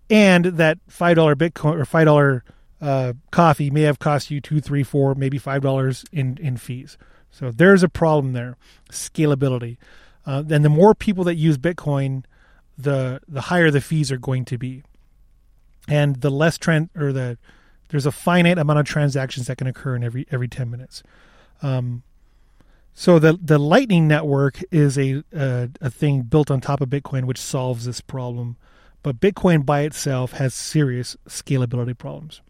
and 0.10 0.46
that 0.46 0.78
five 0.88 1.16
dollar 1.16 1.36
Bitcoin 1.36 1.80
or 1.80 1.86
five 1.86 2.06
dollar 2.06 2.44
uh, 2.80 3.14
coffee 3.32 3.70
may 3.70 3.82
have 3.82 4.00
cost 4.00 4.32
you 4.32 4.40
two, 4.40 4.62
three, 4.62 4.84
four, 4.84 5.16
maybe 5.16 5.38
five 5.38 5.62
dollars 5.62 6.06
in 6.12 6.38
in 6.40 6.56
fees. 6.56 6.98
So 7.32 7.52
there's 7.52 7.84
a 7.84 7.90
problem 7.90 8.34
there, 8.34 8.56
scalability. 8.92 9.78
Uh, 10.26 10.44
and 10.50 10.64
the 10.64 10.70
more 10.70 10.96
people 10.96 11.24
that 11.26 11.36
use 11.36 11.58
Bitcoin, 11.58 12.24
the 12.78 13.20
the 13.28 13.42
higher 13.42 13.72
the 13.72 13.82
fees 13.82 14.12
are 14.12 14.18
going 14.18 14.46
to 14.46 14.58
be, 14.58 14.84
and 15.90 16.18
the 16.18 16.30
less 16.30 16.58
trend 16.58 16.90
or 16.96 17.12
the 17.12 17.38
there's 17.90 18.06
a 18.06 18.12
finite 18.12 18.60
amount 18.60 18.80
of 18.80 18.86
transactions 18.86 19.48
that 19.48 19.58
can 19.58 19.68
occur 19.68 19.96
in 19.96 20.04
every 20.04 20.26
every 20.32 20.48
ten 20.48 20.70
minutes. 20.70 21.04
Um, 21.62 22.04
so 22.94 23.20
the 23.20 23.38
the 23.42 23.58
Lightning 23.58 24.08
Network 24.08 24.62
is 24.72 24.98
a, 24.98 25.24
a 25.34 25.70
a 25.82 25.90
thing 25.90 26.22
built 26.22 26.52
on 26.52 26.62
top 26.62 26.80
of 26.80 26.90
Bitcoin, 26.90 27.26
which 27.26 27.40
solves 27.40 27.86
this 27.86 28.00
problem. 28.00 28.56
But 29.02 29.20
Bitcoin 29.20 29.66
by 29.66 29.82
itself 29.82 30.34
has 30.34 30.54
serious 30.54 31.18
scalability 31.28 31.98
problems. 31.98 32.42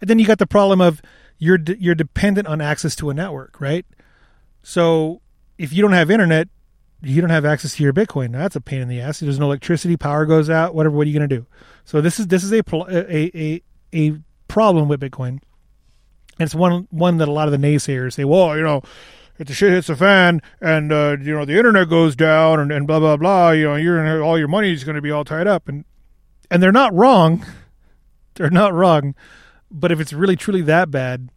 And 0.00 0.08
then 0.08 0.18
you 0.18 0.26
got 0.26 0.38
the 0.38 0.46
problem 0.46 0.80
of 0.80 1.00
you're 1.38 1.58
de- 1.58 1.80
you're 1.80 1.94
dependent 1.94 2.46
on 2.46 2.60
access 2.60 2.94
to 2.96 3.10
a 3.10 3.14
network, 3.14 3.60
right? 3.60 3.86
So 4.62 5.22
if 5.58 5.72
you 5.72 5.82
don't 5.82 5.92
have 5.92 6.10
internet, 6.10 6.48
you 7.02 7.20
don't 7.20 7.30
have 7.30 7.44
access 7.44 7.74
to 7.76 7.82
your 7.82 7.92
Bitcoin. 7.92 8.30
Now, 8.30 8.40
that's 8.40 8.56
a 8.56 8.60
pain 8.60 8.80
in 8.80 8.88
the 8.88 9.00
ass. 9.00 9.20
There's 9.20 9.38
no 9.38 9.46
electricity, 9.46 9.96
power 9.96 10.26
goes 10.26 10.48
out, 10.48 10.74
whatever. 10.74 10.96
What 10.96 11.06
are 11.06 11.10
you 11.10 11.18
going 11.18 11.28
to 11.28 11.36
do? 11.36 11.46
So 11.84 12.00
this 12.00 12.20
is 12.20 12.28
this 12.28 12.44
is 12.44 12.52
a 12.52 12.62
a 12.72 13.38
a, 13.38 13.62
a 13.94 14.18
problem 14.48 14.88
with 14.88 15.00
Bitcoin, 15.00 15.28
and 15.28 15.40
it's 16.40 16.54
one 16.54 16.86
one 16.90 17.18
that 17.18 17.28
a 17.28 17.32
lot 17.32 17.48
of 17.48 17.52
the 17.52 17.66
naysayers 17.66 18.14
say, 18.14 18.24
well, 18.24 18.56
you 18.56 18.62
know. 18.62 18.82
If 19.38 19.48
the 19.48 19.54
shit 19.54 19.72
hits 19.72 19.86
the 19.86 19.96
fan 19.96 20.42
and 20.60 20.92
uh, 20.92 21.16
you 21.20 21.32
know 21.32 21.46
the 21.46 21.56
internet 21.56 21.88
goes 21.88 22.14
down 22.14 22.60
and, 22.60 22.70
and 22.70 22.86
blah 22.86 23.00
blah 23.00 23.16
blah, 23.16 23.50
you 23.52 23.64
know 23.64 23.76
you're 23.76 24.22
all 24.22 24.38
your 24.38 24.46
money 24.46 24.72
is 24.72 24.84
going 24.84 24.94
to 24.94 25.00
be 25.02 25.10
all 25.10 25.24
tied 25.24 25.46
up, 25.46 25.68
and 25.68 25.84
and 26.50 26.62
they're 26.62 26.70
not 26.70 26.94
wrong. 26.94 27.44
they're 28.34 28.50
not 28.50 28.74
wrong 28.74 29.14
but 29.72 29.90
if 29.90 29.98
it's 29.98 30.12
really 30.12 30.36
truly 30.36 30.60
that 30.62 30.90
bad, 30.90 31.30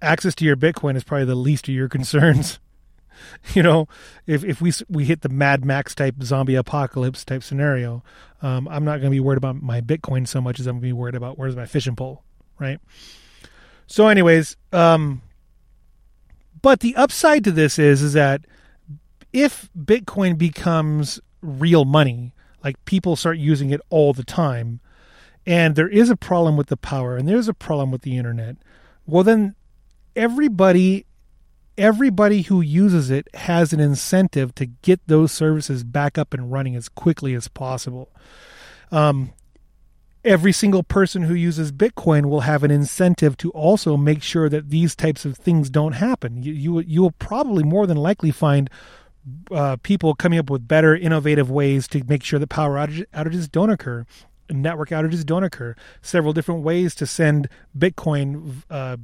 access 0.00 0.34
to 0.36 0.44
your 0.44 0.56
Bitcoin 0.56 0.96
is 0.96 1.04
probably 1.04 1.24
the 1.24 1.34
least 1.34 1.68
of 1.68 1.74
your 1.74 1.88
concerns. 1.88 2.60
you 3.54 3.62
know, 3.62 3.88
if 4.26 4.44
if 4.44 4.60
we 4.60 4.72
we 4.88 5.04
hit 5.04 5.22
the 5.22 5.28
Mad 5.28 5.64
Max 5.64 5.94
type 5.94 6.16
zombie 6.22 6.54
apocalypse 6.54 7.24
type 7.24 7.42
scenario, 7.42 8.02
um, 8.42 8.68
I'm 8.68 8.84
not 8.84 8.98
going 8.98 9.04
to 9.04 9.10
be 9.10 9.20
worried 9.20 9.38
about 9.38 9.62
my 9.62 9.80
Bitcoin 9.80 10.26
so 10.26 10.40
much 10.40 10.60
as 10.60 10.66
I'm 10.66 10.74
going 10.74 10.82
to 10.82 10.88
be 10.88 10.92
worried 10.92 11.14
about 11.14 11.38
where's 11.38 11.56
my 11.56 11.66
fishing 11.66 11.96
pole, 11.96 12.22
right? 12.58 12.78
So, 13.86 14.08
anyways, 14.08 14.56
um, 14.72 15.22
but 16.62 16.80
the 16.80 16.96
upside 16.96 17.44
to 17.44 17.52
this 17.52 17.78
is 17.78 18.02
is 18.02 18.14
that 18.14 18.44
if 19.32 19.68
Bitcoin 19.78 20.38
becomes 20.38 21.20
real 21.42 21.84
money, 21.84 22.32
like 22.62 22.82
people 22.84 23.16
start 23.16 23.36
using 23.36 23.70
it 23.70 23.80
all 23.90 24.12
the 24.12 24.24
time, 24.24 24.80
and 25.46 25.76
there 25.76 25.88
is 25.88 26.08
a 26.08 26.16
problem 26.16 26.56
with 26.56 26.68
the 26.68 26.76
power 26.76 27.16
and 27.16 27.28
there's 27.28 27.48
a 27.48 27.54
problem 27.54 27.90
with 27.90 28.02
the 28.02 28.16
internet, 28.16 28.56
well 29.06 29.22
then 29.22 29.54
everybody 30.16 31.04
everybody 31.76 32.42
who 32.42 32.60
uses 32.60 33.10
it 33.10 33.28
has 33.34 33.72
an 33.72 33.80
incentive 33.80 34.54
to 34.56 34.66
get 34.66 35.00
those 35.06 35.32
services 35.32 35.84
back 35.84 36.18
up 36.18 36.32
and 36.32 36.52
running 36.52 36.76
as 36.76 36.88
quickly 36.88 37.34
as 37.34 37.48
possible. 37.48 38.10
Um, 38.90 39.32
every 40.24 40.52
single 40.52 40.82
person 40.82 41.22
who 41.22 41.34
uses 41.34 41.72
Bitcoin 41.72 42.26
will 42.26 42.40
have 42.40 42.62
an 42.62 42.70
incentive 42.70 43.36
to 43.38 43.50
also 43.50 43.96
make 43.96 44.22
sure 44.22 44.48
that 44.48 44.70
these 44.70 44.94
types 44.94 45.24
of 45.24 45.36
things 45.36 45.68
don't 45.68 45.94
happen. 45.94 46.42
You 46.42 46.52
you, 46.52 46.80
you 46.80 47.02
will 47.02 47.12
probably 47.12 47.64
more 47.64 47.86
than 47.86 47.96
likely 47.96 48.30
find 48.30 48.70
uh, 49.50 49.76
people 49.82 50.14
coming 50.14 50.38
up 50.38 50.50
with 50.50 50.68
better, 50.68 50.94
innovative 50.94 51.50
ways 51.50 51.88
to 51.88 52.04
make 52.04 52.22
sure 52.22 52.38
that 52.38 52.48
power 52.48 52.76
outages, 52.76 53.50
don't 53.50 53.70
occur, 53.70 54.06
network 54.50 54.90
outages 54.90 55.24
don't 55.24 55.44
occur. 55.44 55.74
Several 56.02 56.32
different 56.32 56.62
ways 56.62 56.94
to 56.96 57.06
send 57.06 57.48
Bitcoin. 57.76 58.62
Uh, 58.70 58.98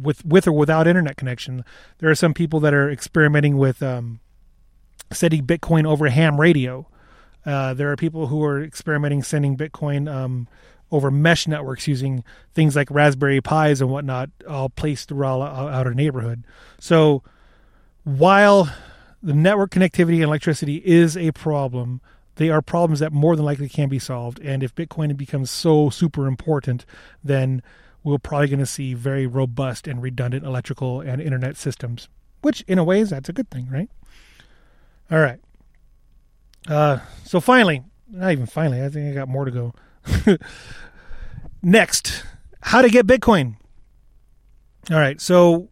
with 0.00 0.24
with 0.24 0.46
or 0.46 0.52
without 0.52 0.86
internet 0.86 1.16
connection. 1.16 1.64
There 1.98 2.10
are 2.10 2.14
some 2.14 2.34
people 2.34 2.60
that 2.60 2.74
are 2.74 2.90
experimenting 2.90 3.56
with 3.56 3.82
um, 3.82 4.20
sending 5.12 5.46
Bitcoin 5.46 5.86
over 5.86 6.08
ham 6.08 6.40
radio. 6.40 6.86
Uh, 7.44 7.74
there 7.74 7.90
are 7.92 7.96
people 7.96 8.26
who 8.26 8.42
are 8.44 8.62
experimenting 8.62 9.22
sending 9.22 9.56
Bitcoin 9.56 10.12
um, 10.12 10.48
over 10.90 11.10
mesh 11.10 11.46
networks 11.46 11.86
using 11.86 12.24
things 12.54 12.76
like 12.76 12.90
Raspberry 12.90 13.40
Pis 13.40 13.80
and 13.80 13.90
whatnot, 13.90 14.30
all 14.48 14.68
placed 14.68 15.08
throughout 15.08 15.40
out 15.42 15.86
a 15.86 15.94
neighborhood. 15.94 16.44
So 16.80 17.22
while 18.04 18.68
the 19.22 19.34
network 19.34 19.70
connectivity 19.70 20.14
and 20.14 20.24
electricity 20.24 20.82
is 20.84 21.16
a 21.16 21.32
problem, 21.32 22.00
they 22.36 22.50
are 22.50 22.62
problems 22.62 23.00
that 23.00 23.12
more 23.12 23.34
than 23.34 23.44
likely 23.44 23.68
can 23.68 23.88
be 23.88 23.98
solved. 23.98 24.40
And 24.40 24.62
if 24.62 24.74
Bitcoin 24.74 25.16
becomes 25.16 25.50
so 25.50 25.90
super 25.90 26.26
important, 26.26 26.84
then 27.24 27.62
we're 28.06 28.18
probably 28.18 28.46
going 28.46 28.60
to 28.60 28.66
see 28.66 28.94
very 28.94 29.26
robust 29.26 29.88
and 29.88 30.00
redundant 30.00 30.44
electrical 30.44 31.00
and 31.00 31.20
internet 31.20 31.56
systems, 31.56 32.08
which 32.40 32.62
in 32.68 32.78
a 32.78 32.84
ways 32.84 33.10
that's 33.10 33.28
a 33.28 33.32
good 33.32 33.50
thing, 33.50 33.68
right? 33.68 33.90
All 35.10 35.18
right. 35.18 35.40
Uh, 36.68 37.00
so 37.24 37.40
finally, 37.40 37.82
not 38.08 38.30
even 38.30 38.46
finally, 38.46 38.80
I 38.80 38.88
think 38.90 39.10
I 39.10 39.14
got 39.14 39.28
more 39.28 39.44
to 39.44 39.50
go. 39.50 39.74
Next, 41.62 42.24
how 42.60 42.80
to 42.80 42.88
get 42.88 43.08
Bitcoin. 43.08 43.56
All 44.88 44.98
right. 44.98 45.20
So, 45.20 45.68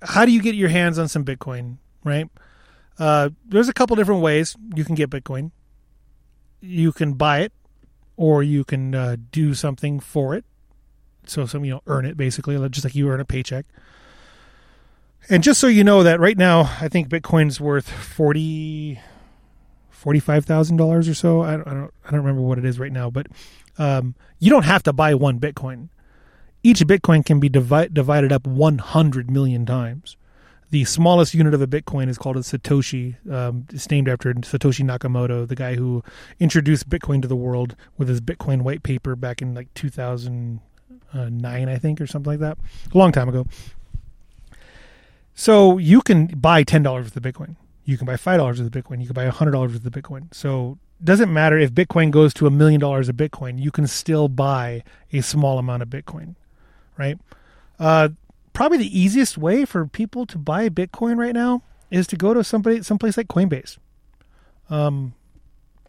how 0.00 0.24
do 0.24 0.32
you 0.32 0.40
get 0.40 0.54
your 0.54 0.70
hands 0.70 0.98
on 0.98 1.06
some 1.06 1.22
Bitcoin, 1.22 1.76
right? 2.02 2.30
Uh, 2.98 3.28
there's 3.44 3.68
a 3.68 3.74
couple 3.74 3.94
different 3.94 4.22
ways 4.22 4.56
you 4.74 4.86
can 4.86 4.94
get 4.94 5.10
Bitcoin. 5.10 5.50
You 6.62 6.92
can 6.92 7.12
buy 7.12 7.40
it, 7.40 7.52
or 8.16 8.42
you 8.42 8.64
can 8.64 8.94
uh, 8.94 9.16
do 9.30 9.52
something 9.52 10.00
for 10.00 10.34
it 10.34 10.46
so 11.26 11.46
some 11.46 11.64
you 11.64 11.72
know 11.72 11.82
earn 11.86 12.04
it 12.04 12.16
basically 12.16 12.56
just 12.68 12.84
like 12.84 12.94
you 12.94 13.08
earn 13.08 13.20
a 13.20 13.24
paycheck. 13.24 13.66
And 15.30 15.42
just 15.42 15.58
so 15.58 15.68
you 15.68 15.84
know 15.84 16.02
that 16.02 16.20
right 16.20 16.36
now 16.36 16.76
i 16.80 16.88
think 16.88 17.08
bitcoin's 17.08 17.58
worth 17.58 17.88
40 17.88 19.00
$45,000 20.04 21.10
or 21.10 21.14
so. 21.14 21.42
I 21.42 21.52
don't, 21.52 21.66
I 21.66 21.72
don't 21.72 21.94
I 22.04 22.10
don't 22.10 22.20
remember 22.20 22.42
what 22.42 22.58
it 22.58 22.64
is 22.64 22.78
right 22.78 22.92
now 22.92 23.10
but 23.10 23.26
um, 23.78 24.14
you 24.38 24.50
don't 24.50 24.64
have 24.64 24.82
to 24.84 24.92
buy 24.92 25.14
one 25.14 25.40
bitcoin. 25.40 25.88
Each 26.62 26.80
bitcoin 26.80 27.24
can 27.24 27.40
be 27.40 27.48
divi- 27.48 27.88
divided 27.92 28.32
up 28.32 28.46
100 28.46 29.30
million 29.30 29.66
times. 29.66 30.16
The 30.70 30.84
smallest 30.84 31.34
unit 31.34 31.54
of 31.54 31.62
a 31.62 31.66
bitcoin 31.66 32.08
is 32.08 32.18
called 32.18 32.36
a 32.36 32.40
satoshi 32.40 33.16
um, 33.30 33.66
it's 33.72 33.90
named 33.90 34.08
after 34.08 34.32
satoshi 34.34 34.84
nakamoto 34.84 35.46
the 35.46 35.56
guy 35.56 35.76
who 35.76 36.02
introduced 36.38 36.88
bitcoin 36.88 37.22
to 37.22 37.28
the 37.28 37.36
world 37.36 37.76
with 37.96 38.08
his 38.08 38.20
bitcoin 38.20 38.62
white 38.62 38.82
paper 38.82 39.16
back 39.16 39.40
in 39.40 39.54
like 39.54 39.72
2000 39.74 40.60
uh, 41.12 41.28
nine, 41.30 41.68
I 41.68 41.78
think, 41.78 42.00
or 42.00 42.06
something 42.06 42.30
like 42.30 42.40
that, 42.40 42.58
a 42.92 42.98
long 42.98 43.12
time 43.12 43.28
ago. 43.28 43.46
So 45.34 45.78
you 45.78 46.00
can 46.00 46.26
buy 46.26 46.62
ten 46.62 46.82
dollars 46.82 47.06
worth 47.06 47.16
of 47.16 47.22
Bitcoin. 47.22 47.56
You 47.84 47.98
can 47.98 48.06
buy 48.06 48.16
five 48.16 48.38
dollars 48.38 48.60
worth 48.60 48.74
of 48.74 48.84
Bitcoin. 48.84 49.00
You 49.00 49.06
can 49.06 49.14
buy 49.14 49.26
hundred 49.26 49.52
dollars 49.52 49.72
worth 49.72 49.84
of 49.84 49.92
Bitcoin. 49.92 50.32
So 50.32 50.78
doesn't 51.02 51.32
matter 51.32 51.58
if 51.58 51.72
Bitcoin 51.72 52.10
goes 52.10 52.32
to 52.34 52.46
a 52.46 52.50
million 52.50 52.80
dollars 52.80 53.08
of 53.08 53.16
Bitcoin, 53.16 53.60
you 53.60 53.70
can 53.70 53.86
still 53.86 54.28
buy 54.28 54.82
a 55.12 55.20
small 55.20 55.58
amount 55.58 55.82
of 55.82 55.88
Bitcoin, 55.88 56.34
right? 56.96 57.18
Uh, 57.78 58.10
probably 58.52 58.78
the 58.78 58.98
easiest 58.98 59.36
way 59.36 59.64
for 59.64 59.86
people 59.86 60.24
to 60.26 60.38
buy 60.38 60.68
Bitcoin 60.68 61.16
right 61.18 61.34
now 61.34 61.62
is 61.90 62.06
to 62.06 62.16
go 62.16 62.32
to 62.32 62.42
somebody 62.42 62.82
someplace 62.82 63.16
like 63.16 63.28
Coinbase. 63.28 63.78
Um, 64.70 65.14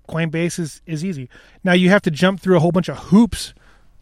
Coinbase 0.09 0.59
is 0.59 0.81
is 0.85 1.05
easy. 1.05 1.29
Now 1.63 1.73
you 1.73 1.89
have 1.89 2.01
to 2.03 2.11
jump 2.11 2.41
through 2.41 2.57
a 2.57 2.59
whole 2.59 2.71
bunch 2.71 2.89
of 2.89 2.97
hoops 2.97 3.53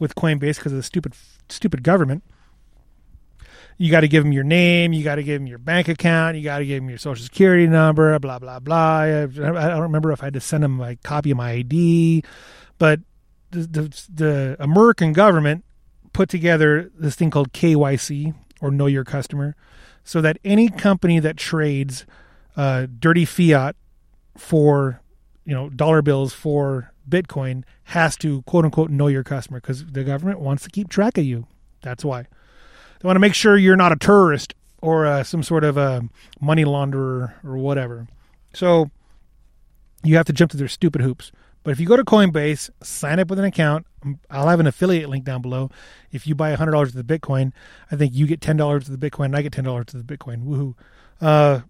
with 0.03 0.15
Coinbase 0.15 0.57
because 0.57 0.73
of 0.73 0.77
the 0.77 0.83
stupid 0.83 1.13
stupid 1.47 1.81
government. 1.81 2.23
You 3.77 3.89
got 3.89 4.01
to 4.01 4.07
give 4.07 4.23
them 4.23 4.33
your 4.33 4.43
name. 4.43 4.93
You 4.93 5.03
got 5.03 5.15
to 5.15 5.23
give 5.23 5.39
them 5.39 5.47
your 5.47 5.57
bank 5.57 5.87
account. 5.87 6.37
You 6.37 6.43
got 6.43 6.59
to 6.59 6.65
give 6.65 6.83
them 6.83 6.89
your 6.89 6.99
social 6.99 7.23
security 7.23 7.65
number. 7.65 8.19
Blah 8.19 8.37
blah 8.37 8.59
blah. 8.59 8.97
I, 8.99 9.25
don't 9.25 9.81
remember 9.81 10.11
if 10.11 10.21
I 10.21 10.25
had 10.25 10.33
to 10.33 10.41
send 10.41 10.63
them 10.63 10.79
a 10.81 10.97
copy 10.97 11.31
of 11.31 11.37
my 11.37 11.51
ID, 11.51 12.23
but 12.77 12.99
the, 13.49 13.59
the, 13.59 14.07
the 14.13 14.57
American 14.59 15.13
government 15.13 15.63
put 16.11 16.27
together 16.27 16.91
this 16.99 17.15
thing 17.15 17.31
called 17.31 17.53
KYC 17.53 18.35
or 18.61 18.71
Know 18.71 18.87
Your 18.87 19.05
Customer, 19.05 19.55
so 20.03 20.19
that 20.21 20.37
any 20.43 20.67
company 20.67 21.19
that 21.19 21.37
trades 21.37 22.05
uh, 22.57 22.87
dirty 22.99 23.25
fiat 23.25 23.77
for 24.37 25.01
you 25.45 25.55
know 25.55 25.69
dollar 25.69 26.01
bills 26.01 26.33
for 26.33 26.92
Bitcoin 27.07 27.63
has 27.85 28.17
to 28.17 28.41
quote 28.43 28.65
unquote 28.65 28.89
know 28.89 29.07
your 29.07 29.23
customer 29.23 29.59
because 29.59 29.85
the 29.85 30.03
government 30.03 30.39
wants 30.39 30.63
to 30.63 30.69
keep 30.69 30.89
track 30.89 31.17
of 31.17 31.25
you. 31.25 31.47
That's 31.81 32.05
why 32.05 32.23
they 32.23 33.07
want 33.07 33.15
to 33.15 33.19
make 33.21 33.33
sure 33.33 33.57
you're 33.57 33.75
not 33.75 33.91
a 33.91 33.97
terrorist 33.97 34.53
or 34.81 35.05
uh, 35.05 35.23
some 35.23 35.43
sort 35.43 35.63
of 35.63 35.77
a 35.77 36.07
money 36.39 36.65
launderer 36.65 37.33
or 37.43 37.57
whatever. 37.57 38.07
So 38.53 38.91
you 40.03 40.15
have 40.17 40.25
to 40.25 40.33
jump 40.33 40.51
to 40.51 40.57
their 40.57 40.67
stupid 40.67 41.01
hoops. 41.01 41.31
But 41.63 41.71
if 41.71 41.79
you 41.79 41.87
go 41.87 41.95
to 41.95 42.03
Coinbase, 42.03 42.69
sign 42.81 43.19
up 43.19 43.29
with 43.29 43.39
an 43.39 43.45
account, 43.45 43.85
um, 44.03 44.19
I'll 44.29 44.49
have 44.49 44.59
an 44.59 44.67
affiliate 44.67 45.09
link 45.09 45.23
down 45.23 45.41
below. 45.41 45.69
If 46.11 46.27
you 46.27 46.35
buy 46.35 46.53
$100 46.53 46.81
of 46.81 46.93
the 46.93 47.03
Bitcoin, 47.03 47.53
I 47.89 47.95
think 47.95 48.13
you 48.13 48.27
get 48.27 48.41
$10 48.41 48.75
of 48.75 48.99
the 48.99 49.09
Bitcoin 49.09 49.25
and 49.25 49.37
I 49.37 49.41
get 49.41 49.53
$10 49.53 49.93
of 49.93 50.07
the 50.07 50.17
Bitcoin. 50.17 50.43
Woohoo. 50.43 50.75
Uh, 51.21 51.61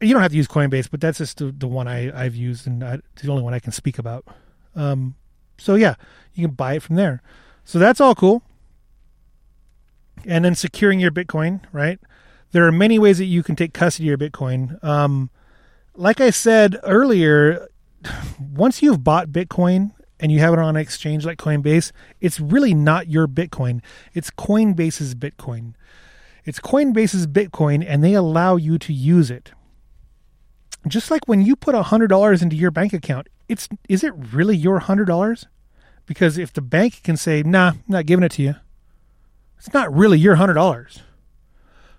you 0.00 0.12
don't 0.12 0.22
have 0.22 0.30
to 0.30 0.36
use 0.36 0.48
Coinbase, 0.48 0.90
but 0.90 1.00
that's 1.00 1.18
just 1.18 1.38
the, 1.38 1.52
the 1.52 1.66
one 1.66 1.88
I, 1.88 2.12
I've 2.18 2.34
used 2.34 2.66
and 2.66 2.84
I, 2.84 2.94
it's 3.12 3.22
the 3.22 3.30
only 3.30 3.42
one 3.42 3.54
I 3.54 3.58
can 3.58 3.72
speak 3.72 3.98
about. 3.98 4.26
Um, 4.74 5.14
so 5.58 5.74
yeah, 5.74 5.94
you 6.34 6.46
can 6.46 6.54
buy 6.54 6.74
it 6.74 6.82
from 6.82 6.96
there. 6.96 7.22
So 7.64 7.78
that's 7.78 8.00
all 8.00 8.14
cool. 8.14 8.42
And 10.24 10.44
then 10.44 10.54
securing 10.54 11.00
your 11.00 11.10
Bitcoin, 11.10 11.60
right? 11.72 11.98
There 12.52 12.66
are 12.66 12.72
many 12.72 12.98
ways 12.98 13.18
that 13.18 13.24
you 13.24 13.42
can 13.42 13.56
take 13.56 13.72
custody 13.72 14.10
of 14.10 14.20
your 14.20 14.30
Bitcoin. 14.30 14.82
Um, 14.84 15.30
like 15.94 16.20
I 16.20 16.30
said 16.30 16.76
earlier, 16.82 17.68
once 18.38 18.82
you've 18.82 19.02
bought 19.02 19.28
Bitcoin 19.28 19.92
and 20.20 20.30
you 20.30 20.40
have 20.40 20.52
it 20.52 20.58
on 20.58 20.76
an 20.76 20.80
exchange 20.80 21.24
like 21.24 21.38
Coinbase, 21.38 21.92
it's 22.20 22.38
really 22.38 22.74
not 22.74 23.08
your 23.08 23.26
Bitcoin. 23.26 23.80
It's 24.14 24.30
Coinbase's 24.30 25.14
Bitcoin. 25.14 25.74
It's 26.44 26.60
Coinbase's 26.60 27.26
Bitcoin, 27.26 27.84
and 27.86 28.04
they 28.04 28.14
allow 28.14 28.54
you 28.54 28.78
to 28.78 28.92
use 28.92 29.32
it 29.32 29.50
just 30.88 31.10
like 31.10 31.26
when 31.26 31.42
you 31.42 31.56
put 31.56 31.74
a 31.74 31.82
hundred 31.84 32.08
dollars 32.08 32.42
into 32.42 32.56
your 32.56 32.70
bank 32.70 32.92
account, 32.92 33.28
it's 33.48 33.68
is 33.88 34.04
it 34.04 34.12
really 34.14 34.56
your 34.56 34.80
hundred 34.80 35.06
dollars? 35.06 35.46
Because 36.06 36.38
if 36.38 36.52
the 36.52 36.60
bank 36.60 37.02
can 37.02 37.16
say, 37.16 37.42
"Nah, 37.42 37.70
I'm 37.70 37.82
not 37.88 38.06
giving 38.06 38.24
it 38.24 38.32
to 38.32 38.42
you," 38.42 38.54
it's 39.58 39.72
not 39.72 39.92
really 39.94 40.18
your 40.18 40.36
hundred 40.36 40.54
dollars. 40.54 41.02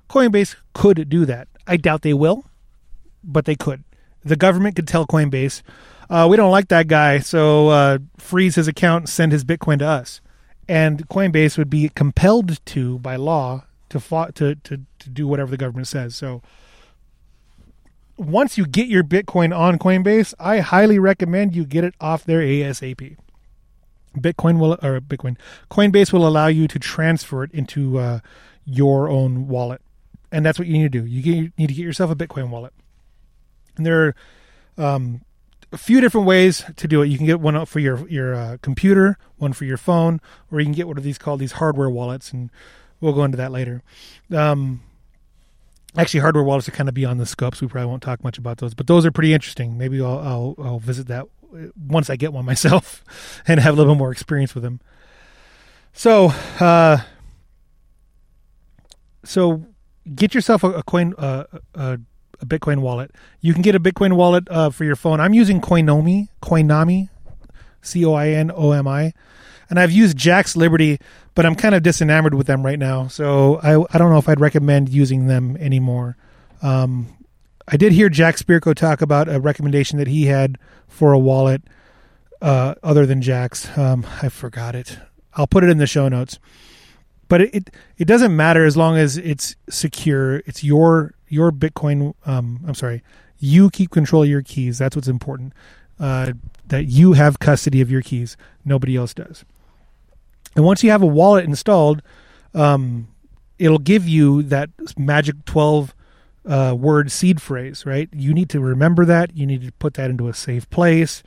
Coinbase 0.10 0.56
could 0.74 1.10
do 1.10 1.26
that. 1.26 1.48
I 1.66 1.76
doubt 1.78 2.02
they 2.02 2.14
will, 2.14 2.46
but 3.24 3.46
they 3.46 3.56
could. 3.56 3.84
The 4.24 4.38
government 4.38 4.76
could 4.76 4.88
tell 4.88 5.06
Coinbase, 5.06 5.62
uh, 6.10 6.28
"We 6.30 6.38
don't 6.38 6.52
like 6.52 6.70
that 6.70 6.88
guy, 6.88 7.20
so 7.20 7.70
uh, 7.70 7.98
freeze 8.18 8.56
his 8.56 8.68
account, 8.68 9.10
send 9.10 9.32
his 9.32 9.44
Bitcoin 9.44 9.80
to 9.80 9.88
us," 9.88 10.22
and 10.70 11.08
Coinbase 11.10 11.58
would 11.58 11.70
be 11.70 11.90
compelled 11.90 12.66
to, 12.68 13.00
by 13.00 13.18
law, 13.18 13.66
to 13.90 14.00
to 14.00 14.56
to, 14.56 14.82
to 15.00 15.10
do 15.10 15.28
whatever 15.28 15.52
the 15.52 15.58
government 15.58 15.88
says. 15.88 16.16
So 16.16 16.42
once 18.18 18.58
you 18.58 18.66
get 18.66 18.88
your 18.88 19.04
Bitcoin 19.04 19.56
on 19.58 19.78
Coinbase, 19.78 20.34
I 20.40 20.60
highly 20.60 21.00
recommend 21.00 21.56
you 21.56 21.66
get 21.66 21.84
it 21.84 21.94
off 22.02 22.24
there 22.24 22.42
ASAP. 22.42 23.18
Bitcoin 24.16 24.60
will 24.60 24.74
or 24.82 25.00
Bitcoin 25.00 25.38
Coinbase 25.70 26.12
will 26.12 26.28
allow 26.28 26.48
you 26.48 26.68
to 26.68 26.80
transfer 26.80 27.44
it 27.44 27.52
into 27.52 28.00
uh, 28.00 28.20
your 28.66 29.10
own 29.10 29.48
wallet, 29.48 29.82
and 30.32 30.46
that's 30.46 30.58
what 30.58 30.68
you 30.68 30.74
need 30.74 30.92
to 30.92 31.02
do. 31.02 31.06
You, 31.06 31.22
you 31.22 31.52
need 31.58 31.68
to 31.68 31.74
get 31.74 31.84
yourself 31.84 32.10
a 32.10 32.16
Bitcoin 32.16 32.50
wallet, 32.50 32.74
and 33.76 33.86
there 33.86 34.08
are 34.08 34.16
um, 34.96 35.22
a 35.72 35.78
few 35.78 36.02
different 36.02 36.26
ways 36.26 36.64
to 36.76 36.88
do 36.88 37.02
it. 37.04 37.08
You 37.08 37.18
can 37.18 37.28
get 37.28 37.40
one 37.40 37.64
for 37.66 37.80
your 37.80 38.08
your 38.08 38.34
uh, 38.34 38.58
computer, 38.62 39.18
one 39.38 39.54
for 39.54 39.66
your 39.66 39.78
phone, 39.78 40.20
or 40.52 40.60
you 40.60 40.66
can 40.66 40.74
get 40.74 40.88
what 40.88 40.98
are 40.98 41.02
these 41.02 41.20
called 41.20 41.40
these 41.40 41.54
hardware 41.54 41.90
wallets, 41.90 42.32
and 42.32 42.50
we'll 43.00 43.14
go 43.14 43.24
into 43.24 43.38
that 43.38 43.52
later. 43.52 43.84
Um, 44.32 44.82
actually, 45.96 46.20
hardware 46.20 46.44
wallets 46.44 46.68
are 46.68 46.72
kind 46.72 46.90
of 46.90 46.96
beyond 46.96 47.20
the 47.20 47.26
scope, 47.26 47.56
so 47.56 47.66
we 47.66 47.70
probably 47.70 47.88
won't 47.88 48.04
talk 48.04 48.24
much 48.24 48.38
about 48.38 48.58
those. 48.58 48.74
But 48.74 48.88
those 48.88 49.06
are 49.06 49.12
pretty 49.12 49.34
interesting. 49.34 49.78
Maybe 49.78 50.02
I'll 50.02 50.20
I'll, 50.20 50.56
I'll 50.60 50.80
visit 50.80 51.08
that 51.08 51.26
once 51.78 52.10
I 52.10 52.16
get 52.16 52.34
one 52.34 52.46
myself 52.54 53.04
and 53.48 53.60
have 53.60 53.74
a 53.74 53.78
little 53.78 53.96
more 53.96 54.12
experience 54.12 54.54
with 54.54 54.64
them. 54.64 54.80
So, 55.94 56.28
uh, 56.60 57.00
so 59.24 59.66
get 60.14 60.36
yourself 60.36 60.64
a, 60.64 60.72
a 60.72 60.84
coin, 60.84 61.16
uh, 61.18 61.46
a, 61.74 62.00
a, 62.40 62.46
Bitcoin 62.46 62.82
wallet. 62.82 63.12
You 63.42 63.54
can 63.54 63.64
get 63.64 63.74
a 63.74 63.80
Bitcoin 63.80 64.14
wallet 64.14 64.48
uh, 64.50 64.70
for 64.70 64.84
your 64.84 64.96
phone. 64.96 65.20
I'm 65.20 65.34
using 65.34 65.60
Coinomi, 65.60 66.28
Coinomi, 66.42 67.10
C 67.82 68.06
O 68.06 68.14
I 68.14 68.30
N 68.30 68.52
O 68.54 68.72
M 68.74 68.88
I, 68.88 69.14
and 69.70 69.80
I've 69.80 69.92
used 69.92 70.18
Jaxx 70.18 70.56
Liberty, 70.56 71.00
but 71.36 71.46
I'm 71.46 71.56
kind 71.56 71.76
of 71.76 71.84
disenamored 71.84 72.34
with 72.34 72.48
them 72.48 72.66
right 72.66 72.80
now. 72.80 73.08
So 73.08 73.58
I 73.58 73.74
I 73.94 73.98
don't 73.98 74.12
know 74.12 74.18
if 74.18 74.30
I'd 74.30 74.40
recommend 74.40 74.90
using 74.90 75.28
them 75.28 75.58
anymore. 75.58 76.18
Um, 76.62 77.08
I 77.68 77.78
did 77.78 77.92
hear 77.92 78.10
Jack 78.10 78.38
Spirko 78.38 78.74
talk 78.74 79.02
about 79.02 79.28
a 79.28 79.40
recommendation 79.40 79.98
that 80.00 80.08
he 80.08 80.26
had 80.26 80.58
for 80.88 81.12
a 81.12 81.20
wallet 81.20 81.62
uh, 82.42 82.76
other 82.82 83.06
than 83.06 83.22
Jaxx. 83.22 83.78
Um, 83.78 84.06
I 84.22 84.30
forgot 84.30 84.76
it. 84.76 84.98
I'll 85.34 85.48
put 85.48 85.64
it 85.64 85.70
in 85.70 85.78
the 85.78 85.88
show 85.88 86.08
notes. 86.08 86.40
But 87.28 87.42
it, 87.42 87.56
it, 87.56 87.70
it 87.98 88.06
doesn't 88.06 88.36
matter 88.36 88.66
as 88.66 88.78
long 88.78 88.98
as 88.98 89.18
it's 89.18 89.56
secure. 89.70 90.38
It's 90.46 90.64
your 90.64 91.14
your 91.28 91.52
Bitcoin. 91.52 92.14
Um, 92.26 92.62
I'm 92.66 92.74
sorry. 92.74 93.04
You 93.38 93.70
keep 93.70 93.92
control 93.92 94.24
of 94.24 94.30
your 94.30 94.42
keys. 94.42 94.78
That's 94.78 94.96
what's 94.96 95.10
important. 95.10 95.54
Uh, 96.00 96.34
that 96.68 96.86
you 96.86 97.14
have 97.14 97.40
custody 97.40 97.82
of 97.82 97.92
your 97.92 98.02
keys. 98.02 98.38
Nobody 98.64 98.96
else 98.96 99.14
does. 99.14 99.44
And 100.58 100.66
once 100.66 100.84
you 100.84 100.90
have 100.90 101.04
a 101.04 101.08
wallet 101.08 101.46
installed, 101.46 102.02
um, 102.56 103.08
it'll 103.60 103.78
give 103.78 104.08
you 104.08 104.42
that 104.42 104.72
magic 104.98 105.46
12 105.46 105.94
uh, 106.48 106.76
word 106.78 107.12
seed 107.12 107.40
phrase, 107.40 107.86
right? 107.86 108.10
You 108.12 108.34
need 108.34 108.50
to 108.50 108.60
remember 108.60 109.06
that. 109.06 109.38
You 109.38 109.46
need 109.46 109.62
to 109.62 109.72
put 109.74 109.94
that 109.94 110.10
into 110.10 110.28
a 110.28 110.34
safe 110.34 110.68
place, 110.72 111.22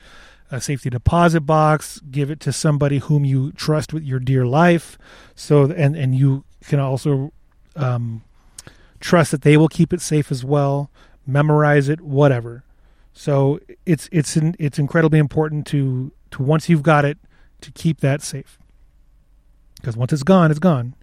a 0.51 0.61
safety 0.61 0.91
deposit 0.91 1.43
box. 1.43 2.01
Give 2.11 2.29
it 2.29 2.41
to 2.41 2.53
somebody 2.53 2.99
whom 2.99 3.25
you 3.25 3.53
trust 3.53 3.93
with 3.93 4.03
your 4.03 4.19
dear 4.19 4.47
life. 4.47 4.99
So, 5.37 5.71
and 5.71 5.95
and 5.95 6.13
you 6.13 6.45
can 6.65 6.81
also 6.81 7.33
um, 7.77 8.25
trust 8.99 9.31
that 9.31 9.43
they 9.43 9.57
will 9.57 9.69
keep 9.69 9.93
it 9.93 10.01
safe 10.01 10.33
as 10.33 10.45
well. 10.45 10.91
Memorize 11.25 11.89
it, 11.89 12.01
whatever. 12.01 12.65
So 13.13 13.61
it's 13.87 14.09
it's 14.11 14.37
it's 14.37 14.79
incredibly 14.81 15.21
important 15.21 15.69
to 15.69 16.11
to 16.33 16.43
once 16.43 16.69
you've 16.69 16.83
got 16.83 17.05
it 17.05 17.17
to 17.61 17.71
keep 17.71 18.01
that 18.01 18.23
safe 18.23 18.60
because 19.81 19.97
once 19.97 20.13
it's 20.13 20.23
gone, 20.23 20.51
it's 20.51 20.61
gone. 20.61 20.95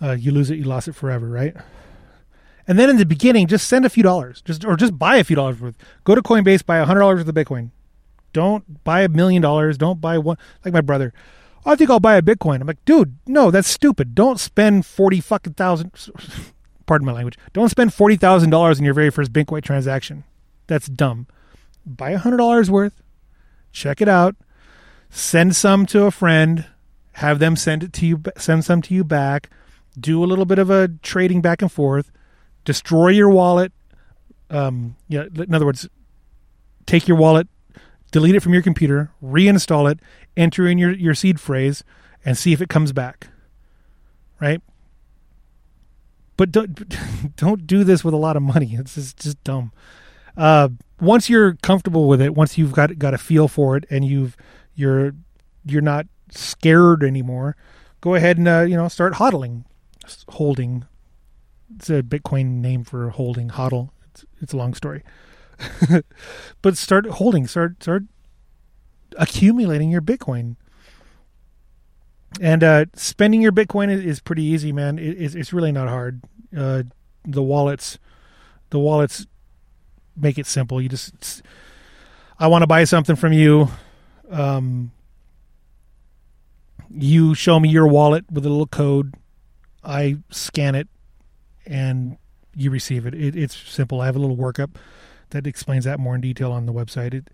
Uh, 0.00 0.12
you 0.12 0.30
lose 0.30 0.50
it, 0.50 0.58
you 0.58 0.64
lost 0.64 0.88
it 0.88 0.94
forever, 0.94 1.28
right? 1.28 1.56
And 2.66 2.78
then 2.78 2.90
in 2.90 2.98
the 2.98 3.06
beginning, 3.06 3.46
just 3.46 3.66
send 3.66 3.86
a 3.86 3.90
few 3.90 4.02
dollars, 4.02 4.42
just 4.42 4.64
or 4.64 4.76
just 4.76 4.98
buy 4.98 5.16
a 5.16 5.24
few 5.24 5.34
dollars 5.34 5.58
worth. 5.58 5.74
Go 6.04 6.14
to 6.14 6.22
Coinbase, 6.22 6.64
buy 6.64 6.76
a 6.76 6.84
hundred 6.84 7.00
dollars 7.00 7.20
worth 7.20 7.28
of 7.28 7.34
Bitcoin. 7.34 7.70
Don't 8.34 8.84
buy 8.84 9.00
a 9.00 9.08
million 9.08 9.40
dollars. 9.40 9.78
Don't 9.78 10.00
buy 10.00 10.18
one 10.18 10.36
like 10.64 10.74
my 10.74 10.82
brother. 10.82 11.14
I 11.64 11.74
think 11.76 11.90
I'll 11.90 11.98
buy 11.98 12.16
a 12.16 12.22
Bitcoin. 12.22 12.60
I'm 12.60 12.66
like, 12.66 12.84
dude, 12.84 13.16
no, 13.26 13.50
that's 13.50 13.68
stupid. 13.68 14.14
Don't 14.14 14.38
spend 14.38 14.84
forty 14.84 15.20
fucking 15.20 15.54
thousand. 15.54 15.92
Pardon 16.86 17.06
my 17.06 17.12
language. 17.12 17.38
Don't 17.54 17.70
spend 17.70 17.94
forty 17.94 18.16
thousand 18.16 18.50
dollars 18.50 18.78
in 18.78 18.84
your 18.84 18.94
very 18.94 19.10
first 19.10 19.32
Bitcoin 19.32 19.62
transaction. 19.62 20.24
That's 20.66 20.88
dumb. 20.88 21.26
Buy 21.86 22.10
a 22.10 22.18
hundred 22.18 22.36
dollars 22.36 22.70
worth. 22.70 23.02
Check 23.72 24.02
it 24.02 24.08
out. 24.08 24.36
Send 25.08 25.56
some 25.56 25.86
to 25.86 26.04
a 26.04 26.10
friend. 26.10 26.66
Have 27.18 27.38
them 27.38 27.56
send 27.56 27.84
it 27.84 27.92
to 27.94 28.06
you. 28.06 28.22
Send 28.36 28.64
some 28.64 28.82
to 28.82 28.94
you 28.94 29.04
back. 29.04 29.50
Do 29.98 30.22
a 30.22 30.26
little 30.26 30.44
bit 30.44 30.58
of 30.58 30.70
a 30.70 30.88
trading 31.02 31.40
back 31.40 31.62
and 31.62 31.70
forth 31.70 32.10
destroy 32.68 33.08
your 33.08 33.30
wallet. 33.30 33.72
Um, 34.50 34.96
yeah, 35.08 35.24
in 35.34 35.54
other 35.54 35.64
words, 35.64 35.88
take 36.84 37.08
your 37.08 37.16
wallet, 37.16 37.48
delete 38.12 38.34
it 38.34 38.40
from 38.40 38.52
your 38.52 38.62
computer, 38.62 39.10
reinstall 39.22 39.90
it, 39.90 40.00
enter 40.36 40.68
in 40.68 40.76
your, 40.76 40.92
your 40.92 41.14
seed 41.14 41.40
phrase, 41.40 41.82
and 42.26 42.36
see 42.36 42.52
if 42.52 42.60
it 42.60 42.68
comes 42.68 42.92
back. 42.92 43.28
Right? 44.38 44.60
But 46.36 46.52
don't 46.52 47.36
don't 47.36 47.66
do 47.66 47.84
this 47.84 48.04
with 48.04 48.12
a 48.12 48.18
lot 48.18 48.36
of 48.36 48.42
money. 48.42 48.74
It's 48.74 48.94
just, 48.96 49.16
just 49.16 49.42
dumb. 49.44 49.72
Uh, 50.36 50.68
once 51.00 51.30
you're 51.30 51.54
comfortable 51.62 52.06
with 52.06 52.20
it, 52.20 52.34
once 52.34 52.58
you've 52.58 52.72
got 52.72 52.98
got 52.98 53.14
a 53.14 53.18
feel 53.18 53.48
for 53.48 53.78
it, 53.78 53.86
and 53.88 54.04
you've 54.04 54.36
you're 54.74 55.14
you're 55.64 55.80
not 55.80 56.06
scared 56.30 57.02
anymore, 57.02 57.56
go 58.00 58.14
ahead 58.14 58.38
and 58.38 58.48
uh, 58.48 58.60
you 58.60 58.76
know 58.76 58.88
start 58.88 59.14
hodling, 59.14 59.64
holding 60.28 60.84
it's 61.74 61.90
a 61.90 62.02
Bitcoin 62.02 62.60
name 62.60 62.84
for 62.84 63.10
holding 63.10 63.50
hodl. 63.50 63.90
It's, 64.10 64.24
it's 64.40 64.52
a 64.52 64.56
long 64.56 64.74
story, 64.74 65.02
but 66.62 66.76
start 66.76 67.06
holding, 67.06 67.46
start 67.46 67.82
start 67.82 68.04
accumulating 69.16 69.90
your 69.90 70.00
Bitcoin, 70.00 70.56
and 72.40 72.64
uh, 72.64 72.86
spending 72.94 73.42
your 73.42 73.52
Bitcoin 73.52 73.90
is, 73.90 74.20
pretty 74.20 74.42
easy, 74.42 74.72
man. 74.72 74.98
It, 74.98 75.20
it's, 75.20 75.34
it's 75.34 75.52
really 75.52 75.72
not 75.72 75.88
hard. 75.88 76.22
Uh, 76.56 76.84
the 77.24 77.42
wallets, 77.42 77.98
the 78.70 78.78
wallets 78.78 79.26
make 80.16 80.38
it 80.38 80.46
simple. 80.46 80.80
You 80.80 80.88
just, 80.88 81.42
I 82.38 82.46
want 82.46 82.62
to 82.62 82.66
buy 82.66 82.84
something 82.84 83.16
from 83.16 83.32
you. 83.32 83.68
Um, 84.30 84.92
you 86.90 87.34
show 87.34 87.60
me 87.60 87.68
your 87.68 87.86
wallet 87.86 88.24
with 88.30 88.44
a 88.44 88.48
little 88.48 88.66
code. 88.66 89.14
I 89.84 90.18
scan 90.30 90.74
it 90.74 90.88
and 91.66 92.18
you 92.54 92.70
receive 92.70 93.06
it. 93.06 93.14
it. 93.14 93.36
It's 93.36 93.56
simple. 93.56 94.00
I 94.00 94.06
have 94.06 94.16
a 94.16 94.18
little 94.18 94.36
workup 94.36 94.76
that 95.30 95.46
explains 95.46 95.84
that 95.84 96.00
more 96.00 96.14
in 96.14 96.20
detail 96.20 96.52
on 96.52 96.66
the 96.66 96.72
website. 96.72 97.14
It 97.14 97.28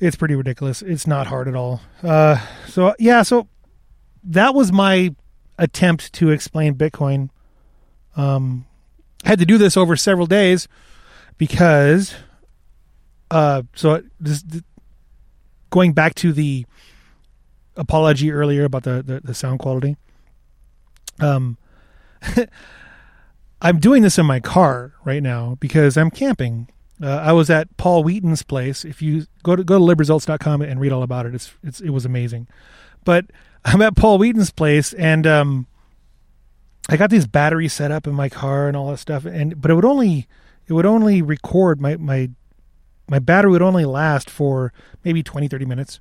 it's 0.00 0.16
pretty 0.16 0.34
ridiculous. 0.34 0.80
It's 0.80 1.06
not 1.06 1.26
hard 1.26 1.46
at 1.46 1.54
all. 1.54 1.82
Uh, 2.02 2.38
so 2.66 2.94
yeah, 2.98 3.22
so 3.22 3.48
that 4.24 4.54
was 4.54 4.72
my 4.72 5.14
attempt 5.58 6.12
to 6.14 6.30
explain 6.30 6.74
Bitcoin. 6.74 7.28
Um, 8.16 8.66
I 9.24 9.28
had 9.28 9.38
to 9.38 9.46
do 9.46 9.58
this 9.58 9.76
over 9.76 9.96
several 9.96 10.26
days 10.26 10.66
because, 11.36 12.14
uh, 13.30 13.62
so 13.74 14.02
this, 14.18 14.42
going 15.68 15.92
back 15.92 16.14
to 16.16 16.32
the 16.32 16.64
apology 17.80 18.30
earlier 18.30 18.64
about 18.64 18.84
the, 18.84 19.02
the, 19.02 19.20
the 19.24 19.34
sound 19.34 19.58
quality. 19.58 19.96
Um, 21.18 21.56
I'm 23.62 23.78
doing 23.78 24.02
this 24.02 24.18
in 24.18 24.26
my 24.26 24.38
car 24.38 24.92
right 25.04 25.22
now 25.22 25.56
because 25.60 25.96
I'm 25.96 26.10
camping. 26.10 26.68
Uh, 27.02 27.16
I 27.16 27.32
was 27.32 27.48
at 27.50 27.74
Paul 27.78 28.04
Wheaton's 28.04 28.42
place. 28.42 28.84
If 28.84 29.00
you 29.02 29.26
go 29.42 29.56
to 29.56 29.64
go 29.64 29.78
to 29.78 29.84
libresults.com 29.84 30.62
and 30.62 30.80
read 30.80 30.92
all 30.92 31.02
about 31.02 31.26
it, 31.26 31.34
it's, 31.34 31.52
it's 31.62 31.80
it 31.80 31.90
was 31.90 32.04
amazing. 32.04 32.46
But 33.04 33.26
I'm 33.64 33.82
at 33.82 33.96
Paul 33.96 34.18
Wheaton's 34.18 34.50
place 34.50 34.92
and 34.92 35.26
um, 35.26 35.66
I 36.88 36.96
got 36.96 37.10
these 37.10 37.26
batteries 37.26 37.72
set 37.72 37.90
up 37.90 38.06
in 38.06 38.14
my 38.14 38.28
car 38.28 38.68
and 38.68 38.76
all 38.76 38.90
that 38.90 38.98
stuff. 38.98 39.24
And 39.24 39.60
but 39.60 39.70
it 39.70 39.74
would 39.74 39.84
only 39.84 40.28
it 40.66 40.74
would 40.74 40.86
only 40.86 41.22
record 41.22 41.80
my 41.80 41.96
my 41.96 42.30
my 43.08 43.18
battery 43.18 43.52
would 43.52 43.62
only 43.62 43.86
last 43.86 44.28
for 44.28 44.72
maybe 45.04 45.22
20 45.22 45.48
30 45.48 45.64
minutes 45.64 46.00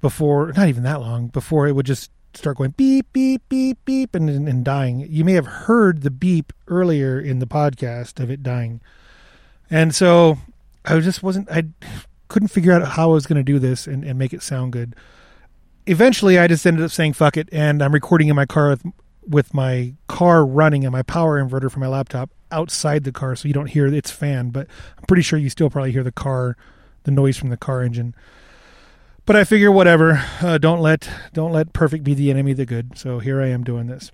before 0.00 0.52
not 0.52 0.68
even 0.68 0.82
that 0.82 1.00
long 1.00 1.28
before 1.28 1.66
it 1.66 1.72
would 1.72 1.86
just 1.86 2.10
start 2.36 2.58
going 2.58 2.70
beep, 2.72 3.12
beep, 3.12 3.42
beep, 3.48 3.78
beep, 3.84 4.14
and, 4.14 4.28
and 4.28 4.64
dying. 4.64 5.06
You 5.08 5.24
may 5.24 5.32
have 5.32 5.46
heard 5.46 6.02
the 6.02 6.10
beep 6.10 6.52
earlier 6.68 7.18
in 7.18 7.38
the 7.38 7.46
podcast 7.46 8.20
of 8.22 8.30
it 8.30 8.42
dying. 8.42 8.80
And 9.70 9.94
so 9.94 10.38
I 10.84 11.00
just 11.00 11.22
wasn't, 11.22 11.50
I 11.50 11.64
couldn't 12.28 12.48
figure 12.48 12.72
out 12.72 12.86
how 12.86 13.10
I 13.10 13.14
was 13.14 13.26
going 13.26 13.38
to 13.38 13.42
do 13.42 13.58
this 13.58 13.86
and, 13.86 14.04
and 14.04 14.18
make 14.18 14.32
it 14.32 14.42
sound 14.42 14.72
good. 14.72 14.94
Eventually, 15.86 16.38
I 16.38 16.46
just 16.46 16.66
ended 16.66 16.84
up 16.84 16.90
saying 16.90 17.14
fuck 17.14 17.36
it, 17.36 17.48
and 17.52 17.82
I'm 17.82 17.94
recording 17.94 18.28
in 18.28 18.36
my 18.36 18.46
car 18.46 18.70
with, 18.70 18.84
with 19.26 19.54
my 19.54 19.94
car 20.08 20.44
running 20.44 20.84
and 20.84 20.92
my 20.92 21.02
power 21.02 21.42
inverter 21.42 21.70
for 21.70 21.78
my 21.78 21.86
laptop 21.86 22.30
outside 22.50 23.04
the 23.04 23.12
car 23.12 23.34
so 23.36 23.48
you 23.48 23.54
don't 23.54 23.68
hear 23.68 23.86
its 23.86 24.10
fan, 24.10 24.50
but 24.50 24.66
I'm 24.98 25.04
pretty 25.06 25.22
sure 25.22 25.38
you 25.38 25.50
still 25.50 25.70
probably 25.70 25.92
hear 25.92 26.02
the 26.02 26.12
car, 26.12 26.56
the 27.04 27.10
noise 27.10 27.36
from 27.36 27.50
the 27.50 27.56
car 27.56 27.82
engine 27.82 28.14
but 29.26 29.36
I 29.36 29.44
figure 29.44 29.70
whatever. 29.70 30.24
Uh, 30.40 30.58
don't 30.58 30.80
let 30.80 31.08
don't 31.32 31.52
let 31.52 31.72
perfect 31.72 32.04
be 32.04 32.14
the 32.14 32.30
enemy 32.30 32.52
of 32.52 32.56
the 32.56 32.66
good. 32.66 32.96
So 32.96 33.18
here 33.18 33.42
I 33.42 33.48
am 33.48 33.64
doing 33.64 33.88
this. 33.88 34.12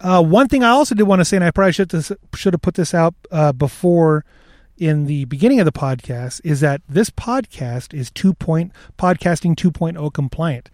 Uh, 0.00 0.22
one 0.22 0.48
thing 0.48 0.64
I 0.64 0.70
also 0.70 0.94
did 0.94 1.04
want 1.04 1.20
to 1.20 1.24
say, 1.24 1.36
and 1.36 1.44
I 1.44 1.50
probably 1.52 1.72
should 1.72 1.92
should 2.34 2.52
have 2.52 2.62
put 2.62 2.74
this 2.74 2.92
out 2.92 3.14
uh, 3.30 3.52
before 3.52 4.24
in 4.76 5.06
the 5.06 5.24
beginning 5.26 5.60
of 5.60 5.64
the 5.64 5.72
podcast 5.72 6.40
is 6.42 6.60
that 6.60 6.82
this 6.88 7.08
podcast 7.08 7.94
is 7.94 8.10
2 8.10 8.34
point 8.34 8.72
podcasting 8.98 9.54
2.0 9.54 10.12
compliant. 10.12 10.68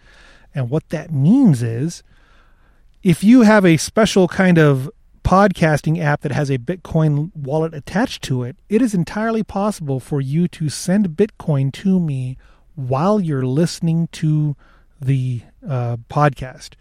And 0.55 0.71
what 0.71 0.89
that 0.89 1.13
means 1.13 1.63
is 1.63 2.03
if 3.03 3.23
you 3.23 3.43
have 3.43 3.65
a 3.65 3.77
special 3.77 4.27
kind 4.27 4.59
of 4.59 4.91
podcasting 5.23 6.01
app 6.03 6.23
that 6.23 6.33
has 6.33 6.51
a 6.51 6.59
Bitcoin 6.59 7.31
wallet 7.37 7.75
attached 7.75 8.23
to 8.23 8.43
it, 8.43 8.57
it 8.69 8.81
is 8.83 8.95
entirely 8.95 9.43
possible 9.43 10.01
for 10.01 10.21
you 10.21 10.49
to 10.49 10.69
send 10.69 11.11
Bitcoin 11.11 11.73
to 11.75 12.01
me 12.01 12.37
while 12.89 13.21
you're 13.21 13.47
listening 13.47 14.09
to 14.13 14.57
the 15.01 15.43
uh, 15.67 15.97
podcast. 16.09 16.75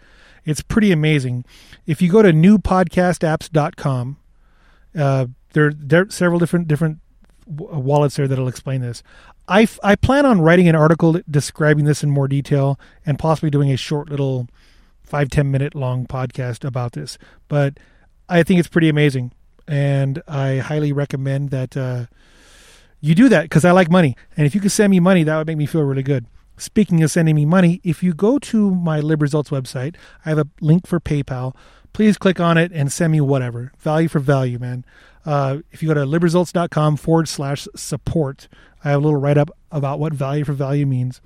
It's 0.45 0.61
pretty 0.61 0.91
amazing. 0.91 1.45
If 1.85 2.01
you 2.01 2.11
go 2.11 2.21
to 2.21 2.31
newpodcastapps.com, 2.31 4.17
uh, 4.97 5.25
there 5.53 5.71
there 5.73 6.01
are 6.01 6.09
several 6.09 6.39
different 6.39 6.67
different 6.67 6.99
wallets 7.45 8.15
there 8.15 8.27
that'll 8.27 8.47
explain 8.47 8.81
this. 8.81 9.03
I, 9.47 9.67
I 9.83 9.95
plan 9.95 10.27
on 10.27 10.41
writing 10.41 10.67
an 10.67 10.75
article 10.75 11.19
describing 11.29 11.85
this 11.85 12.03
in 12.03 12.11
more 12.11 12.27
detail 12.27 12.79
and 13.05 13.17
possibly 13.17 13.49
doing 13.49 13.71
a 13.71 13.77
short 13.77 14.09
little 14.09 14.47
five 15.03 15.29
ten 15.29 15.49
minute 15.49 15.73
long 15.73 16.05
podcast 16.05 16.63
about 16.63 16.93
this. 16.93 17.17
But 17.47 17.79
I 18.27 18.43
think 18.43 18.59
it's 18.59 18.69
pretty 18.69 18.89
amazing, 18.89 19.31
and 19.67 20.21
I 20.27 20.57
highly 20.57 20.93
recommend 20.93 21.49
that 21.49 21.75
uh, 21.75 22.05
you 23.01 23.15
do 23.15 23.29
that 23.29 23.43
because 23.43 23.65
I 23.65 23.71
like 23.71 23.89
money. 23.89 24.15
And 24.35 24.45
if 24.45 24.53
you 24.53 24.61
could 24.61 24.71
send 24.71 24.91
me 24.91 24.99
money, 24.99 25.23
that 25.23 25.37
would 25.37 25.47
make 25.47 25.57
me 25.57 25.65
feel 25.65 25.83
really 25.83 26.03
good. 26.03 26.25
Speaking 26.57 27.01
of 27.03 27.11
sending 27.11 27.35
me 27.35 27.45
money, 27.45 27.79
if 27.83 28.03
you 28.03 28.13
go 28.13 28.37
to 28.39 28.75
my 28.75 28.99
LibResults 28.99 29.49
website, 29.49 29.95
I 30.25 30.29
have 30.29 30.39
a 30.39 30.47
link 30.59 30.85
for 30.85 30.99
PayPal. 30.99 31.55
Please 31.93 32.17
click 32.17 32.39
on 32.39 32.57
it 32.57 32.71
and 32.73 32.91
send 32.91 33.13
me 33.13 33.21
whatever. 33.21 33.71
Value 33.79 34.09
for 34.09 34.19
value, 34.19 34.59
man. 34.59 34.85
Uh, 35.25 35.59
if 35.71 35.81
you 35.81 35.87
go 35.87 35.93
to 35.93 36.01
libresults.com 36.01 36.97
forward 36.97 37.27
slash 37.27 37.67
support, 37.75 38.47
I 38.83 38.91
have 38.91 39.01
a 39.01 39.03
little 39.03 39.19
write 39.19 39.37
up 39.37 39.49
about 39.71 39.99
what 39.99 40.13
value 40.13 40.43
for 40.43 40.53
value 40.53 40.85
means. 40.85 41.21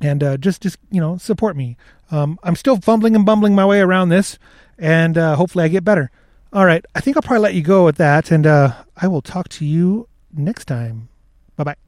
And 0.00 0.22
uh, 0.22 0.36
just, 0.36 0.62
just 0.62 0.78
you 0.90 1.00
know, 1.00 1.16
support 1.16 1.56
me. 1.56 1.76
Um, 2.10 2.38
I'm 2.42 2.56
still 2.56 2.76
fumbling 2.76 3.16
and 3.16 3.26
bumbling 3.26 3.54
my 3.54 3.66
way 3.66 3.80
around 3.80 4.08
this, 4.08 4.38
and 4.78 5.18
uh, 5.18 5.34
hopefully 5.36 5.64
I 5.64 5.68
get 5.68 5.84
better. 5.84 6.10
All 6.52 6.64
right, 6.64 6.84
I 6.94 7.00
think 7.00 7.16
I'll 7.16 7.22
probably 7.22 7.42
let 7.42 7.54
you 7.54 7.62
go 7.62 7.84
with 7.84 7.96
that, 7.96 8.30
and 8.30 8.46
uh, 8.46 8.72
I 8.96 9.08
will 9.08 9.20
talk 9.20 9.48
to 9.50 9.64
you 9.66 10.07
next 10.32 10.66
time. 10.66 11.08
Bye 11.56 11.64
bye. 11.64 11.87